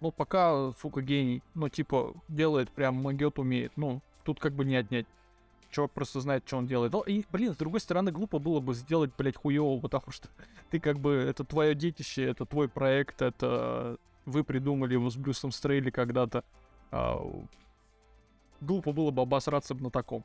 ну, 0.00 0.10
пока, 0.10 0.72
сука, 0.80 1.02
гений, 1.02 1.42
ну, 1.54 1.68
типа, 1.68 2.14
делает 2.28 2.70
прям 2.70 2.96
магиот 2.96 3.38
умеет, 3.38 3.72
ну, 3.76 4.00
тут 4.24 4.40
как 4.40 4.54
бы 4.54 4.64
не 4.64 4.76
отнять. 4.76 5.06
Чувак 5.70 5.90
просто 5.92 6.20
знает, 6.20 6.44
что 6.46 6.56
он 6.56 6.66
делает. 6.66 6.92
Ну, 6.92 7.02
И, 7.02 7.24
блин, 7.30 7.54
с 7.54 7.56
другой 7.56 7.80
стороны, 7.80 8.10
глупо 8.10 8.38
было 8.38 8.60
бы 8.60 8.74
сделать, 8.74 9.10
блядь, 9.18 9.36
хуёво, 9.36 9.80
потому 9.80 10.10
что 10.10 10.28
ты 10.70 10.80
как 10.80 10.98
бы, 10.98 11.12
это 11.12 11.44
твое 11.44 11.74
детище, 11.74 12.24
это 12.24 12.46
твой 12.46 12.68
проект, 12.68 13.22
это 13.22 13.98
вы 14.24 14.44
придумали 14.44 14.94
его 14.94 15.10
с 15.10 15.16
Брюсом 15.16 15.52
Стрейли 15.52 15.90
когда-то. 15.90 16.44
А, 16.90 17.20
глупо 18.60 18.92
было 18.92 19.10
бы 19.10 19.22
обосраться 19.22 19.74
бы 19.74 19.82
на 19.82 19.90
таком. 19.90 20.24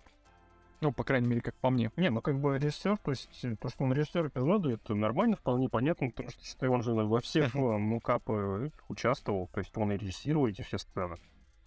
Ну, 0.82 0.91
по 0.91 1.06
крайней 1.06 1.27
мере, 1.27 1.41
как 1.41 1.56
по 1.56 1.69
мне. 1.69 1.91
Не, 1.95 2.10
ну 2.10 2.21
как 2.21 2.39
бы 2.39 2.58
режиссер, 2.58 2.97
то 2.97 3.12
есть 3.12 3.29
э, 3.45 3.56
то, 3.56 3.69
что 3.69 3.86
он 3.86 3.93
режиссер 3.93 4.27
эпизода, 4.27 4.69
это 4.69 4.93
нормально, 4.95 5.38
вполне 5.38 5.69
понятно, 5.69 6.10
потому 6.10 6.29
что 6.29 6.43
считай, 6.43 6.67
он 6.67 6.84
же 6.84 6.93
во 6.93 7.21
всех 7.21 7.56
э, 7.56 7.60
мукапы 7.60 8.69
участвовал, 8.89 9.49
то 9.53 9.60
есть 9.60 9.77
он 9.77 9.93
и 9.93 9.97
режиссировал 9.97 10.47
эти 10.47 10.62
все 10.62 10.77
сцены. 10.77 11.15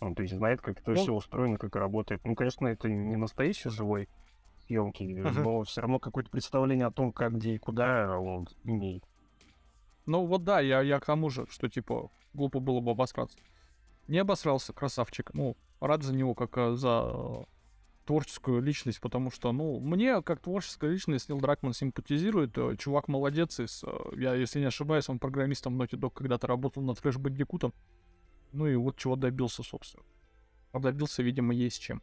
Он, 0.00 0.14
то 0.14 0.22
есть 0.22 0.34
знает, 0.34 0.60
как 0.60 0.80
это 0.80 0.90
Ну- 0.90 0.96
все 0.96 1.12
устроено, 1.14 1.56
как 1.58 1.74
работает. 1.76 2.20
Ну, 2.24 2.34
конечно, 2.34 2.66
это 2.66 2.88
не 2.88 3.16
настоящий 3.16 3.70
живой 3.70 4.08
съемки, 4.66 5.20
Ага. 5.24 5.40
но 5.40 5.62
все 5.62 5.80
равно 5.80 5.98
какое-то 5.98 6.30
представление 6.30 6.86
о 6.86 6.90
том, 6.90 7.12
как, 7.12 7.34
где 7.36 7.54
и 7.54 7.58
куда 7.58 8.18
он 8.18 8.48
имеет. 8.64 9.04
Ну 10.06 10.26
вот 10.26 10.44
да, 10.44 10.60
я, 10.60 10.82
я 10.82 11.00
к 11.00 11.06
тому 11.06 11.30
же, 11.30 11.46
что 11.48 11.68
типа 11.68 12.10
глупо 12.34 12.60
было 12.60 12.80
бы 12.80 12.90
обосраться. 12.92 13.38
Не 14.08 14.18
обосрался, 14.18 14.72
красавчик. 14.72 15.32
Ну, 15.34 15.56
рад 15.80 16.02
за 16.02 16.14
него, 16.14 16.34
как 16.34 16.56
э, 16.58 16.74
за 16.76 17.10
э, 17.12 17.44
творческую 18.04 18.62
личность, 18.62 19.00
потому 19.00 19.30
что, 19.32 19.50
ну, 19.52 19.80
мне 19.80 20.22
как 20.22 20.38
творческая 20.40 20.90
личность 20.92 21.28
Нил 21.28 21.40
Дракман 21.40 21.72
симпатизирует. 21.72 22.56
э, 22.56 22.76
Чувак 22.76 23.08
молодец. 23.08 23.58
Из, 23.58 23.82
э, 23.84 23.88
я, 24.16 24.34
если 24.34 24.60
не 24.60 24.66
ошибаюсь, 24.66 25.08
он 25.08 25.18
программистом 25.18 25.80
Naughty 25.80 25.98
Dog 25.98 26.12
когда-то 26.14 26.46
работал 26.46 26.82
над 26.84 26.98
Фрэш 26.98 27.16
Бандикутом. 27.18 27.72
Ну 28.52 28.66
и 28.66 28.76
вот 28.76 28.96
чего 28.96 29.16
добился, 29.16 29.62
собственно. 29.62 30.04
А 30.72 30.78
добился, 30.78 31.22
видимо, 31.22 31.54
есть 31.54 31.80
чем. 31.80 32.02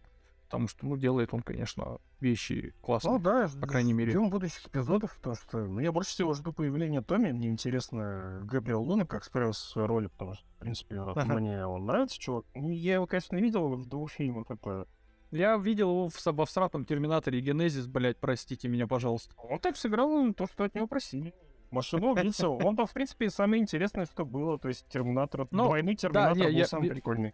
Потому 0.54 0.68
что, 0.68 0.86
ну, 0.86 0.98
делает 0.98 1.34
он, 1.34 1.42
конечно, 1.42 1.98
вещи 2.20 2.76
классные. 2.82 3.14
Ну 3.14 3.20
да, 3.20 3.50
по 3.60 3.66
крайней 3.66 3.94
мере. 3.94 4.12
Ждем 4.12 4.30
будущих 4.30 4.68
эпизодов, 4.68 5.16
потому 5.16 5.36
что 5.36 5.66
ну, 5.66 5.80
я 5.80 5.92
больше 5.92 6.12
всего 6.12 6.34
жду 6.36 6.54
появления 6.54 7.02
Томми. 7.02 7.32
Мне 7.32 7.50
интересно, 7.50 8.42
Габриэл 8.44 8.84
Луна 8.84 9.06
как 9.06 9.24
справился 9.24 9.62
со 9.62 9.70
своей 9.72 9.88
ролью, 9.88 10.12
потому 10.12 10.36
что, 10.36 10.46
в 10.46 10.60
принципе, 10.60 11.00
Ага. 11.00 11.26
мне 11.26 11.66
он 11.66 11.88
нравится, 11.88 12.20
чувак. 12.20 12.46
Ну, 12.54 12.70
Я 12.70 12.96
его, 12.96 13.08
конечно, 13.08 13.36
не 13.36 13.42
видел 13.42 13.68
в 13.68 13.88
двух 13.88 14.12
фильмах. 14.12 14.46
Это... 14.52 14.88
Я 15.32 15.58
видел 15.58 15.90
его 15.90 16.10
в, 16.10 16.24
в 16.24 16.42
абстрактном 16.42 16.86
Терминаторе 16.86 17.42
Генезис, 17.42 17.88
блядь, 17.88 18.18
простите 18.18 18.68
меня, 18.68 18.86
пожалуйста. 18.86 19.34
Он 19.38 19.58
так 19.58 19.76
сыграл 19.76 20.34
то, 20.34 20.46
что 20.46 20.66
от 20.66 20.76
него 20.76 20.86
просили. 20.86 21.34
Машину 21.74 22.12
убийцу. 22.12 22.54
Он, 22.54 22.76
в 22.76 22.94
принципе, 22.94 23.30
самое 23.30 23.62
интересное, 23.62 24.06
что 24.06 24.26
было. 24.26 24.58
То 24.58 24.68
есть 24.70 24.86
Терминатор, 24.90 25.48
Ну, 25.52 25.66
двойной 25.66 25.96
Терминатор 25.96 26.38
не, 26.38 26.44
был 26.44 26.50
я- 26.52 26.66
самый 26.68 26.88
я- 26.88 26.94
прикольный. 26.94 27.34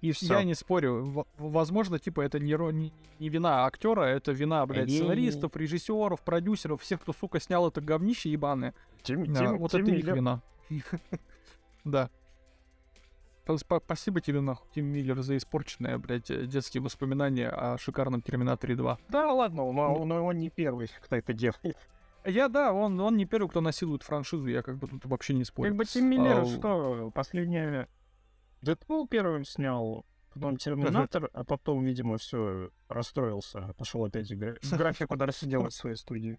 И 0.00 0.12
все. 0.12 0.34
Я 0.34 0.44
не 0.44 0.54
спорю. 0.54 1.24
Возможно, 1.38 1.98
типа, 1.98 2.20
это 2.20 2.38
не, 2.38 2.52
не, 2.72 2.92
не 3.18 3.28
вина 3.30 3.64
актера, 3.64 4.02
это 4.02 4.32
вина, 4.32 4.66
блядь, 4.66 4.86
Не-не-не. 4.88 4.98
сценаристов, 4.98 5.56
режиссеров, 5.56 6.20
продюсеров, 6.22 6.82
всех, 6.82 7.00
кто, 7.00 7.12
сука, 7.14 7.40
снял 7.40 7.66
это 7.68 7.80
говнище 7.80 8.28
ебаное. 8.30 8.74
Тим, 9.02 9.32
Да, 9.32 9.40
Тим- 9.40 9.58
вот 9.58 9.70
Тим 9.70 9.82
это 9.84 9.90
их 9.92 9.96
Миллер- 10.04 10.14
вина. 10.16 10.42
Да. 11.84 12.10
Спа- 13.46 13.56
спа- 13.56 13.82
Спасибо 13.84 14.20
тебе, 14.20 14.40
нахуй, 14.40 14.66
Тим 14.74 14.86
Миллер, 14.86 15.20
за 15.22 15.36
испорченные, 15.36 15.98
блядь, 15.98 16.30
э, 16.30 16.46
детские 16.46 16.82
воспоминания 16.82 17.48
о 17.50 17.76
шикарном 17.78 18.22
Терминаторе 18.22 18.74
2. 18.74 18.98
Да 19.08 19.32
ладно, 19.32 19.70
но, 19.70 20.04
но 20.04 20.24
он 20.24 20.38
не 20.38 20.48
первый, 20.50 20.88
кто 21.02 21.16
это 21.16 21.32
делает. 21.34 21.76
Я, 22.24 22.48
да, 22.48 22.72
он, 22.72 22.98
он 23.00 23.16
не 23.16 23.26
первый, 23.26 23.48
кто 23.48 23.60
насилует 23.60 24.02
франшизу, 24.02 24.46
я 24.46 24.62
как 24.62 24.78
бы 24.78 24.88
тут 24.88 25.04
вообще 25.04 25.34
не 25.34 25.44
спорю. 25.44 25.70
Как 25.70 25.76
бы 25.78 25.84
Тим 25.84 26.08
Миллер, 26.08 26.38
Ау. 26.38 26.46
что, 26.46 27.10
последнее... 27.14 27.88
Дэдпул 28.62 29.06
первым 29.06 29.44
снял, 29.44 30.06
потом 30.32 30.56
Терминатор, 30.56 31.28
а 31.34 31.44
потом, 31.44 31.84
видимо, 31.84 32.16
все 32.16 32.70
расстроился, 32.88 33.74
пошел 33.76 34.04
опять 34.06 34.30
в 34.30 34.38
гра- 34.38 34.56
в 34.62 34.72
графику 34.78 35.16
дальше 35.16 35.44
делать 35.44 35.74
в 35.74 35.76
своей 35.76 35.96
студии. 35.96 36.38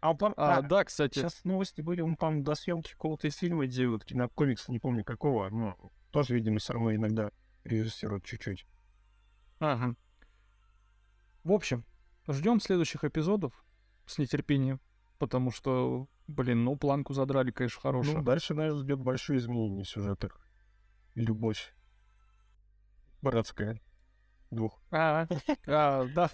А, 0.00 0.12
он, 0.12 0.34
А, 0.36 0.58
а, 0.58 0.62
да, 0.62 0.84
кстати. 0.84 1.18
сейчас 1.18 1.42
новости 1.42 1.80
были, 1.80 2.00
он 2.00 2.14
там 2.14 2.44
до 2.44 2.54
съемки 2.54 2.92
какого-то 2.92 3.28
фильма 3.30 3.66
делает, 3.66 4.04
кинокомикса, 4.04 4.70
не 4.70 4.78
помню 4.78 5.02
какого, 5.02 5.48
но 5.50 5.76
тоже, 6.12 6.36
видимо, 6.36 6.60
все 6.60 6.74
равно 6.74 6.94
иногда 6.94 7.32
режиссирует 7.64 8.24
чуть-чуть. 8.24 8.64
Ага. 9.58 9.96
В 11.42 11.50
общем, 11.50 11.84
ждем 12.28 12.60
следующих 12.60 13.02
эпизодов 13.02 13.64
с 14.06 14.18
нетерпением, 14.18 14.80
потому 15.18 15.50
что, 15.50 16.08
блин, 16.26 16.64
ну 16.64 16.76
планку 16.76 17.12
задрали, 17.12 17.50
конечно, 17.50 17.80
хорошую. 17.80 18.18
Ну, 18.18 18.24
дальше 18.24 18.54
нас 18.54 18.76
ждет 18.76 19.00
большое 19.00 19.38
изменение 19.38 19.84
в 19.84 19.88
сюжетах. 19.88 20.40
И 21.14 21.20
любовь. 21.20 21.74
Братская. 23.22 23.80
Двух. 24.50 24.80
А, 24.90 25.26
а, 25.66 26.06
да. 26.14 26.30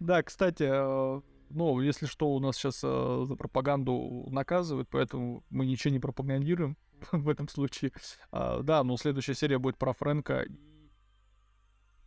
Да, 0.00 0.22
кстати, 0.22 0.64
э, 0.64 1.20
ну, 1.50 1.80
если 1.80 2.06
что, 2.06 2.30
у 2.30 2.40
нас 2.40 2.56
сейчас 2.56 2.80
за 2.80 3.36
пропаганду 3.36 4.26
наказывают, 4.30 4.88
поэтому 4.90 5.44
мы 5.48 5.66
ничего 5.66 5.92
не 5.92 6.00
пропагандируем 6.00 6.76
в 7.12 7.28
этом 7.28 7.48
случае. 7.48 7.92
А, 8.32 8.62
Да, 8.62 8.82
но 8.82 8.96
следующая 8.96 9.34
серия 9.34 9.58
будет 9.58 9.78
про 9.78 9.92
Фрэнка. 9.92 10.46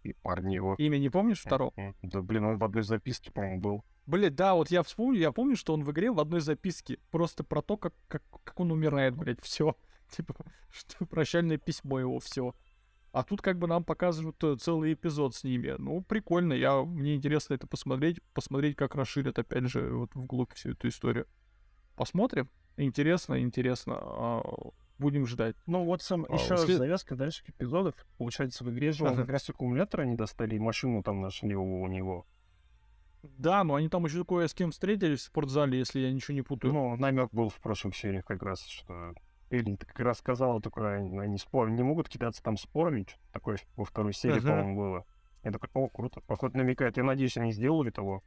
И 0.04 0.14
парни 0.14 0.56
его. 0.56 0.76
Имя 0.78 0.97
не 0.97 1.10
помнишь 1.10 1.41
второго? 1.41 1.74
Да, 2.02 2.22
блин, 2.22 2.45
он 2.45 2.58
в 2.58 2.64
одной 2.64 2.84
записке, 2.84 3.32
по-моему, 3.32 3.62
был. 3.62 3.86
Блядь, 4.10 4.34
да, 4.34 4.55
вот 4.55 4.72
я 4.72 4.82
вспомню, 4.82 5.20
я 5.20 5.32
помню, 5.32 5.55
что 5.55 5.72
он 5.72 5.84
в 5.84 5.91
игре 5.91 6.12
в 6.12 6.20
одной 6.20 6.41
записке 6.41 6.97
просто 7.12 7.43
про 7.43 7.62
то, 7.62 7.78
как, 7.78 7.93
как, 8.07 8.24
как 8.43 8.60
он 8.60 8.72
умирает, 8.72 9.16
блядь, 9.16 9.39
все. 9.43 9.76
Типа, 10.10 10.36
что 10.72 11.05
прощальное 11.05 11.60
письмо 11.60 11.99
его, 11.99 12.20
все. 12.20 12.55
А 13.12 13.24
тут 13.24 13.43
как 13.43 13.60
бы 13.60 13.68
нам 13.68 13.84
показывают 13.84 14.43
э, 14.43 14.55
целый 14.60 14.93
эпизод 14.93 15.36
с 15.36 15.43
ними. 15.43 15.76
Ну, 15.78 16.01
прикольно, 16.01 16.53
я, 16.53 16.82
мне 16.82 17.14
интересно 17.14 17.53
это 17.53 17.68
посмотреть, 17.68 18.20
посмотреть, 18.34 18.76
как 18.76 18.95
расширят, 18.95 19.38
опять 19.38 19.70
же, 19.70 19.91
вот 19.93 20.16
вглубь 20.16 20.53
всю 20.55 20.72
эту 20.72 20.88
историю. 20.88 21.28
Посмотрим. 21.95 22.49
Интересно, 22.78 23.39
интересно. 23.39 23.95
А, 23.99 24.41
Будем 24.97 25.28
ждать. 25.28 25.55
Ну 25.68 25.86
вот 25.86 26.01
сам 26.01 26.26
А, 26.28 26.34
еще 26.34 26.57
след- 26.57 26.78
завязка 26.80 27.16
дальше 27.16 27.43
эпизодов. 27.47 27.93
Получается, 28.18 28.64
в 28.64 28.72
игре 28.72 28.91
же 28.91 29.05
он 29.05 29.16
как 29.16 29.30
раз 29.30 29.47
аккумулятор 29.49 30.01
они 30.01 30.16
достали, 30.16 30.55
и 30.55 30.60
машину 30.60 31.03
там 31.03 31.22
нашли 31.22 31.55
у, 31.55 31.82
у 31.82 31.88
него. 31.88 32.26
Да, 33.24 33.63
но 33.63 33.76
они 33.76 33.89
там 33.89 34.05
еще 34.05 34.24
кое 34.24 34.47
с 34.47 34.53
кем 34.53 34.72
встретились 34.72 35.20
в 35.20 35.24
спортзале, 35.24 35.78
если 35.78 35.99
я 35.99 36.11
ничего 36.11 36.36
не 36.36 36.41
путаю. 36.41 36.74
Ну, 36.74 36.95
намек 36.95 37.32
был 37.32 37.49
в 37.49 37.59
прошлых 37.59 37.95
сериях 37.95 38.26
как 38.26 38.41
раз, 38.43 38.65
что 38.65 39.13
Эллен 39.49 39.78
как 39.78 39.99
раз 39.99 40.20
сказала, 40.20 40.61
только 40.61 40.93
они, 40.93 41.38
спор... 41.38 41.70
не 41.70 41.84
могут 41.84 42.07
кидаться 42.07 42.41
там 42.41 42.55
спорами, 42.57 43.05
что 43.07 43.20
такое 43.32 43.57
во 43.76 43.86
второй 43.86 44.13
серии, 44.13 44.38
Ага. 44.38 44.49
по-моему, 44.49 44.78
было. 44.78 45.05
Я 45.43 45.51
такой, 45.51 45.70
о, 45.74 45.88
круто. 45.88 46.22
Походу 46.22 46.57
намекает. 46.57 46.97
Я 46.97 47.03
надеюсь, 47.03 47.38
они 47.38 47.51
сделали 47.51 47.89
того. 47.89 48.24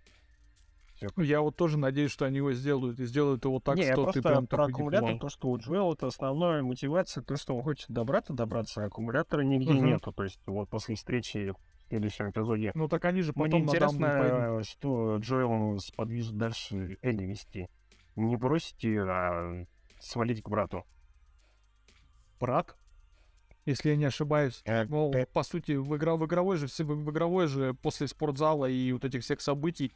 Я 1.16 1.40
вот 1.40 1.56
тоже 1.56 1.78
надеюсь, 1.78 2.12
что 2.12 2.26
они 2.26 2.36
его 2.36 2.52
сделают, 2.52 3.00
и 3.00 3.06
сделают 3.06 3.44
его 3.44 3.58
так, 3.60 3.76
не, 3.76 3.90
что 3.92 4.12
ты 4.12 4.22
прям 4.22 4.46
про 4.46 4.66
аккумулятор, 4.66 5.08
диплом. 5.08 5.18
то, 5.18 5.28
что 5.30 5.48
у 5.48 5.58
Джоэла 5.58 5.94
это 5.94 6.06
основная 6.06 6.62
мотивация, 6.62 7.24
то, 7.24 7.36
что 7.36 7.56
он 7.56 7.62
хочет 7.62 7.90
добраться, 7.90 8.32
добраться, 8.32 8.84
а 8.84 8.86
аккумулятора 8.86 9.42
нигде 9.42 9.72
Мгм. 9.72 9.86
нету. 9.86 10.12
То 10.12 10.24
есть 10.24 10.40
вот 10.46 10.68
после 10.68 10.94
встречи 10.94 11.54
следующем 11.92 12.30
эпизоде 12.30 12.72
Ну 12.74 12.88
так 12.88 13.04
они 13.04 13.20
же 13.22 13.32
Мне 13.36 13.44
потом 13.44 13.66
на 13.66 13.72
дамбу 13.72 13.96
интересно, 14.04 14.08
пойдут. 14.48 14.66
что 14.66 15.16
Джоэл 15.18 15.78
сподвижет 15.80 16.36
дальше 16.38 16.96
Элли 17.02 17.24
вести. 17.24 17.68
Не 18.16 18.36
бросить 18.36 18.82
ее, 18.82 19.04
а 19.08 19.64
свалить 20.00 20.42
к 20.42 20.48
брату. 20.48 20.84
брат, 22.40 22.74
если 23.66 23.90
я 23.90 23.96
не 23.96 24.04
ошибаюсь. 24.06 24.62
Э, 24.64 24.84
Ну, 24.86 25.12
э. 25.12 25.26
по 25.26 25.42
сути, 25.44 25.72
в, 25.72 25.94
игра, 25.96 26.16
в, 26.16 26.24
игровой 26.26 26.56
же, 26.56 26.66
все- 26.66 26.84
в 26.84 27.10
игровой 27.10 27.46
же 27.46 27.74
после 27.74 28.08
спортзала 28.08 28.66
и 28.66 28.90
вот 28.92 29.04
этих 29.04 29.22
всех 29.22 29.40
событий 29.40 29.92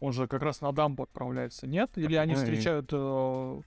он 0.00 0.12
же 0.12 0.28
как 0.28 0.42
раз 0.42 0.60
на 0.60 0.70
дамбу 0.72 1.02
отправляется, 1.02 1.66
нет? 1.66 1.90
Или 1.96 2.14
они 2.14 2.34
Ой. 2.34 2.38
встречают 2.38 2.90
э, 2.92 3.60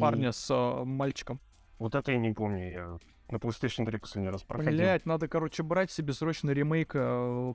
парня 0.00 0.32
с 0.32 0.48
э, 0.50 0.84
мальчиком? 0.84 1.40
Вот 1.78 1.94
это 1.94 2.12
я 2.12 2.18
не 2.18 2.32
помню. 2.32 2.70
Я 2.70 2.98
на 3.30 3.36
PlayStation 3.36 3.84
3 3.84 3.98
последний 3.98 4.30
раз 4.30 4.42
проходил. 4.42 4.72
Блять, 4.72 5.06
надо, 5.06 5.28
короче, 5.28 5.62
брать 5.62 5.90
себе 5.90 6.12
срочно 6.12 6.50
ремейк 6.50 6.92
э, 6.94 6.98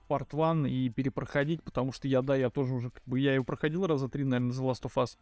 Part 0.07 0.27
1 0.31 0.65
и 0.65 0.89
перепроходить, 0.89 1.63
потому 1.63 1.91
что 1.91 2.07
я, 2.07 2.21
да, 2.21 2.35
я 2.35 2.49
тоже 2.49 2.73
уже, 2.73 2.89
как 2.91 3.03
бы, 3.05 3.19
я 3.19 3.33
его 3.33 3.43
проходил 3.43 3.87
раза 3.87 4.09
три, 4.09 4.23
наверное, 4.23 4.53
The 4.55 4.63
Last 4.63 4.83
of 4.83 4.93
Us. 4.95 5.17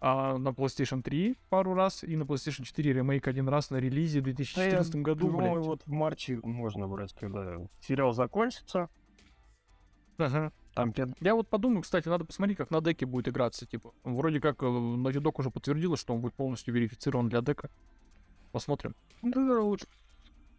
А 0.00 0.36
на 0.36 0.48
PlayStation 0.48 1.00
3 1.00 1.36
пару 1.48 1.74
раз 1.74 2.02
и 2.02 2.16
на 2.16 2.24
PlayStation 2.24 2.64
4 2.64 2.92
ремейк 2.92 3.28
один 3.28 3.48
раз 3.48 3.70
на 3.70 3.76
релизе 3.76 4.20
в 4.20 4.24
Да 4.24 4.30
я 4.30 4.34
2014 4.34 4.96
году, 4.96 5.28
думаю, 5.28 5.52
блядь. 5.54 5.66
вот 5.66 5.82
в 5.86 5.92
марте 5.92 6.40
можно 6.42 6.88
брать, 6.88 7.12
когда 7.12 7.58
сериал 7.80 8.12
закончится. 8.12 8.88
Ага. 10.18 10.52
Там 10.74 10.92
Я 11.20 11.34
вот 11.34 11.48
подумаю, 11.48 11.82
кстати, 11.82 12.08
надо 12.08 12.24
посмотреть, 12.24 12.56
как 12.56 12.70
на 12.70 12.80
деке 12.80 13.06
будет 13.06 13.28
играться, 13.28 13.66
типа. 13.66 13.92
Вроде 14.04 14.40
как 14.40 14.62
э, 14.62 14.66
Naughty 14.66 15.20
Dog 15.20 15.34
уже 15.36 15.50
подтвердила, 15.50 15.96
что 15.96 16.14
он 16.14 16.20
будет 16.20 16.34
полностью 16.34 16.72
верифицирован 16.74 17.28
для 17.28 17.42
дека. 17.42 17.70
Посмотрим. 18.52 18.94
Ну, 19.22 19.32
да, 19.32 19.60
лучше 19.60 19.86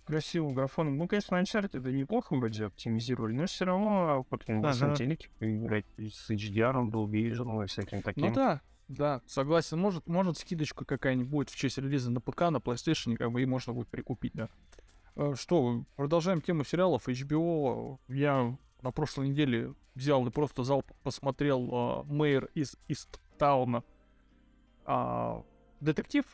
красивым 0.06 0.54
графоном. 0.54 0.98
Ну, 0.98 1.08
конечно, 1.08 1.36
Uncharted 1.36 1.80
это 1.80 1.92
неплохо 1.92 2.36
вроде 2.36 2.66
оптимизировали, 2.66 3.34
но 3.34 3.46
все 3.46 3.66
равно 3.66 4.26
потом 4.30 4.62
на 4.62 4.72
Ага. 4.72 4.96
телеке 4.96 5.30
играть 5.40 5.86
с 5.98 6.30
HDR, 6.30 6.90
Dolby 6.90 7.32
Vision 7.32 7.64
и 7.64 7.68
всяким 7.68 8.02
таким. 8.02 8.26
Ну 8.28 8.34
да, 8.34 8.62
да, 8.90 9.22
согласен. 9.26 9.80
Может, 9.80 10.08
может 10.08 10.38
скидочка 10.38 10.84
какая-нибудь 10.86 11.30
будет 11.30 11.50
в 11.50 11.56
честь 11.56 11.78
релиза 11.78 12.12
на 12.12 12.20
ПК, 12.20 12.42
на 12.50 12.58
PlayStation, 12.58 13.16
как 13.16 13.32
бы 13.32 13.42
и 13.42 13.46
можно 13.46 13.72
будет 13.74 13.88
прикупить, 13.88 14.34
да. 14.34 14.50
Э, 15.16 15.36
Что, 15.38 15.86
продолжаем 15.96 16.42
тему 16.42 16.66
сериалов. 16.66 17.08
HBO. 17.08 18.00
Я 18.10 18.58
на 18.82 18.92
прошлой 18.92 19.30
неделе 19.30 19.74
взял 19.96 20.26
и 20.28 20.32
просто 20.32 20.64
зал 20.64 20.84
посмотрел 21.04 22.04
Мэйр 22.08 22.50
из 22.56 22.76
Исттауна. 22.90 23.84
А, 24.86 25.44
детектив 25.80 26.26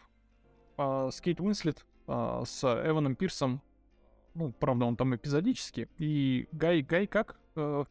а, 0.79 1.11
с 1.11 1.19
Кейт 1.19 1.41
Уинслет, 1.41 1.85
а, 2.07 2.43
с 2.45 2.63
Эваном 2.63 3.15
Пирсом. 3.15 3.61
Ну, 4.33 4.53
правда, 4.53 4.85
он 4.85 4.95
там 4.95 5.13
эпизодически. 5.13 5.89
И 5.97 6.47
Гай, 6.53 6.81
Гай 6.81 7.05
как? 7.05 7.37
Э, 7.55 7.83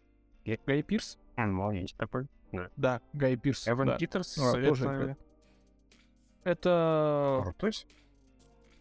Гай 0.44 0.82
Пирс? 0.82 1.18
Ну, 1.36 1.70
есть 1.72 1.96
такой. 1.96 2.26
Да, 2.76 3.02
Гай 3.12 3.36
Пирс. 3.36 3.68
Эван 3.68 3.88
да. 3.88 3.98
Питерс. 3.98 4.38
А, 4.38 4.52
тоже 4.54 5.16
это... 6.44 7.44
Ртуть? 7.46 7.86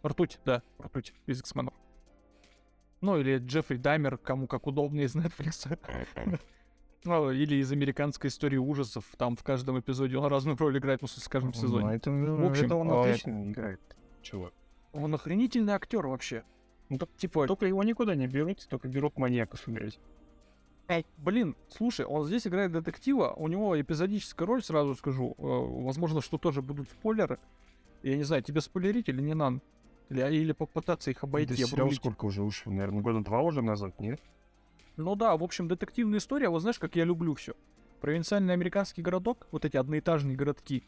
Ртуть, 0.05 0.39
да, 0.45 0.63
Ртуть 0.81 1.13
из 1.25 1.41
X-Men. 1.41 1.73
Ну, 3.01 3.17
или 3.17 3.39
Джеффри 3.39 3.75
Даймер, 3.75 4.17
кому 4.17 4.47
как 4.47 4.67
удобно 4.67 5.01
из 5.01 5.15
Netflix. 5.15 5.77
Ну, 7.07 7.31
или 7.31 7.55
из 7.55 7.71
американской 7.71 8.29
истории 8.29 8.57
ужасов. 8.57 9.05
Там 9.17 9.35
в 9.37 9.43
каждом 9.43 9.79
эпизоде 9.79 10.17
он 10.17 10.25
разную 10.25 10.57
роль 10.57 10.77
играет, 10.77 10.99
после 10.99 11.23
в 11.23 11.29
каждом 11.29 11.51
Ну, 11.55 11.61
сезоне. 11.61 11.95
это, 11.95 12.11
В 12.11 12.45
общем, 12.45 12.65
это 12.65 12.75
он 12.75 12.91
а, 12.91 13.01
отлично 13.01 13.49
играет, 13.49 13.79
чувак. 14.21 14.53
Он 14.93 15.13
охренительный 15.13 15.73
актер 15.73 16.05
вообще. 16.05 16.43
Ну, 16.89 16.97
так, 16.97 17.09
Типа, 17.17 17.47
Только 17.47 17.65
его 17.65 17.83
никуда 17.83 18.15
не 18.15 18.27
берут, 18.27 18.67
только 18.69 18.87
берут 18.87 19.17
маньяка 19.17 19.57
сыграть. 19.57 19.99
блин, 21.17 21.55
слушай, 21.69 22.05
он 22.05 22.25
здесь 22.25 22.45
играет 22.47 22.71
детектива, 22.71 23.33
у 23.35 23.47
него 23.47 23.79
эпизодическая 23.79 24.45
роль, 24.47 24.63
сразу 24.63 24.95
скажу. 24.95 25.35
Э, 25.37 25.41
Возможно, 25.83 26.21
что 26.21 26.37
тоже 26.37 26.61
будут 26.61 26.89
спойлеры. 26.89 27.39
Я 28.03 28.15
не 28.17 28.23
знаю, 28.23 28.41
тебе 28.43 28.61
спойлерить 28.61 29.09
или 29.09 29.21
не 29.21 29.33
надо? 29.33 29.59
Или, 30.09 30.21
или 30.35 30.51
попытаться 30.53 31.11
их 31.11 31.23
обойти, 31.23 31.53
Это 31.53 31.63
сериал 31.67 31.85
обрулить? 31.87 31.97
сколько 31.99 32.25
уже 32.25 32.41
ушел? 32.43 32.71
Наверное, 32.71 33.01
года 33.01 33.19
два 33.21 33.41
уже 33.41 33.61
назад, 33.61 33.99
нет? 33.99 34.21
Ну 34.97 35.15
да, 35.15 35.37
в 35.37 35.43
общем, 35.43 35.67
детективная 35.67 36.17
история, 36.17 36.49
вот 36.49 36.59
знаешь, 36.59 36.79
как 36.79 36.95
я 36.95 37.05
люблю 37.05 37.35
все. 37.35 37.53
Провинциальный 38.01 38.53
американский 38.53 39.03
городок, 39.03 39.47
вот 39.51 39.63
эти 39.63 39.77
одноэтажные 39.77 40.35
городки, 40.35 40.83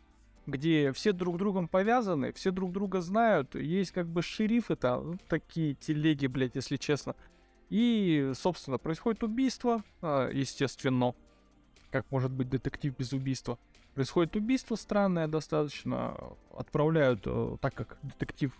где 0.47 0.91
все 0.93 1.11
друг 1.11 1.37
другом 1.37 1.67
повязаны, 1.67 2.33
все 2.33 2.49
друг 2.49 2.71
друга 2.71 3.01
знают, 3.01 3.53
есть 3.53 3.91
как 3.91 4.07
бы 4.07 4.23
шерифы 4.23 4.75
там, 4.75 5.11
ну, 5.11 5.17
такие 5.27 5.75
телеги, 5.75 6.25
блядь, 6.25 6.55
если 6.55 6.77
честно. 6.77 7.15
И, 7.69 8.31
собственно, 8.35 8.79
происходит 8.79 9.21
убийство, 9.21 9.83
а, 10.01 10.29
естественно. 10.29 11.13
Как 11.91 12.09
может 12.11 12.31
быть 12.31 12.49
детектив 12.49 12.95
без 12.97 13.13
убийства? 13.13 13.59
Происходит 13.93 14.35
убийство 14.35 14.75
странное 14.75 15.27
достаточно. 15.27 16.35
Отправляют, 16.55 17.21
э, 17.25 17.57
так 17.61 17.75
как 17.75 17.97
детектив 18.01 18.53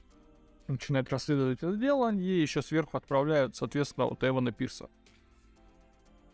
начинает 0.67 1.09
расследовать 1.09 1.59
это 1.59 1.75
дело, 1.75 2.13
и 2.13 2.41
еще 2.41 2.61
сверху 2.61 2.97
отправляют, 2.97 3.55
соответственно, 3.55 4.05
вот 4.05 4.23
Эвана 4.23 4.51
Пирса 4.51 4.89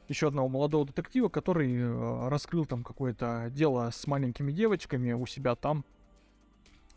еще 0.07 0.27
одного 0.27 0.47
молодого 0.47 0.85
детектива, 0.85 1.29
который 1.29 1.75
э, 1.75 2.29
раскрыл 2.29 2.65
там 2.65 2.83
какое-то 2.83 3.49
дело 3.51 3.89
с 3.91 4.07
маленькими 4.07 4.51
девочками 4.51 5.13
у 5.13 5.25
себя 5.25 5.55
там 5.55 5.83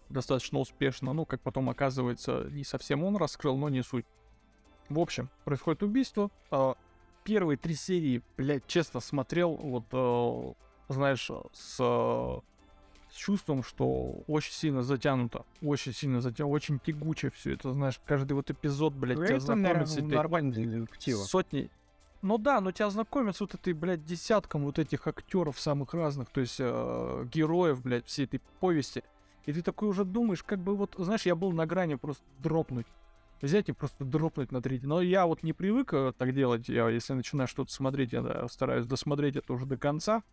достаточно 0.09 0.59
успешно. 0.59 1.13
Ну, 1.13 1.25
как 1.25 1.41
потом 1.41 1.71
оказывается, 1.71 2.49
не 2.51 2.65
совсем 2.65 3.05
он 3.05 3.17
раскрыл, 3.17 3.57
но 3.57 3.69
не 3.69 3.83
суть. 3.83 4.07
В 4.89 4.99
общем, 4.99 5.29
происходит 5.45 5.83
убийство. 5.83 6.31
А, 6.51 6.77
Первые 7.25 7.59
три 7.59 7.75
серии, 7.75 8.23
блядь, 8.39 8.67
честно 8.67 9.01
смотрел, 9.01 9.55
вот, 9.55 9.85
э, 9.93 10.53
знаешь, 10.89 11.31
с, 11.53 11.77
э, 11.79 12.41
с 13.11 13.15
чувством, 13.15 13.63
что 13.63 14.23
очень 14.27 14.53
сильно 14.55 14.83
затянуто, 14.83 15.45
очень 15.61 15.93
сильно 15.93 16.23
затянуто, 16.23 16.47
очень 16.47 16.79
тягуче 16.79 17.31
все 17.31 17.53
это, 17.53 17.73
знаешь, 17.75 18.01
каждый 18.07 18.33
вот 18.33 18.51
эпизод, 18.51 18.95
блядь, 18.95 19.19
тебя 19.27 19.41
знакомит 19.41 19.89
с 19.89 19.99
этой 19.99 20.17
сотни. 21.27 21.71
Ну 22.21 22.37
да, 22.37 22.61
но 22.61 22.73
тебя 22.73 22.91
знакомят 22.91 23.37
с 23.37 23.41
вот 23.41 23.55
этой, 23.55 23.73
блядь, 23.73 24.05
десятком 24.05 24.65
вот 24.65 24.79
этих 24.79 25.07
актеров 25.07 25.61
самых 25.61 25.95
разных, 25.95 26.31
то 26.31 26.41
есть 26.41 26.57
э, 26.59 27.27
героев, 27.33 27.81
блядь, 27.83 28.07
всей 28.07 28.25
этой 28.25 28.41
повести. 28.59 29.05
И 29.47 29.53
ты 29.53 29.63
такой 29.63 29.89
уже 29.89 30.05
думаешь, 30.05 30.43
как 30.43 30.59
бы 30.59 30.77
вот, 30.77 30.97
знаешь, 30.99 31.27
я 31.27 31.37
был 31.37 31.53
на 31.53 31.65
грани 31.65 31.95
просто 31.95 32.25
дропнуть. 32.39 32.87
Взять 33.41 33.69
и 33.69 33.73
просто 33.73 34.05
дропнуть 34.05 34.51
на 34.51 34.61
третий. 34.61 34.87
Но 34.87 35.01
я 35.01 35.27
вот 35.27 35.45
не 35.45 35.53
привык 35.53 35.95
э, 35.95 36.13
так 36.19 36.35
делать. 36.35 36.69
Я, 36.69 36.89
если 36.89 37.13
начинаю 37.13 37.47
что-то 37.47 37.73
смотреть, 37.73 38.13
я 38.13 38.21
да, 38.21 38.49
стараюсь 38.49 38.87
досмотреть 38.87 39.37
это 39.37 39.53
уже 39.53 39.65
до 39.65 39.77
конца. 39.77 40.25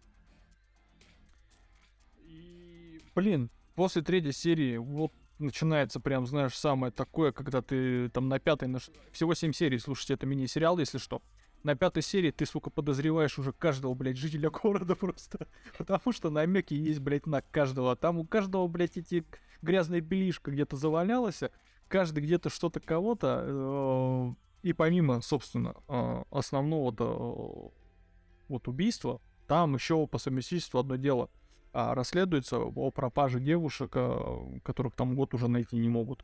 И, 2.17 2.99
блин, 3.13 3.51
после 3.75 4.01
третьей 4.01 4.31
серии 4.31 4.77
вот 4.77 5.13
начинается 5.37 5.99
прям, 5.99 6.25
знаешь, 6.25 6.57
самое 6.57 6.91
такое, 6.91 7.31
когда 7.31 7.61
ты 7.61 8.09
там 8.09 8.27
на 8.27 8.39
пятой... 8.39 8.67
На... 8.69 8.79
Всего 9.11 9.35
семь 9.35 9.53
серий, 9.53 9.77
слушайте, 9.77 10.15
это 10.15 10.25
мини-сериал, 10.25 10.79
если 10.79 10.97
что. 10.97 11.21
На 11.65 11.73
пятой 11.75 12.03
серии 12.03 12.29
ты, 12.29 12.45
сука, 12.45 12.69
подозреваешь 12.69 13.39
уже 13.39 13.51
каждого, 13.51 13.95
блядь, 13.95 14.17
жителя 14.17 14.49
города 14.51 14.95
просто. 14.95 15.47
Потому 15.79 16.11
что 16.11 16.29
намеки 16.29 16.75
есть, 16.75 16.99
блядь, 16.99 17.25
на 17.25 17.41
каждого. 17.41 17.95
Там 17.95 18.19
у 18.19 18.23
каждого, 18.23 18.67
блядь, 18.67 18.97
эти 18.97 19.25
грязная 19.63 19.99
белишка 19.99 20.51
где-то 20.51 20.75
завалялась. 20.75 21.41
Каждый 21.87 22.21
где-то 22.21 22.51
что-то 22.51 22.79
кого-то. 22.81 23.45
э, 23.47 24.33
И 24.61 24.73
помимо, 24.73 25.21
собственно, 25.21 25.73
а, 25.87 26.25
основного 26.29 27.71
вот 28.47 28.67
убийства, 28.67 29.19
там 29.47 29.73
еще 29.73 30.05
по 30.05 30.19
совместительству 30.19 30.79
одно 30.79 30.97
дело 30.97 31.31
а, 31.73 31.95
расследуется 31.95 32.59
о 32.59 32.91
пропаже 32.91 33.39
девушек, 33.39 33.89
а, 33.95 34.59
которых 34.63 34.93
там 34.93 35.15
год 35.15 35.33
уже 35.33 35.47
найти 35.47 35.77
не 35.77 35.89
могут. 35.89 36.23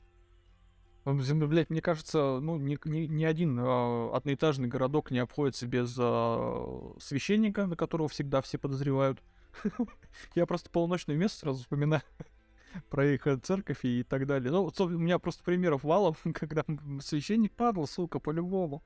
Блять, 1.04 1.72
мне 1.72 1.82
кажется, 1.82 2.39
ну, 2.39 2.58
ни, 2.58 2.78
ни, 2.88 3.08
ни 3.08 3.24
один 3.24 3.60
э, 3.60 4.12
одноэтажный 4.14 4.68
городок 4.68 5.10
не 5.10 5.18
обходится 5.18 5.66
без 5.66 5.95
э, 5.97 6.93
священника, 6.99 7.66
на 7.66 7.76
которого 7.76 8.08
всегда 8.08 8.41
все 8.41 8.60
подозревают. 8.60 9.20
Я 10.36 10.45
просто 10.45 10.70
полуночный 10.70 11.16
место 11.16 11.39
сразу 11.39 11.62
вспоминаю 11.62 12.04
про 12.91 13.08
их 13.08 13.26
э, 13.26 13.38
церковь 13.38 13.84
и 13.84 14.04
так 14.04 14.28
далее. 14.28 14.52
Ну, 14.52 14.72
у 14.78 14.88
меня 14.89 15.18
просто 15.18 15.43
примеров 15.43 15.84
валом, 15.84 16.16
когда 16.36 16.64
священник 17.02 17.54
падал, 17.54 17.88
сука, 17.88 18.20
по-любому. 18.20 18.84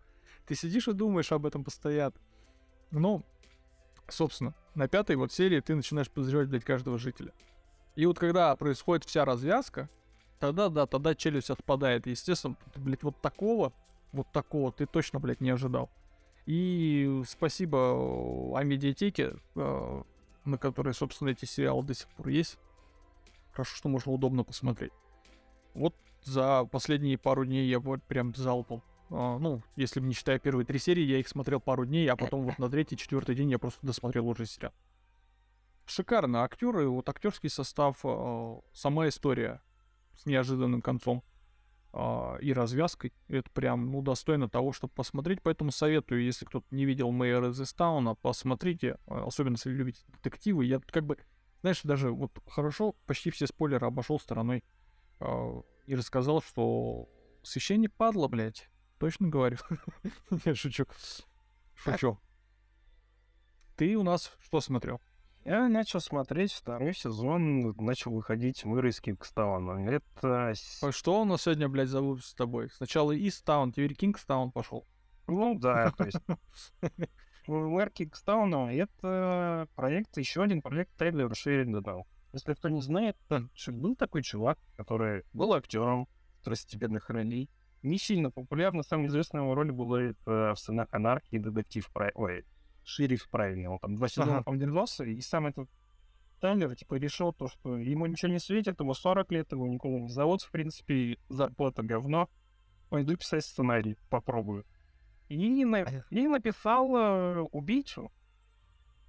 Ты 0.47 0.55
сидишь 0.55 0.87
и 0.87 0.93
думаешь 0.93 1.33
об 1.33 1.45
этом 1.45 1.65
постоянно. 1.65 2.15
Ну, 2.91 3.23
собственно, 4.07 4.53
на 4.73 4.87
пятой 4.87 5.17
вот 5.17 5.33
серии 5.33 5.59
ты 5.59 5.75
начинаешь 5.75 6.09
подозревать, 6.09 6.47
блядь, 6.47 6.63
каждого 6.63 6.97
жителя. 6.97 7.33
И 7.95 8.05
вот 8.05 8.19
когда 8.19 8.55
происходит 8.55 9.03
вся 9.03 9.25
развязка, 9.25 9.89
тогда, 10.39 10.69
да, 10.69 10.85
тогда 10.85 11.15
челюсть 11.15 11.49
отпадает. 11.49 12.07
Естественно, 12.07 12.55
блядь, 12.75 13.03
вот 13.03 13.19
такого, 13.21 13.73
вот 14.11 14.31
такого 14.31 14.71
ты 14.71 14.85
точно, 14.85 15.19
блядь, 15.19 15.41
не 15.41 15.49
ожидал. 15.49 15.89
И 16.45 17.23
спасибо 17.27 18.57
Амедиатеке, 18.57 19.35
э, 19.55 20.03
на 20.45 20.57
которой, 20.57 20.93
собственно, 20.93 21.29
эти 21.29 21.45
сериалы 21.45 21.83
до 21.83 21.93
сих 21.93 22.07
пор 22.09 22.27
есть. 22.27 22.57
Хорошо, 23.51 23.75
что 23.75 23.89
можно 23.89 24.11
удобно 24.11 24.43
посмотреть. 24.43 24.91
Вот 25.73 25.95
за 26.23 26.65
последние 26.65 27.17
пару 27.17 27.45
дней 27.45 27.67
я 27.67 27.79
вот 27.79 28.03
прям 28.03 28.35
залпом. 28.35 28.83
А, 29.09 29.37
ну, 29.39 29.61
если 29.75 29.99
не 29.99 30.13
считая 30.13 30.39
первые 30.39 30.65
три 30.65 30.79
серии, 30.79 31.03
я 31.03 31.19
их 31.19 31.27
смотрел 31.27 31.59
пару 31.59 31.85
дней, 31.85 32.07
а 32.07 32.15
потом 32.15 32.43
вот 32.43 32.59
на 32.59 32.69
третий, 32.69 32.97
четвертый 32.97 33.35
день 33.35 33.51
я 33.51 33.59
просто 33.59 33.85
досмотрел 33.85 34.27
уже 34.27 34.45
сериал. 34.45 34.73
Шикарно. 35.85 36.43
Актеры, 36.43 36.87
вот 36.87 37.07
актерский 37.09 37.49
состав, 37.49 37.99
э, 38.03 38.59
сама 38.73 39.07
история 39.07 39.61
с 40.17 40.25
неожиданным 40.25 40.81
концом 40.81 41.23
э, 41.93 42.37
и 42.41 42.53
развязкой. 42.53 43.13
Это 43.27 43.49
прям, 43.51 43.91
ну, 43.91 44.01
достойно 44.01 44.49
того, 44.49 44.71
чтобы 44.71 44.93
посмотреть. 44.93 45.41
Поэтому 45.41 45.71
советую, 45.71 46.23
если 46.23 46.45
кто-то 46.45 46.65
не 46.71 46.85
видел 46.85 47.11
Мэйр 47.11 47.45
из 47.45 47.61
Истауна, 47.61 48.15
посмотрите. 48.15 48.97
Особенно, 49.07 49.55
если 49.55 49.71
любите 49.71 50.01
детективы. 50.07 50.65
Я 50.65 50.79
как 50.79 51.05
бы, 51.05 51.17
знаешь, 51.61 51.81
даже 51.83 52.11
вот 52.11 52.31
хорошо 52.47 52.95
почти 53.05 53.31
все 53.31 53.47
спойлеры 53.47 53.87
обошел 53.87 54.19
стороной 54.19 54.63
э, 55.19 55.61
и 55.87 55.95
рассказал, 55.95 56.41
что 56.41 57.09
священник 57.43 57.93
падла, 57.93 58.27
блядь. 58.27 58.69
Точно 58.99 59.27
говорю? 59.27 59.57
Я 60.45 60.55
шучу. 60.55 60.85
Шучу. 61.75 62.17
Ты 63.75 63.97
у 63.97 64.03
нас 64.03 64.31
что 64.41 64.61
смотрел? 64.61 65.01
Я 65.45 65.67
начал 65.69 66.01
смотреть 66.01 66.53
второй 66.53 66.95
сезон, 66.95 67.75
начал 67.77 68.11
выходить 68.11 68.65
мир 68.65 68.83
из 68.87 68.99
Кингстауна. 68.99 69.87
Это... 69.87 70.53
А 70.81 70.91
что 70.91 71.21
у 71.21 71.25
нас 71.25 71.43
сегодня, 71.43 71.69
блядь, 71.69 71.89
зовут 71.89 72.25
с 72.25 72.33
тобой? 72.33 72.71
Сначала 72.71 73.15
Истаун, 73.15 73.71
теперь 73.71 73.93
Кингстаун 73.93 74.51
пошел. 74.51 74.87
Ну 75.27 75.53
да, 75.59 75.91
то 75.91 76.05
есть... 76.05 76.17
Мэр 77.47 77.91
Кингстауна— 77.91 78.75
это 78.75 79.67
проект, 79.75 80.17
еще 80.17 80.41
один 80.41 80.63
проект 80.63 80.97
Тейлора 80.97 81.35
Шеридана. 81.35 82.05
Если 82.33 82.55
кто 82.55 82.69
не 82.69 82.81
знает, 82.81 83.15
был 83.67 83.95
такой 83.95 84.23
чувак, 84.23 84.57
который 84.75 85.25
был 85.31 85.53
актером 85.53 86.07
второстепенных 86.41 87.07
ролей. 87.11 87.51
Не 87.83 87.99
сильно 87.99 88.31
популярна, 88.31 88.81
самая 88.81 89.09
известная 89.09 89.43
его 89.43 89.53
роль 89.53 89.71
была 89.71 90.15
в 90.25 90.55
«Сынах 90.55 90.87
анархии» 90.91 91.37
детектив... 91.37 91.87
Ой, 92.15 92.45
шериф 92.85 93.29
правильно, 93.29 93.71
он 93.71 93.79
там 93.79 93.95
два 93.95 94.07
сезона, 94.07 94.37
ага. 94.37 94.43
по 94.43 95.03
и 95.03 95.21
сам 95.21 95.47
этот 95.47 95.69
Тайлер, 96.39 96.75
типа, 96.75 96.95
решил 96.95 97.33
то, 97.33 97.47
что 97.47 97.77
ему 97.77 98.05
ничего 98.05 98.31
не 98.31 98.39
светит, 98.39 98.79
ему 98.79 98.93
40 98.93 99.31
лет, 99.31 99.51
его 99.51 99.67
никого 99.67 99.99
не 99.99 100.09
зовут, 100.09 100.41
в 100.43 100.51
принципе, 100.51 101.17
зарплата 101.29 101.81
говно. 101.81 102.29
Пойду 102.89 103.15
писать 103.15 103.43
сценарий, 103.43 103.97
попробую. 104.09 104.65
И, 105.27 105.65
на... 105.65 105.85
и 106.11 106.27
написал 106.27 106.95
э, 106.95 107.39
«Убийцу». 107.51 108.11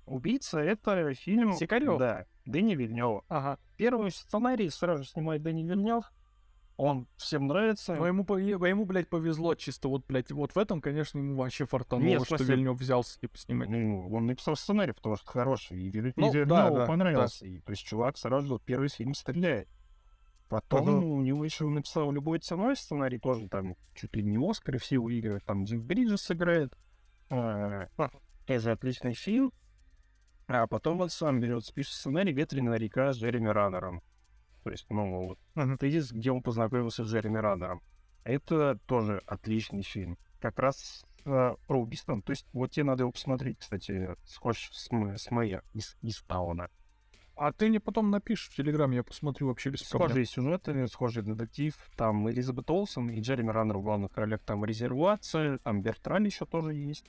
«Убийца»— 0.06 0.60
это 0.60 1.12
фильм... 1.14 1.52
Сикарёв? 1.52 1.98
Да, 1.98 2.26
Дэнни 2.46 2.74
Вильнёва. 2.74 3.24
Ага. 3.28 3.58
Первый 3.76 4.12
сценарий 4.12 4.70
сразу 4.70 5.04
снимает 5.04 5.42
Дэнни 5.42 5.62
Вильнёв. 5.62 6.10
Он 6.76 7.08
всем 7.16 7.46
нравится. 7.46 7.94
Но 7.94 8.06
ему, 8.06 8.22
ему, 8.36 8.84
блядь, 8.84 9.08
повезло 9.08 9.54
чисто. 9.54 9.88
Вот, 9.88 10.04
блядь, 10.06 10.30
вот 10.30 10.54
в 10.54 10.58
этом, 10.58 10.82
конечно, 10.82 11.18
ему 11.18 11.36
вообще 11.36 11.64
фартануло, 11.64 12.06
Нет, 12.06 12.24
что 12.26 12.42
Вильнев 12.44 12.78
взялся 12.78 13.18
типа 13.18 13.38
снимать. 13.38 13.70
Ну, 13.70 14.08
он 14.12 14.26
написал 14.26 14.56
сценарий, 14.56 14.92
потому 14.92 15.16
что 15.16 15.26
хороший. 15.26 15.80
И, 15.80 15.88
и 15.88 16.12
ну, 16.16 16.32
да, 16.44 16.70
да, 16.70 16.86
понравился. 16.86 17.44
Да. 17.44 17.50
И, 17.50 17.60
то 17.60 17.70
есть 17.70 17.82
чувак 17.82 18.18
сразу 18.18 18.58
первый 18.58 18.88
фильм 18.90 19.14
стреляет. 19.14 19.68
Потом 20.48 20.88
ага. 20.88 20.98
у 20.98 21.20
него 21.22 21.44
еще 21.44 21.66
написал 21.66 22.12
любой 22.12 22.38
ценой 22.38 22.76
сценарий, 22.76 23.18
тоже 23.18 23.48
там 23.48 23.74
чуть 23.94 24.14
ли 24.14 24.22
не 24.22 24.38
Оскар 24.38 24.78
все 24.78 24.98
выигрывает. 24.98 25.44
Там 25.44 25.64
Джим 25.64 25.82
Бриджес 25.82 26.30
играет. 26.30 26.76
А, 27.30 27.88
тоже 28.46 28.70
отличный 28.70 29.14
фильм. 29.14 29.52
А 30.46 30.66
потом 30.68 31.00
он 31.00 31.08
сам 31.08 31.40
берет, 31.40 31.72
пишет 31.74 31.94
сценарий 31.94 32.32
«Ветреная 32.32 32.78
река» 32.78 33.12
с 33.12 33.16
Джереми 33.16 33.48
Раннером. 33.48 34.02
То 34.66 34.72
есть, 34.72 34.86
ну, 34.90 35.28
вот 35.28 35.38
uh-huh. 35.54 35.76
тезис, 35.76 36.10
где 36.10 36.32
он 36.32 36.42
познакомился 36.42 37.04
с 37.04 37.08
Джереми 37.08 37.38
Раннером. 37.38 37.80
Это 38.24 38.80
тоже 38.86 39.22
отличный 39.24 39.82
фильм. 39.82 40.18
Как 40.40 40.58
раз 40.58 41.06
э, 41.24 41.54
про 41.68 41.80
убийство. 41.80 42.20
То 42.20 42.32
есть, 42.32 42.48
вот 42.52 42.72
тебе 42.72 42.82
надо 42.82 43.04
его 43.04 43.12
посмотреть, 43.12 43.60
кстати, 43.60 44.16
схож 44.24 44.68
с, 44.72 44.88
с 44.90 45.30
Мэя 45.30 45.62
из, 45.72 45.96
из 46.02 46.20
Тауна. 46.22 46.68
А 47.36 47.52
ты 47.52 47.68
мне 47.68 47.78
потом 47.78 48.10
напишешь 48.10 48.48
в 48.48 48.56
Телеграме, 48.56 48.96
я 48.96 49.02
посмотрю 49.04 49.46
вообще 49.46 49.70
без 49.70 49.84
проблем. 49.84 50.08
Схожие 50.08 50.26
сюжеты, 50.26 50.88
схожий 50.88 51.22
детектив. 51.22 51.76
Там 51.96 52.28
Элизабет 52.28 52.68
Олсен 52.68 53.08
и 53.08 53.20
Джереми 53.20 53.52
Раннер 53.52 53.76
в 53.76 53.82
главных 53.82 54.16
ролях. 54.16 54.40
Там 54.40 54.64
резервация, 54.64 55.58
там 55.58 55.80
Бертраль 55.80 56.26
еще 56.26 56.44
тоже 56.44 56.74
есть. 56.74 57.08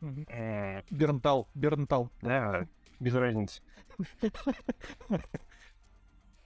Э, 0.00 0.82
Бернтал, 0.90 1.46
Бернтал. 1.54 2.10
Да, 2.22 2.66
без 2.98 3.14
разницы. 3.14 3.62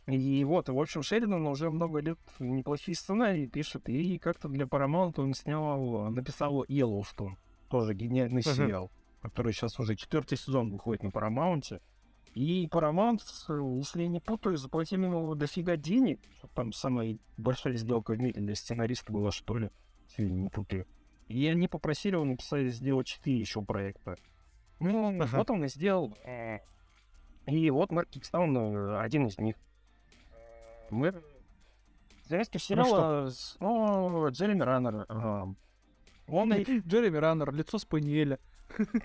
И 0.07 0.45
вот, 0.45 0.69
в 0.69 0.79
общем, 0.79 1.03
Шеридан 1.03 1.47
уже 1.47 1.71
много 1.71 2.01
лет 2.01 2.19
неплохие 2.39 2.95
сценарии 2.95 3.47
пишет, 3.47 3.89
и 3.89 4.19
как-то 4.19 4.49
для 4.49 4.67
Paramount 4.67 5.15
он 5.19 5.33
снял, 5.33 6.11
написал 6.11 6.65
Yellowstone, 6.65 7.37
тоже 7.71 7.95
гениальный 7.95 8.43
uh-huh. 8.43 8.55
сериал, 8.55 8.91
который 9.23 9.53
сейчас 9.55 9.79
уже 9.81 9.97
четвертый 9.97 10.37
сезон 10.37 10.73
выходит 10.73 11.05
на 11.05 11.09
Paramount. 11.09 11.81
И 12.35 12.69
Paramount, 12.71 13.23
если 13.79 14.03
я 14.03 14.09
не 14.09 14.21
путаю, 14.21 14.59
заплатили 14.59 15.05
ему 15.05 15.35
дофига 15.35 15.77
денег, 15.77 16.21
там 16.55 16.73
самая 16.73 17.17
большая 17.39 17.75
сделка 17.75 18.13
в 18.13 18.19
мире 18.19 18.43
для 18.43 18.55
сценариста 18.55 19.11
была, 19.11 19.31
что 19.31 19.57
ли, 19.57 19.71
если 20.09 20.29
не 20.29 20.51
путаю. 20.51 20.87
И 21.29 21.47
они 21.47 21.67
попросили 21.67 22.15
его 22.17 22.25
написать, 22.25 22.75
сделать 22.75 23.07
четыре 23.07 23.39
еще 23.39 23.63
проекта. 23.63 24.17
Ну, 24.81 25.13
uh-huh. 25.13 25.37
вот 25.37 25.51
он 25.51 25.65
и 25.65 25.69
сделал. 25.69 26.15
И 27.47 27.71
вот 27.71 27.91
Марк 27.91 28.11
Кикстаун 28.11 28.57
э, 28.57 28.99
один 29.01 29.27
из 29.27 29.39
них. 29.39 29.57
Мы... 30.95 31.15
Завязки 32.29 32.57
сериала, 32.59 33.31
ну, 33.61 34.29
Джереми 34.31 34.63
Раннер. 34.63 35.07
Он 36.27 36.55
и... 36.55 36.81
Джереми 36.81 37.19
Раннер, 37.19 37.53
лицо 37.53 37.79
Спаниеля. 37.79 38.39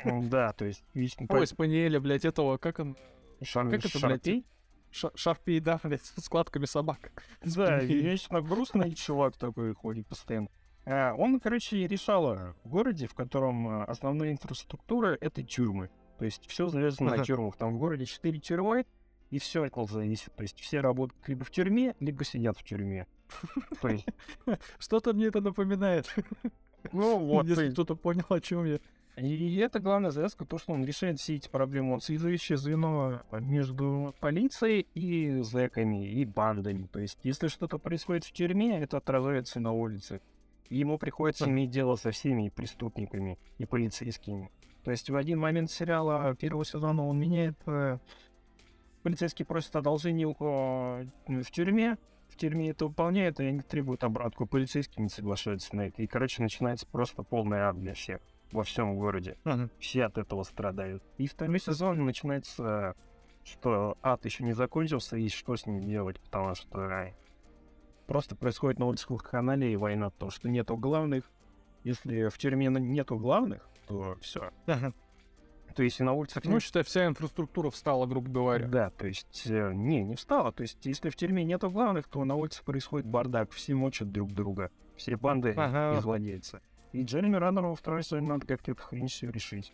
Да, 0.05 0.53
то 0.53 0.65
есть... 0.65 0.83
Ой, 0.95 1.47
Спаниеля, 1.47 1.99
блядь, 1.99 2.25
этого, 2.25 2.57
как 2.57 2.79
он... 2.79 2.95
Шар... 3.41 3.69
Как 3.69 3.85
это, 3.85 3.99
блядь? 3.99 4.43
Шарпей, 4.91 5.59
да, 5.59 5.79
блядь, 5.83 6.03
с 6.03 6.21
складками 6.23 6.65
собак. 6.65 7.11
Да, 7.43 7.79
вечно 7.79 8.41
грустный 8.41 8.93
чувак 8.93 9.37
такой 9.37 9.73
ходит 9.73 10.07
постоянно. 10.07 10.49
А, 10.85 11.13
он, 11.13 11.39
короче, 11.39 11.85
решал 11.87 12.35
в 12.63 12.69
городе, 12.69 13.07
в 13.07 13.13
котором 13.13 13.67
а, 13.67 13.83
основная 13.85 14.31
инфраструктура— 14.31 15.17
это 15.21 15.43
тюрьмы. 15.43 15.89
То 16.17 16.25
есть 16.25 16.47
все 16.47 16.67
завязано 16.67 17.17
на 17.17 17.23
тюрьмах. 17.23 17.55
Там 17.57 17.75
в 17.75 17.77
городе 17.77 18.05
4 18.05 18.39
тюрьмы, 18.39 18.85
и 19.29 19.39
все 19.39 19.65
этого 19.65 19.87
зависит. 19.87 20.33
То 20.35 20.43
есть 20.43 20.59
все 20.59 20.81
работают 20.81 21.27
либо 21.27 21.43
в 21.43 21.51
тюрьме, 21.51 21.95
либо 21.99 22.23
сидят 22.23 22.57
в 22.57 22.63
тюрьме. 22.63 23.07
Что-то 24.79 25.13
мне 25.13 25.27
это 25.27 25.41
напоминает. 25.41 26.13
Ну 26.91 27.19
вот. 27.19 27.45
Если 27.45 27.71
кто-то 27.71 27.95
понял, 27.95 28.25
о 28.29 28.39
чем 28.39 28.65
я. 28.65 28.79
И 29.17 29.57
это 29.57 29.79
главная 29.79 30.11
завязка, 30.11 30.45
то, 30.45 30.57
что 30.57 30.71
он 30.71 30.85
решает 30.85 31.19
все 31.19 31.35
эти 31.35 31.49
проблемы. 31.49 31.93
Он 31.93 32.01
связующее 32.01 32.57
звено 32.57 33.21
между 33.31 34.15
полицией 34.19 34.87
и 34.93 35.41
зэками, 35.41 36.09
и 36.09 36.23
бандами. 36.23 36.87
То 36.91 36.99
есть, 36.99 37.19
если 37.23 37.47
что-то 37.49 37.79
происходит 37.79 38.23
в 38.23 38.31
тюрьме, 38.31 38.79
это 38.79 38.97
отражается 38.97 39.59
на 39.59 39.73
улице. 39.73 40.21
Ему 40.69 40.97
приходится 40.97 41.49
иметь 41.49 41.71
дело 41.71 41.95
со 41.95 42.11
всеми 42.11 42.49
преступниками 42.49 43.37
и 43.57 43.65
полицейскими. 43.65 44.51
То 44.83 44.91
есть 44.91 45.09
в 45.09 45.15
один 45.15 45.39
момент 45.39 45.69
сериала 45.69 46.33
первого 46.35 46.63
сезона 46.63 47.05
он 47.05 47.19
меняет 47.19 47.57
э, 47.65 47.97
полицейский 49.03 49.45
просит 49.45 49.75
одолжение 49.75 50.27
в 50.27 51.51
тюрьме, 51.51 51.97
тюрьме 52.39 52.71
это 52.71 52.87
выполняют, 52.87 53.39
и 53.39 53.45
они 53.45 53.59
требуют 53.59 54.03
обратку. 54.03 54.47
Полицейские 54.47 55.03
не 55.03 55.09
соглашаются 55.09 55.75
на 55.75 55.87
это. 55.87 56.01
И, 56.01 56.07
короче, 56.07 56.41
начинается 56.41 56.87
просто 56.87 57.21
полный 57.21 57.59
ад 57.59 57.79
для 57.79 57.93
всех 57.93 58.21
во 58.51 58.63
всем 58.63 58.97
городе. 58.97 59.37
Ага. 59.43 59.69
Все 59.79 60.05
от 60.05 60.17
этого 60.17 60.43
страдают. 60.43 61.03
И 61.17 61.27
второй 61.27 61.59
сезон 61.59 62.03
начинается, 62.03 62.95
что 63.43 63.97
ад 64.01 64.25
еще 64.25 64.43
не 64.43 64.53
закончился, 64.53 65.17
и 65.17 65.29
что 65.29 65.55
с 65.55 65.67
ним 65.67 65.81
делать, 65.81 66.19
потому 66.19 66.55
что 66.55 66.81
э, 66.81 67.13
просто 68.07 68.35
происходит 68.35 68.79
на 68.79 68.87
улицах 68.87 69.21
канале 69.21 69.71
и 69.71 69.75
война, 69.75 70.09
потому 70.09 70.31
что 70.31 70.49
нету 70.49 70.77
главных. 70.77 71.29
Если 71.83 72.29
в 72.29 72.37
тюрьме 72.37 72.67
нету 72.67 73.17
главных, 73.17 73.69
то 73.87 74.17
все. 74.21 74.49
Ага. 74.65 74.93
То 75.75 75.83
есть 75.83 75.99
и 75.99 76.03
на 76.03 76.13
улицах... 76.13 76.43
Ну, 76.45 76.59
считай, 76.59 76.83
вся 76.83 77.05
инфраструктура 77.05 77.69
встала, 77.69 78.05
грубо 78.05 78.29
говоря. 78.29 78.67
Да, 78.67 78.89
то 78.91 79.07
есть, 79.07 79.43
э, 79.45 79.71
не, 79.73 80.03
не 80.03 80.15
встала. 80.15 80.51
То 80.51 80.63
есть, 80.63 80.85
если 80.85 81.09
в 81.09 81.15
тюрьме 81.15 81.43
нету 81.43 81.69
главных, 81.69 82.07
то 82.07 82.23
на 82.25 82.35
улице 82.35 82.63
происходит 82.63 83.07
бардак, 83.07 83.51
все 83.51 83.75
мочат 83.75 84.11
друг 84.11 84.31
друга, 84.31 84.71
все 84.95 85.15
банды 85.15 85.53
Ага. 85.55 85.99
изладеются. 85.99 86.61
И 86.91 87.03
Джереми 87.03 87.35
Раннеру 87.35 87.69
во 87.69 87.75
второй 87.75 88.03
сезоне 88.03 88.27
надо 88.27 88.47
как-то 88.47 88.71
эту 88.71 88.81
хрень 88.81 89.07
все 89.07 89.29
решить. 89.29 89.73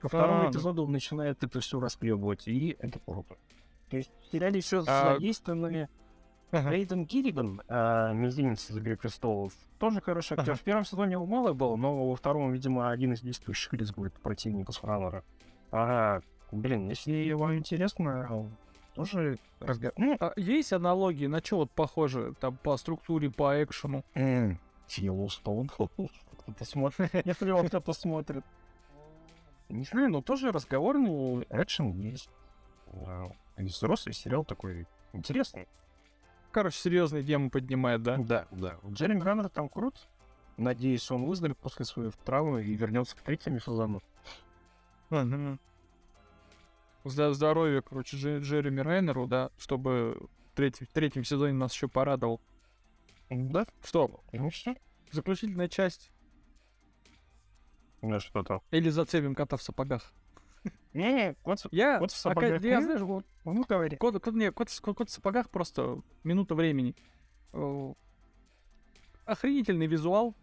Ко 0.00 0.08
второму 0.08 0.46
А, 0.46 0.50
эпизоду 0.50 0.84
он 0.84 0.92
начинает 0.92 1.42
это 1.42 1.60
все 1.60 1.80
расплевывать, 1.80 2.46
и 2.48 2.76
это 2.78 2.98
круто. 3.00 3.36
То 3.90 3.96
есть 3.96 4.10
в 4.22 4.32
сериале 4.32 4.58
еще 4.58 4.82
А- 4.86 5.14
задействованы 5.14 5.88
Ага. 6.50 6.70
Рейден 6.70 7.04
Гиллиган, 7.04 7.60
а, 7.68 8.12
мизинец 8.12 8.70
из 8.70 8.76
«Игры 8.76 8.96
престолов», 8.96 9.52
тоже 9.78 10.00
хороший 10.00 10.34
актер. 10.34 10.52
Ага. 10.52 10.58
В 10.60 10.62
первом 10.62 10.84
сезоне 10.84 11.12
его 11.12 11.26
мало 11.26 11.52
было, 11.52 11.76
но 11.76 12.08
во 12.08 12.16
втором, 12.16 12.52
видимо, 12.52 12.90
один 12.90 13.12
из 13.12 13.20
действующих 13.20 13.72
лиц 13.74 13.92
будет 13.92 14.14
противников 14.14 14.82
Раннера. 14.82 15.24
А, 15.70 16.20
блин, 16.50 16.88
если 16.88 17.32
вам 17.32 17.56
интересно, 17.56 18.50
тоже 18.94 19.38
разговор... 19.60 19.94
Ну, 19.98 20.16
А 20.18 20.32
есть 20.36 20.72
аналогии, 20.72 21.26
на 21.26 21.44
что 21.44 21.58
вот 21.58 21.70
похоже, 21.70 22.34
там, 22.40 22.56
по 22.56 22.76
структуре, 22.76 23.30
по 23.30 23.62
экшену? 23.62 24.04
Йеллоустоун. 24.88 25.68
Кто-то 25.68 26.64
смотрит. 26.64 27.10
Если 27.26 27.46
его 27.48 27.62
кто-то 27.62 27.92
смотрит. 27.92 28.44
Не 29.68 29.84
знаю, 29.84 30.10
но 30.10 30.22
тоже 30.22 30.50
разговорный 30.50 31.46
экшен 31.50 31.92
есть. 32.00 32.30
Взрослый 33.58 34.14
сериал 34.14 34.44
такой 34.44 34.86
интересный. 35.12 35.68
Короче, 36.52 36.78
серьезные 36.78 37.22
темы 37.22 37.50
поднимает, 37.50 38.02
да? 38.02 38.16
Да, 38.16 38.46
да. 38.50 38.78
Джереми 38.90 39.20
Раннер 39.20 39.48
там 39.48 39.68
крут. 39.68 40.08
Надеюсь, 40.56 41.08
он 41.10 41.24
выздоровеет 41.24 41.58
после 41.58 41.84
своей 41.84 42.10
травмы 42.24 42.64
и 42.64 42.74
вернется 42.74 43.16
к 43.16 43.20
третьему 43.20 43.60
сезону. 43.60 44.02
Ага. 45.10 45.58
За 47.04 47.32
здоровье, 47.32 47.80
короче, 47.80 48.16
Дже- 48.16 48.40
Джереми 48.40 48.80
Райнеру, 48.80 49.26
да, 49.26 49.50
чтобы 49.58 50.28
в 50.52 50.56
третьем, 50.56 50.86
в 50.86 50.90
третьем 50.92 51.24
сезоне 51.24 51.52
нас 51.52 51.72
еще 51.72 51.86
порадовал. 51.88 52.40
Да? 53.30 53.66
Что, 53.84 54.20
Ну 54.32 54.50
что? 54.50 54.74
заключительная 55.12 55.68
часть? 55.68 56.10
Ну 58.02 58.18
что-то. 58.20 58.62
Или 58.70 58.90
зацепим 58.90 59.34
кота 59.34 59.56
в 59.56 59.62
сапогах? 59.62 60.12
Не-не, 60.98 61.34
кот, 61.42 61.60
в- 61.60 61.68
Я, 61.70 61.98
кот 61.98 62.10
в 62.10 62.16
сапогах. 62.16 62.62
я, 62.62 62.82
знаешь, 62.82 63.00
вот, 63.00 63.24
Ну, 63.44 63.64
говори. 63.68 63.96
кот, 63.96 64.20
кот- 64.22 64.34
не, 64.34 64.50
кот, 64.50 64.68
в- 64.68 64.80
кот 64.80 65.08
в 65.08 65.12
сапогах 65.12 65.48
просто 65.48 66.00
минута 66.24 66.54
времени. 66.54 66.94
Э, 67.52 67.94
Охренительный 69.24 69.86
визуал 69.86 70.34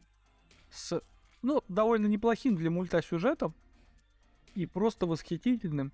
с, 0.70 1.01
ну, 1.41 1.64
довольно 1.68 2.06
неплохим 2.06 2.56
для 2.56 2.70
мульта 2.70 3.01
сюжетом 3.01 3.53
и 4.53 4.66
просто 4.68 5.08
восхитительным, 5.08 5.91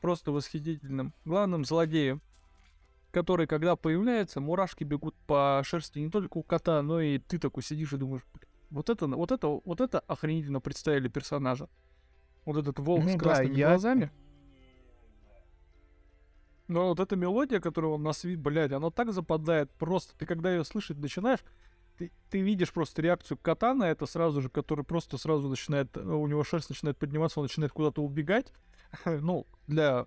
просто 0.00 0.32
восхитительным 0.32 1.12
главным 1.26 1.64
злодеем, 1.64 2.22
который, 3.10 3.46
когда 3.46 3.76
появляется, 3.76 4.40
мурашки 4.40 4.84
бегут 4.84 5.14
по 5.26 5.60
шерсти 5.64 5.98
не 5.98 6.10
только 6.10 6.38
у 6.38 6.42
кота, 6.42 6.82
но 6.82 7.00
и 7.00 7.18
ты 7.18 7.38
такой 7.38 7.62
сидишь 7.62 7.92
и 7.92 7.96
думаешь, 7.98 8.22
«Блин, 8.32 8.48
вот 8.70 8.88
это, 8.90 9.06
вот 9.06 9.30
это, 9.30 9.46
вот 9.48 9.80
это 9.80 10.00
охренительно 10.00 10.60
представили 10.60 11.08
персонажа. 11.08 11.68
Вот 12.44 12.56
этот 12.56 12.78
волк 12.78 13.04
Ну 13.04 13.10
с 13.10 13.12
да, 13.14 13.18
красными 13.18 13.54
я- 13.56 13.68
глазами. 13.68 14.10
Но 16.66 16.88
вот 16.88 17.00
эта 17.00 17.14
мелодия, 17.16 17.60
которую 17.60 17.94
он 17.94 18.02
нас 18.02 18.24
видит, 18.24 18.40
блядь, 18.40 18.72
она 18.72 18.90
так 18.90 19.12
западает 19.12 19.70
просто. 19.72 20.16
Ты 20.16 20.24
когда 20.26 20.50
ее 20.54 20.64
слышать 20.64 20.96
начинаешь, 20.98 21.40
ты, 21.98 22.10
ты 22.30 22.40
видишь 22.40 22.72
просто 22.72 23.02
реакцию 23.02 23.36
кота 23.38 23.74
на 23.74 23.90
это 23.90 24.06
сразу 24.06 24.40
же, 24.40 24.48
который 24.48 24.84
просто 24.84 25.18
сразу 25.18 25.48
начинает, 25.48 25.94
э, 25.96 26.00
у 26.00 26.26
него 26.26 26.42
шерсть 26.42 26.70
начинает 26.70 26.96
подниматься, 26.96 27.38
он 27.40 27.44
начинает 27.44 27.72
куда-то 27.72 28.02
убегать. 28.02 28.52
Ну, 29.06 29.46
для 29.66 30.06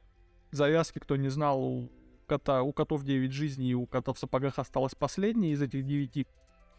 завязки, 0.52 1.00
кто 1.00 1.16
не 1.16 1.30
знал, 1.30 1.62
у 1.62 1.92
кота, 2.26 2.64
у 2.64 2.74
котов 2.74 3.04
9 3.04 3.32
жизней, 3.32 3.72
и 3.72 3.74
у 3.76 3.86
кота 3.86 4.14
в 4.14 4.20
сапогах 4.20 4.58
осталось 4.60 4.96
последнее 4.96 5.54
из 5.54 5.62
этих 5.62 5.86
9. 5.86 6.26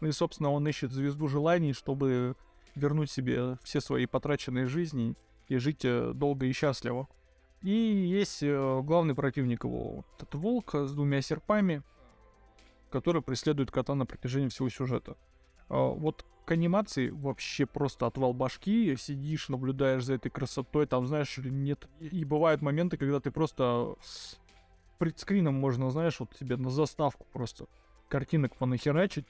Ну 0.01 0.07
и, 0.07 0.11
собственно, 0.11 0.51
он 0.51 0.67
ищет 0.67 0.91
звезду 0.91 1.27
желаний, 1.27 1.73
чтобы 1.73 2.35
вернуть 2.75 3.09
себе 3.11 3.57
все 3.63 3.79
свои 3.79 4.05
потраченные 4.05 4.65
жизни 4.65 5.15
и 5.49 5.57
жить 5.57 5.83
э, 5.83 6.13
долго 6.13 6.45
и 6.45 6.53
счастливо. 6.53 7.07
И 7.61 7.71
есть 7.71 8.41
э, 8.41 8.81
главный 8.83 9.15
противник 9.15 9.65
его, 9.65 9.97
вот 9.97 10.05
этот 10.17 10.35
волк 10.35 10.75
с 10.75 10.93
двумя 10.93 11.21
серпами, 11.21 11.83
который 12.89 13.21
преследует 13.21 13.71
кота 13.71 13.95
на 13.95 14.05
протяжении 14.05 14.47
всего 14.47 14.69
сюжета. 14.69 15.17
А, 15.67 15.89
вот 15.89 16.25
к 16.45 16.51
анимации 16.51 17.09
вообще 17.09 17.65
просто 17.65 18.07
отвал 18.07 18.33
башки, 18.33 18.95
сидишь, 18.97 19.49
наблюдаешь 19.49 20.05
за 20.05 20.13
этой 20.15 20.29
красотой, 20.29 20.87
там, 20.87 21.05
знаешь, 21.05 21.37
нет... 21.37 21.87
И 21.99 22.23
бывают 22.23 22.61
моменты, 22.61 22.97
когда 22.97 23.19
ты 23.19 23.29
просто 23.29 23.95
предскрином 24.97 25.55
можно, 25.55 25.89
знаешь, 25.91 26.19
вот 26.19 26.29
тебе 26.39 26.57
на 26.57 26.69
заставку 26.69 27.25
просто 27.33 27.65
картинок 28.07 28.55
понахерачить. 28.55 29.25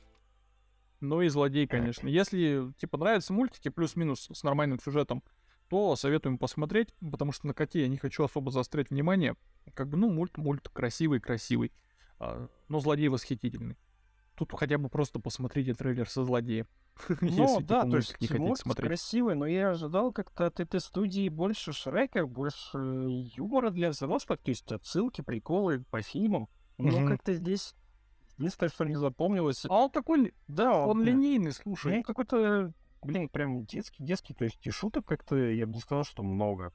Ну 1.02 1.22
и 1.22 1.30
злодей, 1.30 1.68
конечно. 1.68 2.08
Если, 2.08 2.74
типа, 2.78 2.98
нравятся 2.98 3.34
мультики 3.34 3.70
плюс-минус 3.70 4.30
с 4.32 4.44
нормальным 4.44 4.80
сюжетом, 4.80 5.24
то 5.70 5.96
советуем 5.96 6.38
посмотреть, 6.38 6.94
потому 7.12 7.32
что 7.32 7.48
на 7.48 7.54
коте 7.54 7.82
я 7.82 7.88
не 7.88 7.98
хочу 7.98 8.24
особо 8.24 8.52
заострять 8.52 8.90
внимание. 8.90 9.36
Как 9.74 9.88
бы, 9.88 9.98
ну, 9.98 10.10
мульт, 10.10 10.38
мульт, 10.38 10.68
красивый-красивый, 10.70 11.72
а, 12.20 12.48
но 12.68 12.80
злодей 12.80 13.08
восхитительный. 13.08 13.78
Тут 14.36 14.54
хотя 14.58 14.78
бы 14.78 14.90
просто 14.90 15.20
посмотрите 15.20 15.74
трейлер 15.74 16.10
со 16.10 16.24
злодеем. 16.24 16.68
Ну 17.22 17.62
да, 17.62 17.84
то 17.84 17.98
есть 17.98 18.16
смотреть. 18.58 18.88
красивый, 18.88 19.36
но 19.36 19.46
я 19.46 19.70
ожидал 19.70 20.12
как-то 20.12 20.48
от 20.48 20.60
этой 20.60 20.82
студии 20.82 21.30
больше 21.30 21.72
Шрека, 21.72 22.26
больше 22.26 22.78
юмора 23.38 23.70
для 23.70 23.90
взрослых, 23.90 24.40
то 24.40 24.50
есть 24.50 24.70
отсылки, 24.72 25.22
приколы 25.22 25.84
по 25.92 26.02
фильмам. 26.02 26.50
Но 26.78 27.08
как-то 27.08 27.34
здесь 27.34 27.76
единственное, 28.38 28.70
что 28.70 28.86
не 28.86 28.96
запомнилось, 28.96 29.66
А 29.66 29.86
он 29.86 29.92
такой, 29.92 30.34
да, 30.48 30.86
он 30.86 31.00
да. 31.00 31.06
линейный, 31.06 31.52
слушай. 31.52 31.98
Ну, 31.98 32.04
какой-то, 32.04 32.74
блин, 33.02 33.30
прям 33.30 33.66
детский, 33.66 34.04
детский, 34.04 34.34
то 34.34 34.45
есть 34.45 34.66
и 34.66 34.72
шуток 34.72 35.06
как-то, 35.06 35.36
я 35.36 35.66
бы 35.68 35.74
не 35.74 35.80
сказал, 35.80 36.04
что 36.04 36.24
много. 36.24 36.74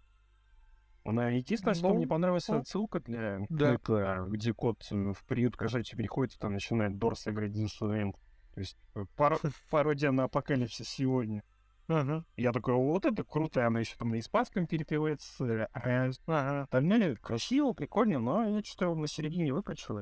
Она 1.05 1.29
единственное, 1.29 1.75
что 1.75 1.89
Ну, 1.91 1.97
мне 1.97 2.07
понравилась 2.07 2.49
ну, 2.49 2.59
отсылка 2.59 2.99
для 3.01 3.41
да. 3.51 3.75
это, 3.75 4.25
где 4.29 4.55
кот 4.55 4.87
э, 4.91 5.13
в 5.13 5.23
приют 5.27 5.55
кошачий 5.57 5.97
приходит 5.99 6.35
и 6.35 6.39
там 6.39 6.55
начинает 6.55 6.97
Дорс 6.99 7.27
играть 7.29 7.55
инструмент. 7.57 8.17
То 8.55 8.61
есть 8.61 8.79
э, 8.95 9.05
паро- 9.17 9.39
пародия 9.71 10.13
на 10.13 10.25
апокалипсис 10.25 10.89
сегодня. 10.89 11.43
Ага, 11.89 12.25
Я 12.39 12.53
такой, 12.53 12.73
вот 12.75 13.05
это 13.05 13.23
круто, 13.25 13.67
она 13.67 13.81
еще 13.81 13.97
там 13.97 14.09
на 14.09 14.19
испанском 14.19 14.67
перепевается. 14.67 15.45
э, 15.45 15.69
а 15.75 16.07
ага. 16.27 16.63
Остальное 16.63 17.17
красиво, 17.17 17.75
прикольно, 17.75 18.19
но 18.19 18.49
я 18.49 18.63
что-то 18.65 18.95
на 18.95 19.07
середине 19.07 19.53
выкачал. 19.53 20.01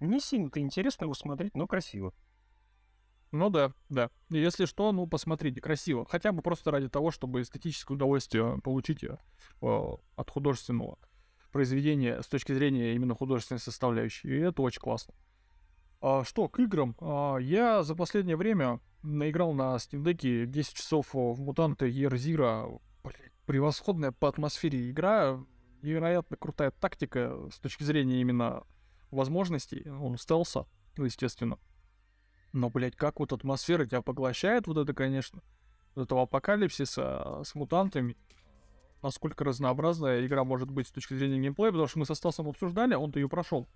Не 0.00 0.20
сильно-то 0.20 0.60
интересно 0.60 1.04
его 1.04 1.12
смотреть, 1.14 1.54
но 1.54 1.66
красиво. 1.66 2.14
Ну 3.30 3.50
да, 3.50 3.72
да. 3.88 4.10
Если 4.30 4.64
что, 4.64 4.90
ну 4.92 5.06
посмотрите, 5.06 5.60
красиво. 5.60 6.06
Хотя 6.08 6.32
бы 6.32 6.42
просто 6.42 6.70
ради 6.70 6.88
того, 6.88 7.10
чтобы 7.10 7.42
эстетическое 7.42 7.94
удовольствие 7.94 8.58
получить 8.62 9.04
э, 9.04 9.18
э, 9.60 9.96
от 10.16 10.30
художественного 10.30 10.98
произведения 11.52 12.22
с 12.22 12.26
точки 12.26 12.52
зрения 12.52 12.94
именно 12.94 13.14
художественной 13.14 13.60
составляющей. 13.60 14.28
И 14.28 14.38
это 14.38 14.62
очень 14.62 14.80
классно. 14.80 15.14
А, 16.00 16.24
что, 16.24 16.48
к 16.48 16.58
играм? 16.60 16.96
А, 17.00 17.36
я 17.36 17.82
за 17.82 17.94
последнее 17.94 18.36
время 18.36 18.80
наиграл 19.02 19.52
на 19.52 19.76
Steam 19.76 20.02
Deck 20.02 20.46
10 20.46 20.74
часов 20.74 21.14
э, 21.14 21.18
в 21.18 21.40
Мутанты. 21.40 21.90
Блин, 21.90 23.30
превосходная 23.46 24.12
по 24.12 24.28
атмосфере 24.28 24.90
игра. 24.90 25.38
Невероятно 25.82 26.36
крутая 26.36 26.70
тактика 26.70 27.48
с 27.52 27.58
точки 27.58 27.82
зрения 27.82 28.20
именно 28.20 28.64
возможностей. 29.10 29.88
Он 29.88 30.16
стелса, 30.16 30.66
ну, 30.96 31.04
естественно. 31.04 31.58
Но, 32.52 32.70
блядь, 32.70 32.96
как 32.96 33.20
вот 33.20 33.32
атмосфера 33.32 33.84
тебя 33.84 34.02
поглощает, 34.02 34.66
вот 34.66 34.78
это, 34.78 34.94
конечно, 34.94 35.42
вот 35.94 36.04
этого 36.04 36.22
апокалипсиса 36.22 37.42
с 37.44 37.54
мутантами. 37.54 38.16
Насколько 39.02 39.44
разнообразная 39.44 40.26
игра 40.26 40.44
может 40.44 40.70
быть 40.70 40.88
с 40.88 40.90
точки 40.90 41.14
зрения 41.14 41.40
геймплея, 41.40 41.70
потому 41.70 41.86
что 41.86 41.98
мы 42.00 42.06
со 42.06 42.14
Стасом 42.14 42.48
обсуждали, 42.48 42.94
он-то 42.94 43.20
ее 43.20 43.28
прошел. 43.28 43.68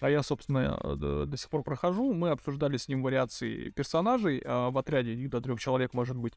А 0.00 0.08
я, 0.08 0.22
собственно, 0.22 0.78
э, 0.82 0.96
до, 0.96 1.26
до 1.26 1.36
сих 1.36 1.50
пор 1.50 1.62
прохожу. 1.62 2.12
Мы 2.12 2.30
обсуждали 2.30 2.76
с 2.76 2.88
ним 2.88 3.02
вариации 3.02 3.70
персонажей 3.70 4.42
а, 4.44 4.70
в 4.70 4.78
отряде, 4.78 5.28
до 5.28 5.40
трех 5.40 5.60
человек 5.60 5.92
может 5.92 6.16
быть. 6.16 6.34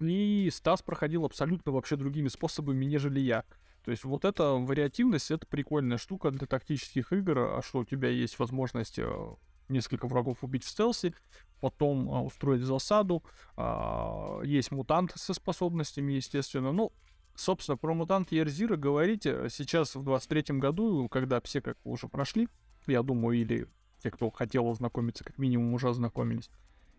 И 0.00 0.48
Стас 0.52 0.80
проходил 0.80 1.24
абсолютно 1.24 1.72
вообще 1.72 1.96
другими 1.96 2.28
способами, 2.28 2.84
нежели 2.84 3.20
я. 3.20 3.42
То 3.42 3.86
То 3.86 3.90
есть 3.90 4.04
вот 4.04 4.24
эта 4.24 4.52
вариативность, 4.52 5.30
это 5.30 5.46
прикольная 5.46 5.98
штука 5.98 6.30
для 6.30 6.46
тактических 6.46 7.12
игр, 7.12 7.38
а 7.38 7.62
что 7.62 7.80
у 7.80 7.84
тебя 7.84 8.08
есть 8.08 8.38
возможность 8.38 8.98
э, 8.98 9.34
несколько 9.68 10.06
врагов 10.06 10.42
убить 10.42 10.64
в 10.64 10.68
стелсе, 10.68 11.14
потом 11.60 12.10
а, 12.10 12.22
устроить 12.22 12.62
засаду, 12.62 13.22
а, 13.56 14.40
есть 14.42 14.70
мутанты 14.70 15.18
со 15.18 15.34
способностями, 15.34 16.12
естественно. 16.12 16.72
Ну, 16.72 16.92
собственно, 17.34 17.76
про 17.76 17.94
мутант 17.94 18.32
Ерзира 18.32 18.76
говорите 18.76 19.48
сейчас 19.50 19.94
в 19.94 20.02
23-м 20.02 20.60
году, 20.60 21.08
когда 21.08 21.40
все 21.40 21.60
как 21.60 21.78
уже 21.84 22.08
прошли, 22.08 22.48
я 22.86 23.02
думаю, 23.02 23.38
или 23.38 23.68
те, 24.02 24.10
кто 24.10 24.30
хотел 24.30 24.68
ознакомиться, 24.68 25.24
как 25.24 25.38
минимум 25.38 25.74
уже 25.74 25.88
ознакомились. 25.88 26.50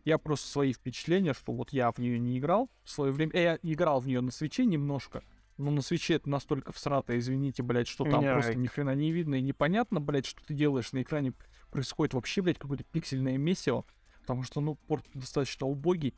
Я 0.05 0.17
просто 0.17 0.47
свои 0.47 0.74
впечатления, 0.74 1.34
что 1.34 1.53
вот 1.53 1.72
я 1.72 1.91
в 1.91 1.97
нее 1.97 2.20
не 2.20 2.39
играл 2.39 2.70
в 2.84 2.89
свое 2.89 3.11
время. 3.11 3.32
Э, 3.34 3.41
я 3.43 3.59
играл 3.61 3.99
в 3.99 4.07
нее 4.07 4.22
на 4.22 4.32
свече 4.32 4.65
немножко, 4.65 5.24
но 5.57 5.72
на 5.72 5.82
свече 5.82 6.15
это 6.15 6.30
настолько 6.30 6.72
всрато, 6.72 7.17
извините, 7.17 7.63
блядь, 7.63 7.88
что 7.88 8.05
там 8.05 8.22
Не, 8.22 8.32
просто 8.32 8.55
ни 8.55 8.67
хрена 8.67 8.95
не 8.95 9.11
видно 9.11 9.36
и 9.36 9.41
непонятно, 9.41 9.99
блядь, 9.99 10.26
что 10.26 10.43
ты 10.45 10.53
делаешь 10.53 10.93
на 10.93 11.01
экране. 11.01 11.34
Происходит 11.72 12.13
вообще, 12.13 12.41
блядь, 12.41 12.57
какое-то 12.57 12.84
пиксельное 12.84 13.38
месиво. 13.38 13.86
Потому 14.22 14.43
что, 14.43 14.61
ну, 14.61 14.76
порт 14.76 15.05
достаточно 15.13 15.67
убогий. 15.67 16.15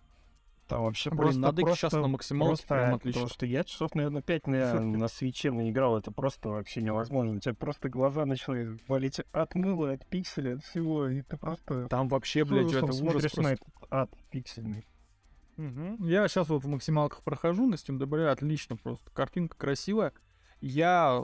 Там 0.68 0.84
вообще 0.84 1.10
Блин, 1.10 1.20
просто, 1.20 1.40
надо 1.42 1.62
просто, 1.64 1.78
сейчас 1.78 1.94
на 1.94 2.08
максималке, 2.08 2.50
просто, 2.50 2.68
прям 2.68 2.96
отлично. 2.96 3.22
Потому 3.22 3.34
что 3.34 3.46
я 3.46 3.64
часов, 3.66 3.94
наверное, 3.94 4.22
5 4.22 4.48
на, 4.48 4.80
на 4.80 5.08
свече 5.10 5.52
наиграл, 5.52 5.98
это 5.98 6.12
просто 6.12 6.48
вообще 6.48 6.82
невозможно. 6.82 7.36
У 7.36 7.40
тебя 7.40 7.54
просто 7.54 7.90
глаза 7.90 8.26
начинают 8.26 8.82
болеть 8.88 9.20
от 9.34 9.56
мыла, 9.56 9.92
от 9.92 10.06
пикселя, 10.06 10.56
от 10.56 10.64
всего, 10.64 11.10
и 11.10 11.24
ты 11.24 11.36
просто... 11.36 11.88
Там 11.90 12.08
вообще, 12.08 12.46
блядь, 12.46 12.72
это 12.72 12.86
ужас 12.86 13.04
просто. 13.04 13.42
на 13.42 13.48
этот 13.50 13.68
ад 13.90 14.12
пиксельный. 14.30 14.86
Мгм. 15.58 16.08
Я 16.08 16.26
сейчас 16.30 16.48
вот 16.48 16.64
в 16.64 16.68
максималках 16.68 17.22
прохожу 17.24 17.68
на 17.68 17.76
Steam 17.76 17.98
добавляю, 17.98 18.32
отлично 18.32 18.78
просто. 18.78 19.12
Картинка 19.12 19.58
красивая. 19.58 20.14
Я 20.62 21.22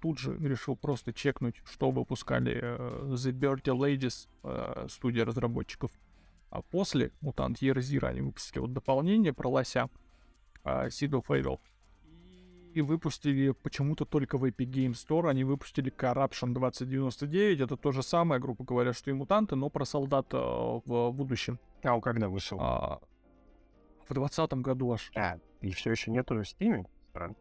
тут 0.00 0.18
же 0.18 0.36
решил 0.38 0.76
просто 0.76 1.12
чекнуть, 1.12 1.56
что 1.64 1.90
выпускали 1.90 2.58
э, 2.62 3.14
The 3.14 3.32
Birthday 3.32 3.76
Ladies, 3.76 4.28
э, 4.42 4.86
студия 4.88 5.24
разработчиков. 5.24 5.90
А 6.50 6.62
после 6.62 7.12
Year 7.22 7.76
Zero 7.76 8.06
они 8.06 8.20
выпустили 8.20 8.60
вот 8.60 8.72
дополнение 8.72 9.32
про 9.32 9.48
лося 9.48 9.88
э, 10.64 10.86
Seed 10.88 11.10
of 11.10 11.26
Evil. 11.28 11.60
И 12.74 12.82
выпустили 12.82 13.52
почему-то 13.52 14.04
только 14.04 14.36
в 14.36 14.44
Epic 14.44 14.70
Game 14.70 14.92
Store. 14.92 15.30
Они 15.30 15.44
выпустили 15.44 15.90
Corruption 15.90 16.52
2099. 16.52 17.60
Это 17.60 17.76
то 17.76 17.90
же 17.90 18.02
самое, 18.02 18.40
грубо 18.40 18.64
говоря, 18.64 18.92
что 18.92 19.10
и 19.10 19.14
мутанты, 19.14 19.56
но 19.56 19.70
про 19.70 19.84
солдат 19.84 20.32
э, 20.32 20.36
в 20.36 21.10
будущем. 21.12 21.58
А 21.82 21.94
он 21.94 22.02
когда 22.02 22.28
вышел? 22.28 22.58
А, 22.60 23.00
в 24.08 24.14
двадцатом 24.14 24.62
году 24.62 24.92
аж. 24.92 25.10
А, 25.16 25.38
и 25.62 25.70
все 25.72 25.90
еще 25.90 26.10
нету 26.10 26.34
в 26.34 26.40
Steam? 26.40 26.86
Странно. 27.10 27.34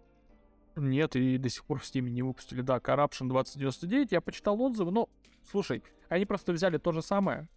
Нет, 0.75 1.15
и 1.15 1.37
до 1.37 1.49
сих 1.49 1.63
пор 1.63 1.79
в 1.79 1.83
Steam 1.83 2.09
не 2.09 2.21
выпустили. 2.21 2.61
Да, 2.61 2.77
Corruption 2.77 3.29
2099, 3.29 4.11
я 4.11 4.21
почитал 4.21 4.61
отзывы, 4.61 4.91
но, 4.91 5.09
слушай, 5.49 5.83
они 6.09 6.25
просто 6.25 6.51
взяли 6.51 6.77
то 6.77 6.91
же 6.91 7.01
самое, 7.01 7.47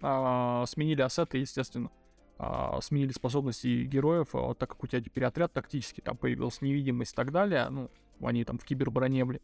а, 0.00 0.64
сменили 0.66 1.02
ассеты, 1.02 1.38
естественно, 1.38 1.90
а, 2.38 2.80
сменили 2.80 3.12
способности 3.12 3.84
героев, 3.84 4.34
а, 4.34 4.54
так 4.54 4.70
как 4.70 4.82
у 4.82 4.86
тебя 4.86 5.02
теперь 5.02 5.24
отряд 5.24 5.52
тактический, 5.52 6.02
там 6.02 6.16
появилась 6.16 6.62
невидимость 6.62 7.12
и 7.12 7.16
так 7.16 7.30
далее, 7.30 7.68
ну, 7.68 7.90
они 8.20 8.44
там 8.44 8.58
в 8.58 8.64
киберброне, 8.64 9.24
блин, 9.24 9.40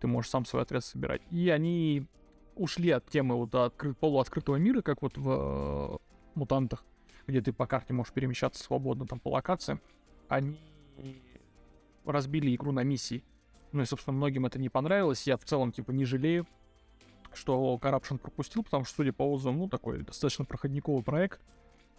ты 0.00 0.06
можешь 0.06 0.30
сам 0.30 0.44
свой 0.44 0.62
отряд 0.62 0.84
собирать. 0.84 1.22
И 1.30 1.48
они 1.48 2.06
ушли 2.54 2.90
от 2.90 3.08
темы 3.08 3.36
вот 3.36 3.54
откры- 3.54 3.94
полуоткрытого 3.94 4.56
мира, 4.56 4.82
как 4.82 5.02
вот 5.02 5.16
в 5.16 5.30
э, 5.30 5.96
мутантах, 6.34 6.84
где 7.26 7.40
ты 7.40 7.52
по 7.52 7.66
карте 7.66 7.92
можешь 7.92 8.12
перемещаться 8.12 8.62
свободно 8.62 9.06
там 9.06 9.20
по 9.20 9.28
локациям. 9.28 9.80
Они 10.28 10.58
разбили 12.06 12.54
игру 12.54 12.72
на 12.72 12.82
миссии. 12.82 13.24
Ну 13.72 13.82
и, 13.82 13.84
собственно, 13.84 14.16
многим 14.16 14.46
это 14.46 14.58
не 14.58 14.68
понравилось. 14.68 15.26
Я 15.26 15.36
в 15.36 15.44
целом, 15.44 15.72
типа, 15.72 15.90
не 15.90 16.04
жалею, 16.04 16.46
что 17.34 17.78
Corruption 17.80 18.18
пропустил, 18.18 18.62
потому 18.62 18.84
что, 18.84 18.96
судя 18.96 19.12
по 19.12 19.22
отзывам, 19.30 19.58
ну, 19.58 19.68
такой 19.68 20.02
достаточно 20.02 20.44
проходниковый 20.44 21.02
проект. 21.02 21.40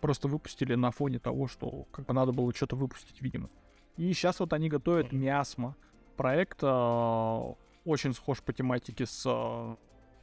Просто 0.02 0.28
выпустили 0.28 0.76
на 0.76 0.92
фоне 0.92 1.20
того, 1.20 1.48
что 1.48 1.86
как 1.92 2.06
бы 2.06 2.14
надо 2.14 2.32
было 2.32 2.54
что-то 2.54 2.76
выпустить, 2.76 3.22
видимо. 3.22 3.50
И 3.98 4.14
сейчас 4.14 4.40
вот 4.40 4.54
они 4.54 4.70
готовят 4.70 5.12
Миасма. 5.12 5.76
Проект 6.18 6.60
а, 6.62 7.56
очень 7.84 8.14
схож 8.14 8.42
по 8.42 8.54
тематике 8.54 9.06
с 9.06 9.24
а, 9.26 9.76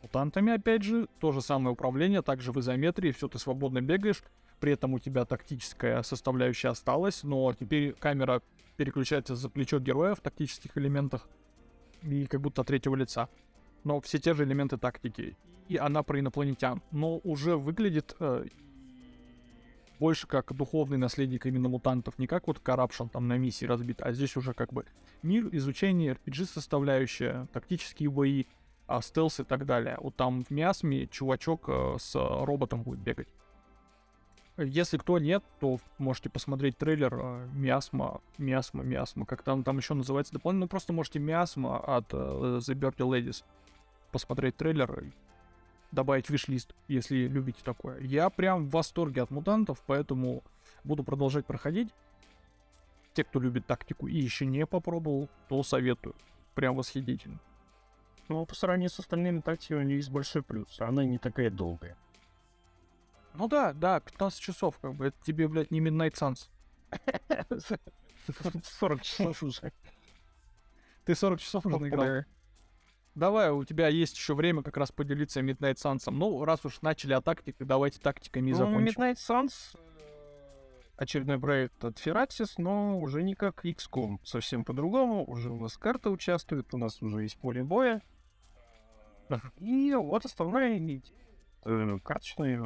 мутантами, 0.03 0.53
опять 0.53 0.83
же. 0.83 1.09
То 1.19 1.33
же 1.33 1.41
самое 1.41 1.73
управление, 1.73 2.23
также 2.23 2.53
в 2.53 2.61
изометрии, 2.61 3.11
все 3.11 3.29
ты 3.29 3.39
свободно 3.39 3.81
бегаешь. 3.81 4.23
При 4.65 4.73
этом 4.73 4.95
у 4.95 4.99
тебя 4.99 5.27
тактическая 5.27 6.03
составляющая 6.03 6.69
осталась, 6.69 7.23
но 7.23 7.53
теперь 7.53 7.93
камера 7.93 8.41
переключается 8.79 9.37
за 9.37 9.51
плечо 9.51 9.79
героя 9.79 10.15
в 10.15 10.23
тактических 10.23 10.79
элементах 10.79 11.29
и 12.01 12.25
как 12.25 12.41
будто 12.41 12.65
третьего 12.65 12.95
лица. 12.95 13.29
Но 13.85 14.01
все 14.01 14.19
те 14.19 14.33
же 14.33 14.45
элементы 14.45 14.79
тактики. 14.79 15.37
И 15.69 15.77
она 15.77 16.03
про 16.03 16.19
инопланетян. 16.19 16.81
Но 16.93 17.19
уже 17.25 17.59
выглядит 17.59 18.17
э, 18.21 18.47
больше 19.99 20.27
как 20.27 20.55
духовный 20.55 20.97
наследник 20.97 21.45
именно 21.45 21.69
мутантов. 21.69 22.19
Не 22.19 22.27
как 22.27 22.47
вот 22.47 22.63
Corruption 22.65 23.11
там 23.11 23.29
на 23.29 23.37
миссии 23.37 23.67
разбит, 23.67 24.01
а 24.01 24.15
здесь 24.15 24.35
уже 24.35 24.55
как 24.55 24.73
бы 24.73 24.87
мир, 25.23 25.47
изучение, 25.53 26.15
RPG 26.15 26.47
составляющая, 26.47 27.49
тактические 27.53 28.09
бои, 28.09 28.45
а, 28.87 29.03
стелс 29.03 29.41
и 29.41 29.45
так 29.45 29.67
далее. 29.67 29.99
Вот 30.01 30.17
там 30.17 30.43
в 30.43 30.49
Миасме 30.49 31.07
чувачок 31.07 31.69
э, 31.69 31.97
с 31.99 32.15
роботом 32.15 32.83
будет 32.83 33.01
бегать. 33.01 33.29
Если 34.57 34.99
кто 34.99 35.19
нет, 35.19 35.43
то 35.59 35.79
можете 35.99 36.31
посмотреть 36.31 36.79
трейлер 36.79 37.13
э, 37.13 37.49
Миасма, 37.55 38.21
Миасма, 38.39 38.85
Миасма, 38.85 39.27
как 39.27 39.43
там, 39.43 39.65
там 39.65 39.79
еще 39.79 39.95
называется 39.95 40.33
дополнительно. 40.33 40.67
Ну, 40.67 40.69
просто 40.69 40.93
можете 40.93 41.19
Миасма 41.19 41.79
от 41.79 42.13
э, 42.13 42.17
The 42.17 42.75
Bearded 42.75 43.09
Ladies 43.09 43.43
посмотреть 44.13 44.57
трейлер 44.57 45.01
и 45.01 45.13
добавить 45.91 46.31
wishlist, 46.31 46.73
если 46.87 47.27
любите 47.27 47.63
такое. 47.65 48.01
Я 48.01 48.31
прям 48.31 48.67
в 48.67 48.71
восторге 48.71 49.23
от 49.23 49.33
мутантов, 49.33 49.83
поэтому 49.87 50.45
буду 50.85 51.03
продолжать 51.03 51.47
проходить. 51.47 51.89
Те, 53.13 53.25
кто 53.25 53.41
любит 53.41 53.67
тактику 53.67 54.07
и 54.07 54.17
еще 54.17 54.47
не 54.47 54.67
попробовал, 54.67 55.29
то 55.49 55.65
советую. 55.65 56.15
Прям 56.55 56.77
восхитительно. 56.77 57.41
Ну, 58.29 58.47
по 58.47 58.55
сравнению 58.55 58.91
с 58.91 59.01
остальными 59.01 59.41
тактиками, 59.41 59.93
есть 59.93 60.11
большой 60.11 60.43
плюс. 60.43 60.81
Она 60.81 61.05
не 61.05 61.19
такая 61.19 61.51
долгая. 61.51 61.97
Ну 63.35 63.49
да, 63.49 63.73
да, 63.73 64.01
15 64.01 64.41
часов, 64.41 64.79
как 64.79 64.95
бы. 64.95 65.07
Это 65.07 65.17
тебе, 65.25 65.49
блядь, 65.49 65.71
не 65.71 65.81
Midnight 65.81 66.15
Suns. 66.15 66.49
40 68.79 69.03
часов 69.03 69.43
уже. 69.43 69.73
Ты 71.05 71.15
40 71.15 71.41
часов 71.41 71.67
уже 71.67 71.79
наиграл. 71.79 72.25
Давай, 73.15 73.51
у 73.51 73.63
тебя 73.65 73.89
есть 73.89 74.17
еще 74.17 74.35
время 74.35 74.63
как 74.63 74.77
раз 74.77 74.91
поделиться 74.91 75.41
Midnight 75.41 75.75
Suns. 75.77 76.11
Ну, 76.11 76.45
раз 76.45 76.65
уж 76.65 76.83
начали 76.83 77.13
о 77.13 77.21
тактике, 77.21 77.65
давайте 77.65 78.01
тактиками 78.01 78.51
и 78.51 78.53
Ну, 78.53 78.59
закончим. 78.59 79.03
Midnight 79.03 79.17
Suns 79.17 79.53
э, 79.75 79.79
очередной 80.97 81.39
проект 81.39 81.85
от 81.85 81.97
Firaxis, 81.99 82.55
но 82.59 82.99
уже 82.99 83.23
не 83.23 83.35
как 83.35 83.65
XCOM, 83.65 84.19
совсем 84.25 84.65
по-другому. 84.65 85.25
Уже 85.25 85.51
у 85.51 85.61
нас 85.61 85.77
карта 85.77 86.11
участвует, 86.11 86.75
у 86.75 86.79
нас 86.79 87.01
уже 87.03 87.23
есть 87.23 87.39
поле 87.39 87.63
боя. 87.63 88.03
И 89.59 89.95
вот 89.95 90.25
основная 90.25 90.77
идея. 90.79 91.03
Э, 91.65 91.99
Карточная 92.03 92.59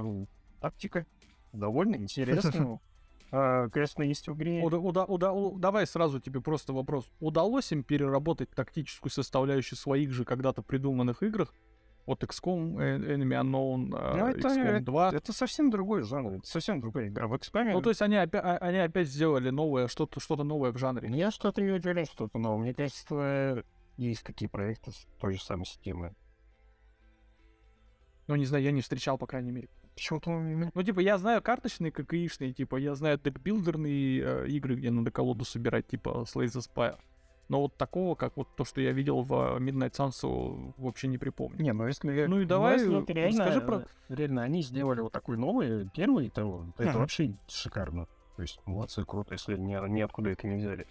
тактика. 0.61 1.07
Довольно 1.53 1.97
интересно. 1.97 2.81
А, 3.31 3.69
Конечно, 3.69 4.03
есть 4.03 4.27
в 4.27 4.33
игре... 4.33 4.63
Уда- 4.65 4.79
уда- 4.79 5.05
уда- 5.05 5.33
у- 5.33 5.59
давай 5.59 5.87
сразу 5.87 6.19
тебе 6.19 6.41
просто 6.41 6.73
вопрос. 6.73 7.11
Удалось 7.21 7.71
им 7.73 7.83
переработать 7.85 8.49
тактическую 8.53 9.11
составляющую 9.13 9.77
своих 9.79 10.13
же 10.13 10.25
когда-то 10.25 10.63
придуманных 10.63 11.23
играх? 11.23 11.53
Вот 12.07 12.25
XCOM, 12.25 12.81
э, 12.81 13.17
Enemy 13.17 13.43
Unknown, 13.43 13.95
э, 13.95 14.17
Ну, 14.17 14.27
это- 14.29 14.49
XCOM 14.49 14.81
2. 14.81 15.11
Это 15.13 15.33
совсем 15.35 15.69
другой 15.69 16.05
жанр, 16.05 16.37
это 16.37 16.47
совсем 16.47 16.81
другая 16.81 17.09
игра. 17.09 17.27
В 17.27 17.35
XCOM... 17.35 17.73
Ну, 17.75 17.83
то 17.83 17.91
есть 17.91 18.01
они 18.01 18.17
опять, 18.17 18.43
они 18.63 18.79
опять 18.79 19.09
сделали 19.09 19.51
новое, 19.51 19.89
что-то 19.89 20.21
что 20.21 20.43
новое 20.43 20.73
в 20.73 20.79
жанре. 20.79 21.11
Я 21.15 21.31
что-то 21.31 21.61
не 21.61 21.73
уверен, 21.73 22.07
что-то 22.07 22.39
новое. 22.39 22.61
Мне 22.63 22.73
кажется, 22.73 23.63
есть 23.99 24.25
такие 24.25 24.49
проекты 24.49 24.93
с 24.93 25.07
той 25.21 25.35
же 25.35 25.43
самой 25.45 25.67
системы. 25.67 26.15
Ну, 28.27 28.37
не 28.37 28.47
знаю, 28.47 28.65
я 28.65 28.73
не 28.73 28.81
встречал, 28.81 29.19
по 29.19 29.27
крайней 29.27 29.51
мере. 29.53 29.69
Почему-то 29.99 30.30
Ну, 30.30 30.82
типа, 30.84 31.01
я 31.01 31.18
знаю 31.18 31.42
карточные, 31.42 31.90
ККИшные, 31.90 32.53
типа, 32.53 32.76
я 32.76 32.94
знаю 32.94 33.18
декбилдерные 33.18 34.22
э, 34.22 34.49
игры, 34.49 34.76
где 34.76 34.92
надо 34.92 35.11
колоду 35.11 35.44
собирать, 35.44 35.88
типа 35.88 36.24
Slay 36.32 36.44
the 36.46 36.62
Spire. 36.64 36.99
Но 37.49 37.62
вот 37.62 37.76
такого, 37.76 38.14
как 38.14 38.36
вот 38.36 38.55
то, 38.55 38.64
что 38.64 38.80
я 38.80 38.92
видел 38.92 39.22
в 39.22 39.32
э, 39.32 39.59
Midnight 39.59 39.92
Suns, 39.92 40.72
вообще 40.76 41.09
не 41.09 41.18
припомню. 41.18 41.61
Не, 41.61 41.72
ну 41.72 41.88
если... 41.88 42.26
Ну 42.26 42.40
и 42.40 42.44
давай, 42.44 42.74
если 42.74 42.94
вот 42.94 43.11
реально, 43.11 43.44
расскажи 43.44 43.61
про- 43.61 43.86
Реально, 44.09 44.42
они 44.44 44.62
сделали 44.62 45.01
вот 45.01 45.12
такой 45.12 45.36
новый, 45.36 45.90
первый 45.92 46.30
того, 46.30 46.72
это 46.78 46.90
Ага. 46.90 46.99
вообще 47.01 47.34
шикарно. 47.49 48.07
То 48.36 48.42
есть, 48.42 48.61
молодцы, 48.66 49.05
круто, 49.05 49.34
если 49.34 49.57
ни, 49.57 49.74
ниоткуда 49.88 50.30
это 50.30 50.46
не 50.46 50.59
взяли. 50.59 50.86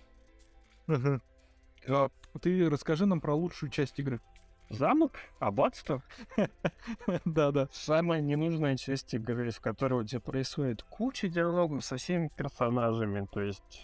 А, 1.88 2.10
Ты 2.42 2.70
расскажи 2.70 3.06
нам 3.06 3.22
про 3.22 3.34
лучшую 3.34 3.70
часть 3.70 4.00
игры. 4.00 4.20
Замок, 4.70 5.14
аббатство, 5.40 6.02
Да-да. 7.26 7.70
самая 7.72 8.22
ненужная 8.22 8.76
часть 8.76 9.14
игры, 9.14 9.50
в 9.52 9.62
которой 9.62 10.02
у 10.02 10.04
тебя 10.04 10.20
происходит 10.20 10.84
куча 10.84 11.30
диалогов 11.30 11.86
со 11.86 11.98
всеми 11.98 12.30
персонажами. 12.36 13.28
То 13.32 13.42
есть, 13.42 13.82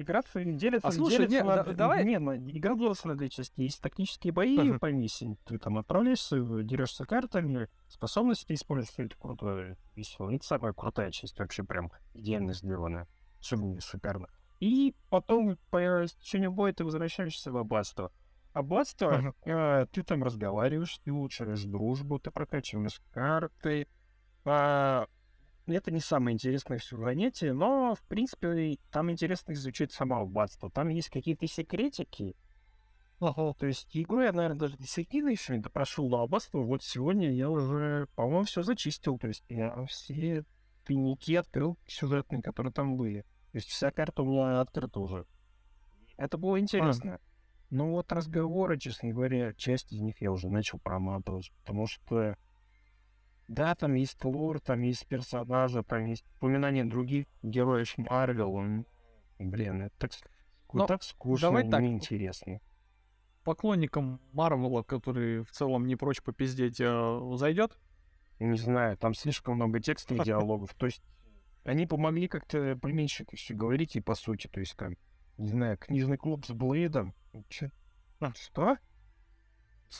Игра 0.00 0.22
делится, 0.34 0.86
А 0.86 0.92
слушай, 0.92 1.26
делится 1.26 1.36
не, 1.38 1.42
на... 1.42 1.62
да- 1.64 1.72
давай- 1.72 2.04
Не, 2.04 2.20
ну, 2.20 2.36
игра 2.36 2.76
делится 2.76 3.08
на 3.08 3.16
две 3.16 3.28
части. 3.28 3.52
Есть 3.60 3.82
тактические 3.82 4.32
бои 4.32 4.56
Ага. 4.56 4.78
по 4.78 4.92
миссии. 4.92 5.36
Ты 5.44 5.58
там 5.58 5.76
отправляешься, 5.76 6.38
дерешься 6.62 7.04
картами, 7.04 7.68
способности 7.88 8.52
используешь, 8.52 8.90
все 8.92 9.06
это 9.06 9.16
круто, 9.18 9.76
весело. 9.96 10.30
Это 10.30 10.46
самая 10.46 10.72
крутая 10.72 11.10
часть, 11.10 11.36
вообще 11.40 11.64
прям 11.64 11.90
идеально 12.14 12.52
сделанная. 12.52 13.08
Особенно 13.40 13.80
шикарно. 13.80 14.28
И 14.60 14.94
потом 15.10 15.58
по 15.70 15.80
течению 16.06 16.52
боя 16.52 16.72
ты 16.72 16.84
возвращаешься 16.84 17.50
в 17.50 17.56
аббатство. 17.56 18.12
Аббатство, 18.52 19.14
Ага. 19.16 19.34
э, 19.44 19.86
ты 19.92 20.02
там 20.02 20.24
разговариваешь, 20.24 20.98
ты 21.04 21.12
улучшаешь 21.12 21.62
дружбу, 21.64 22.18
ты 22.18 22.30
прокачиваешь 22.30 23.00
карты. 23.12 23.86
А, 24.44 25.06
это 25.66 25.90
не 25.90 26.00
самое 26.00 26.34
интересное 26.34 26.78
все 26.78 26.96
занятие, 26.96 27.52
но, 27.52 27.94
в 27.94 28.02
принципе, 28.02 28.78
там 28.90 29.10
интересно 29.10 29.52
изучить 29.52 29.92
само 29.92 30.20
аббатство. 30.22 30.70
Там 30.70 30.88
есть 30.88 31.10
какие-то 31.10 31.46
секретики. 31.46 32.34
То 33.18 33.66
есть 33.66 33.88
игру 33.96 34.20
я, 34.20 34.32
наверное, 34.32 34.58
даже 34.58 34.76
десятины 34.76 35.30
еще 35.30 35.56
не 35.56 35.62
прошел 35.62 36.08
до 36.08 36.22
аббатства. 36.22 36.60
Вот 36.60 36.82
сегодня 36.82 37.32
я 37.32 37.50
уже, 37.50 38.06
по-моему, 38.14 38.44
все 38.44 38.62
зачистил. 38.62 39.18
То 39.18 39.28
есть 39.28 39.44
я 39.48 39.84
все 39.86 40.44
тайники 40.86 41.34
открыл 41.34 41.76
сюжетные, 41.86 42.42
которые 42.42 42.72
там 42.72 42.96
были. 42.96 43.22
То 43.52 43.56
есть 43.58 43.68
вся 43.68 43.90
карта 43.90 44.22
у 44.22 44.26
меня 44.26 44.60
открыта 44.60 45.00
уже. 45.00 45.26
Это 46.16 46.38
было 46.38 46.58
интересно. 46.60 47.20
Но 47.70 47.90
вот 47.90 48.12
разговоры, 48.12 48.78
честно 48.78 49.10
говоря, 49.10 49.52
часть 49.54 49.92
из 49.92 50.00
них 50.00 50.20
я 50.20 50.32
уже 50.32 50.48
начал 50.48 50.78
проматывать, 50.78 51.52
потому 51.60 51.86
что 51.86 52.36
да, 53.48 53.74
там 53.74 53.94
есть 53.94 54.22
лор, 54.24 54.60
там 54.60 54.82
есть 54.82 55.06
персонажи, 55.06 55.82
там 55.82 56.04
есть 56.06 56.24
упоминания 56.36 56.84
других 56.84 57.26
героев 57.42 57.96
Марвел. 57.96 58.84
Блин, 59.38 59.82
это 59.82 59.94
так, 59.98 60.10
Но 60.72 60.86
так 60.86 61.02
скучно 61.02 61.48
давай 61.48 61.66
и 61.66 61.70
так. 61.70 61.80
неинтересно. 61.80 62.60
Поклонникам 63.44 64.20
Марвела, 64.32 64.82
который 64.82 65.42
в 65.42 65.50
целом 65.50 65.86
не 65.86 65.96
прочь 65.96 66.22
попиздеть, 66.22 66.80
э, 66.80 67.20
зайдет? 67.36 67.78
Не 68.38 68.58
знаю, 68.58 68.98
там 68.98 69.14
слишком 69.14 69.56
много 69.56 69.80
текстовых 69.80 70.24
диалогов. 70.26 70.74
То 70.74 70.86
есть 70.86 71.02
они 71.64 71.86
помогли 71.86 72.28
как-то 72.28 72.76
поменьше 72.76 73.24
говорить 73.48 73.96
и 73.96 74.00
по 74.00 74.14
сути. 74.14 74.48
То 74.48 74.60
есть 74.60 74.74
как, 74.74 74.92
не 75.38 75.48
знаю, 75.48 75.78
книжный 75.78 76.16
клуб 76.16 76.44
с 76.44 76.50
Блейдом. 76.50 77.14
Чё? 77.48 77.68
А, 78.20 78.32
Что? 78.34 78.76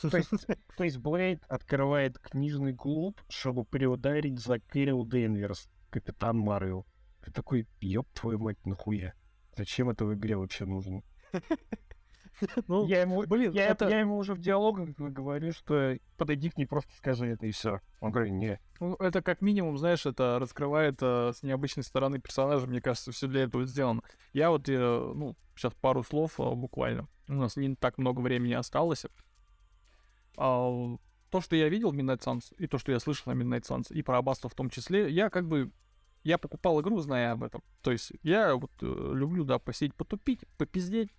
То 0.01 0.17
есть, 0.17 0.29
то 0.77 0.83
есть 0.83 0.97
Блейд 0.97 1.43
открывает 1.47 2.19
книжный 2.19 2.75
клуб, 2.75 3.19
чтобы 3.29 3.65
приударить 3.65 4.39
за 4.39 4.59
Кэрил 4.59 5.05
Денверс, 5.07 5.69
Капитан 5.89 6.37
Марвел. 6.37 6.85
Ты 7.23 7.31
такой, 7.31 7.67
ёб 7.81 8.07
твою 8.13 8.39
мать, 8.39 8.63
нахуя? 8.65 9.13
Зачем 9.55 9.89
это 9.89 10.05
в 10.05 10.13
игре 10.13 10.37
вообще 10.37 10.65
нужно? 10.65 11.01
Ну, 12.67 12.85
я 12.87 13.01
ему, 13.01 13.23
блин, 13.27 13.51
я, 13.51 13.67
это- 13.67 13.89
я 13.89 13.99
ему 13.99 14.17
уже 14.17 14.33
в 14.33 14.39
диалогах 14.39 14.89
говорю, 14.97 15.51
что 15.51 15.97
подойди 16.17 16.49
к 16.49 16.57
ней, 16.57 16.65
просто 16.65 16.91
скажи 16.97 17.27
это 17.27 17.45
и 17.45 17.51
все. 17.51 17.79
Он 17.99 18.11
говорит, 18.11 18.33
не. 18.33 18.59
Ну, 18.79 18.95
это 18.95 19.21
как 19.21 19.41
минимум, 19.41 19.77
знаешь, 19.77 20.05
это 20.05 20.37
раскрывает 20.39 20.99
э, 21.01 21.31
с 21.33 21.43
необычной 21.43 21.83
стороны 21.83 22.19
персонажа, 22.19 22.67
мне 22.67 22.81
кажется, 22.81 23.11
все 23.11 23.27
для 23.27 23.43
этого 23.43 23.65
сделано. 23.65 24.01
Я 24.33 24.49
вот, 24.51 24.69
э, 24.69 24.77
ну, 24.77 25.35
сейчас 25.55 25.73
пару 25.73 26.03
слов 26.03 26.39
э, 26.39 26.53
буквально. 26.53 27.07
У 27.27 27.33
нас 27.33 27.57
не 27.57 27.75
так 27.75 27.97
много 27.97 28.21
времени 28.21 28.53
осталось. 28.53 29.05
А, 30.37 30.95
то, 31.29 31.41
что 31.41 31.55
я 31.55 31.69
видел 31.69 31.91
в 31.91 31.95
Midnight 31.95 32.19
Suns, 32.19 32.53
и 32.57 32.67
то, 32.67 32.77
что 32.77 32.91
я 32.91 32.99
слышал 32.99 33.33
на 33.33 33.39
Midnight 33.39 33.63
Suns, 33.63 33.93
и 33.93 34.01
про 34.01 34.17
Аббатство 34.17 34.49
в 34.49 34.55
том 34.55 34.69
числе, 34.69 35.09
я 35.09 35.29
как 35.29 35.47
бы... 35.47 35.71
Я 36.23 36.37
покупал 36.37 36.81
игру, 36.81 36.99
зная 36.99 37.31
об 37.31 37.43
этом. 37.43 37.63
То 37.81 37.91
есть 37.91 38.11
я 38.23 38.55
вот 38.55 38.71
э, 38.81 39.11
люблю, 39.13 39.45
да, 39.45 39.57
посидеть, 39.57 39.95
потупить, 39.95 40.41
попиздеть, 40.57 41.09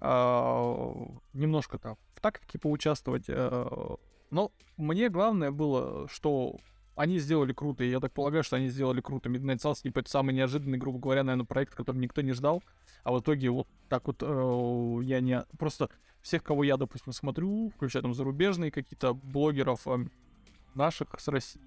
немножко 0.00 1.78
там 1.78 1.96
в 2.14 2.20
тактике 2.20 2.58
поучаствовать. 2.58 3.24
э, 3.28 3.96
но 4.30 4.52
мне 4.76 5.08
главное 5.08 5.50
было, 5.50 6.08
что 6.08 6.56
они 6.94 7.18
сделали 7.18 7.52
круто, 7.52 7.84
и 7.84 7.90
я 7.90 8.00
так 8.00 8.12
полагаю, 8.12 8.42
что 8.42 8.56
они 8.56 8.68
сделали 8.68 9.00
круто. 9.00 9.28
Midnight 9.28 9.58
Suns, 9.58 9.82
типа, 9.82 10.02
самый 10.06 10.34
неожиданный, 10.34 10.78
грубо 10.78 10.98
говоря, 10.98 11.22
наверное, 11.22 11.46
проект, 11.46 11.74
который 11.74 11.98
никто 11.98 12.22
не 12.22 12.32
ждал. 12.32 12.62
А 13.04 13.12
в 13.12 13.20
итоге 13.20 13.50
вот 13.50 13.68
так 13.88 14.06
вот 14.06 14.22
э, 14.22 14.98
я 15.04 15.20
не... 15.20 15.44
Просто 15.58 15.90
всех, 16.20 16.42
кого 16.42 16.64
я, 16.64 16.76
допустим, 16.76 17.12
смотрю, 17.12 17.70
включая 17.70 18.02
там 18.02 18.14
зарубежные 18.14 18.70
какие-то 18.70 19.14
блогеров 19.14 19.86
э, 19.86 20.06
наших 20.74 21.08
с 21.18 21.28
России 21.28 21.60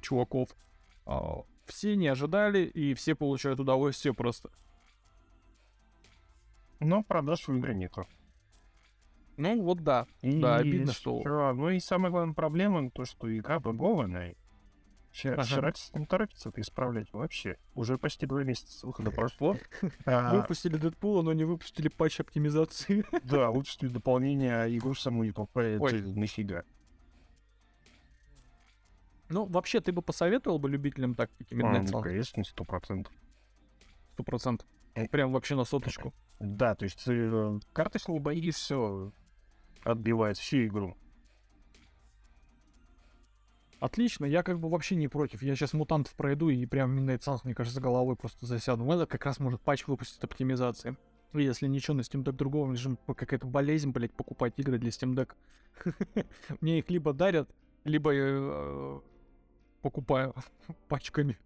чуваков, 0.00 0.48
все 1.66 1.94
не 1.96 2.08
ожидали, 2.08 2.64
и 2.64 2.94
все 2.94 3.14
получают 3.14 3.60
удовольствие 3.60 4.14
просто. 4.14 4.50
Но 6.82 7.02
продаж 7.02 7.46
в 7.48 7.58
игре 7.58 7.74
нету. 7.74 8.06
Ну 9.36 9.62
вот 9.62 9.82
да. 9.82 10.06
И 10.20 10.40
Да, 10.40 10.56
обидно, 10.56 10.92
что- 10.92 11.20
всё. 11.20 11.52
Ну 11.54 11.70
и 11.70 11.80
самая 11.80 12.10
главная 12.10 12.34
проблема, 12.34 12.90
то, 12.90 13.04
что 13.04 13.34
игра 13.34 13.60
багованная. 13.60 14.36
Ага. 15.24 15.44
Шрекс 15.44 15.92
не 15.94 16.06
торопится 16.06 16.48
это 16.48 16.60
исправлять 16.62 17.12
вообще. 17.12 17.58
Уже 17.74 17.98
почти 17.98 18.24
два 18.24 18.44
месяца 18.44 18.72
с 18.78 18.82
выхода 18.82 19.10
прошло. 19.10 19.56
А, 20.06 20.34
Выпустили 20.34 20.76
Дэдпула, 20.78 21.20
но 21.22 21.32
не 21.34 21.44
выпустили 21.44 21.88
патч 21.88 22.20
оптимизации. 22.20 23.04
Да, 23.24 23.50
выпустили 23.50 23.90
дополнение, 23.90 24.54
а 24.62 24.68
игру 24.74 24.94
саму 24.94 25.24
не 25.24 25.32
покупает 25.32 25.80
Ой. 25.82 26.00
нафига. 26.14 26.64
Ну, 29.28 29.46
вообще, 29.46 29.80
ты 29.80 29.92
бы 29.92 30.02
посоветовал 30.02 30.58
бы 30.58 30.68
любителям 30.68 31.14
тактики 31.14 31.54
А, 31.54 31.56
Midnight 31.56 31.88
ну, 31.90 31.98
Suns? 31.98 32.02
конечно, 32.02 32.44
сто 32.44 32.64
процентов. 32.64 33.12
Сто 34.14 34.22
процентов. 34.24 34.66
Э. 34.94 35.08
Прям 35.08 35.32
вообще 35.32 35.54
на 35.54 35.64
соточку. 35.64 36.12
Да, 36.38 36.74
то 36.74 36.84
есть 36.84 37.02
э, 37.06 37.60
карточные 37.72 38.20
бои 38.20 38.50
все 38.50 39.12
отбивает 39.84 40.36
всю 40.38 40.66
игру. 40.66 40.96
Отлично, 43.80 44.24
я 44.26 44.44
как 44.44 44.60
бы 44.60 44.68
вообще 44.70 44.94
не 44.94 45.08
против. 45.08 45.42
Я 45.42 45.56
сейчас 45.56 45.72
мутантов 45.72 46.14
пройду 46.14 46.50
и 46.50 46.66
прям 46.66 46.96
Midnight 46.96 47.18
Suns, 47.18 47.40
мне 47.42 47.54
кажется, 47.54 47.80
головой 47.80 48.14
просто 48.14 48.46
засяду. 48.46 48.88
Это 48.90 49.06
как 49.06 49.24
раз 49.26 49.40
может 49.40 49.60
патч 49.60 49.88
выпустить 49.88 50.22
оптимизации. 50.22 50.96
Если 51.32 51.66
ничего, 51.66 51.96
на 51.96 52.02
Steam 52.02 52.22
Deck 52.22 52.32
другого 52.32 52.70
режима, 52.70 52.96
какая-то 53.06 53.46
болезнь, 53.46 53.90
блять, 53.90 54.12
покупать 54.12 54.52
игры 54.58 54.78
для 54.78 54.90
Steam 54.90 55.14
Deck. 55.14 55.34
Мне 56.60 56.78
их 56.78 56.90
либо 56.90 57.12
дарят, 57.12 57.50
либо 57.82 58.12
э, 58.14 59.00
покупаю 59.80 60.34
пачками. 60.88 61.38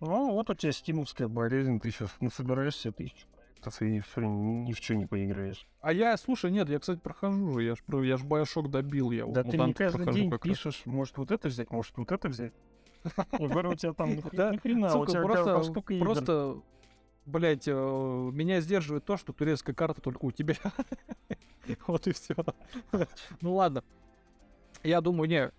Ну, 0.00 0.32
вот 0.32 0.50
у 0.50 0.54
тебя 0.54 0.72
стимовская 0.72 1.28
болезнь, 1.28 1.80
ты 1.80 1.90
сейчас 1.90 2.10
насобираешься 2.20 2.92
тысячу 2.92 3.26
проектов 3.64 3.82
и 3.82 4.00
всё, 4.00 4.20
ни, 4.20 4.68
ни 4.68 4.72
в 4.72 4.76
что 4.76 4.94
не 4.94 5.06
поиграешь. 5.06 5.66
А 5.80 5.92
я, 5.92 6.16
слушай, 6.16 6.50
нет, 6.50 6.68
я, 6.68 6.78
кстати, 6.78 6.98
прохожу. 6.98 7.58
Я 7.58 7.74
ж, 7.74 7.82
я 7.88 8.16
ж 8.16 8.22
Bioshock 8.22 8.68
добил. 8.68 9.10
Я 9.10 9.26
вот 9.26 9.34
да 9.34 9.42
ты 9.42 9.56
не 9.58 9.72
каждый 9.72 10.12
день 10.12 10.30
как 10.30 10.44
раз. 10.44 10.56
пишешь, 10.56 10.82
может 10.84 11.16
вот 11.16 11.30
это 11.30 11.48
взять, 11.48 11.70
может 11.70 11.96
вот 11.96 12.10
это 12.12 12.28
взять. 12.28 12.52
Я 13.38 13.48
говорю, 13.48 13.70
у 13.70 13.74
тебя 13.74 13.92
там 13.92 14.16
ни 14.16 14.20
хрена, 14.56 14.96
у 14.96 15.04
тебя 15.04 15.20
просто, 16.00 16.56
блять, 17.26 17.66
меня 17.66 18.62
сдерживает 18.62 19.04
то, 19.04 19.18
что 19.18 19.34
турецкая 19.34 19.74
карта 19.74 20.00
только 20.00 20.24
у 20.24 20.32
тебя. 20.32 20.54
Вот 21.86 22.06
и 22.06 22.12
все. 22.12 22.34
Ну 23.40 23.54
ладно. 23.54 23.82
Я 24.82 25.00
думаю, 25.00 25.30
не, 25.30 25.50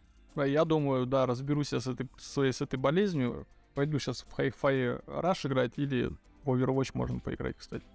я 0.44 0.64
думаю, 0.64 1.08
да, 1.08 1.26
разберусь 1.26 1.74
я 1.74 1.80
с 1.80 1.88
этой, 1.88 2.08
своей, 2.18 2.52
с 2.52 2.62
этой 2.62 2.78
болезнью. 2.78 3.48
Пойду 3.76 4.00
сейчас 4.00 4.22
в 4.22 4.40
Hi-Fi 4.40 5.04
Rush 5.06 5.48
играть 5.48 5.74
или 5.78 6.10
в 6.44 6.50
Overwatch 6.50 6.92
можно 6.94 7.20
поиграть, 7.20 7.58
кстати. 7.58 7.86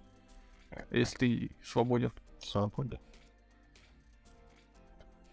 Если 0.91 1.17
ты 1.17 1.51
свободен. 1.63 2.11
Свободен. 2.39 2.99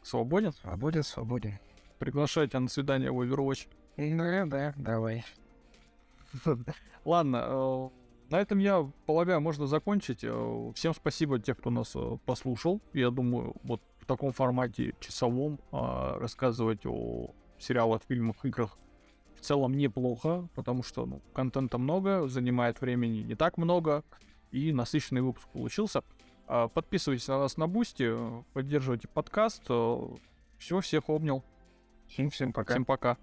Свободен? 0.03 0.53
Свободен, 0.53 1.03
свободен. 1.03 1.59
Приглашаю 1.99 2.49
тебя 2.49 2.61
на 2.61 2.69
свидание 2.69 3.11
в 3.11 3.21
Overwatch. 3.21 3.69
Да, 3.99 4.47
да, 4.47 4.75
давай. 4.79 5.25
Ладно, 7.05 7.45
э, 7.47 7.89
на 8.31 8.41
этом 8.41 8.59
я 8.59 8.91
полагаю, 9.05 9.43
можно 9.43 9.67
закончить. 9.67 10.21
Э, 10.23 10.73
Всем 10.75 10.95
спасибо 10.95 11.39
тех, 11.39 11.59
кто 11.59 11.69
нас 11.69 11.95
э, 11.95 12.17
послушал. 12.25 12.81
Я 12.95 13.11
думаю, 13.11 13.55
вот 13.65 13.83
в 13.99 14.07
таком 14.07 14.33
формате 14.33 14.95
часовом 15.01 15.61
рассказывать 15.71 16.87
о 16.87 17.35
сериалах, 17.59 18.03
фильмах, 18.09 18.43
играх 18.47 18.79
в 19.39 19.41
целом 19.41 19.75
неплохо, 19.75 20.49
потому 20.55 20.83
что 20.83 21.07
ну, 21.07 21.21
контента 21.33 21.79
много, 21.79 22.29
занимает 22.29 22.81
времени 22.81 23.19
не 23.19 23.35
так 23.35 23.57
много, 23.57 24.05
и 24.51 24.73
насыщенный 24.73 25.23
выпуск 25.23 25.49
получился. 25.49 26.03
А, 26.47 26.69
Подписывайтесь 26.69 27.29
на 27.29 27.39
нас 27.39 27.57
на 27.57 27.67
Бусти, 27.69 28.09
э, 28.09 28.43
поддерживайте 28.53 29.09
подкаст. 29.09 29.63
Все, 29.65 30.81
всех 30.81 31.09
обнял. 31.09 31.45
Всем, 32.09 32.31
всем 32.31 32.53
пока. 32.53 32.75
Всем 32.75 32.85
пока. 32.85 33.17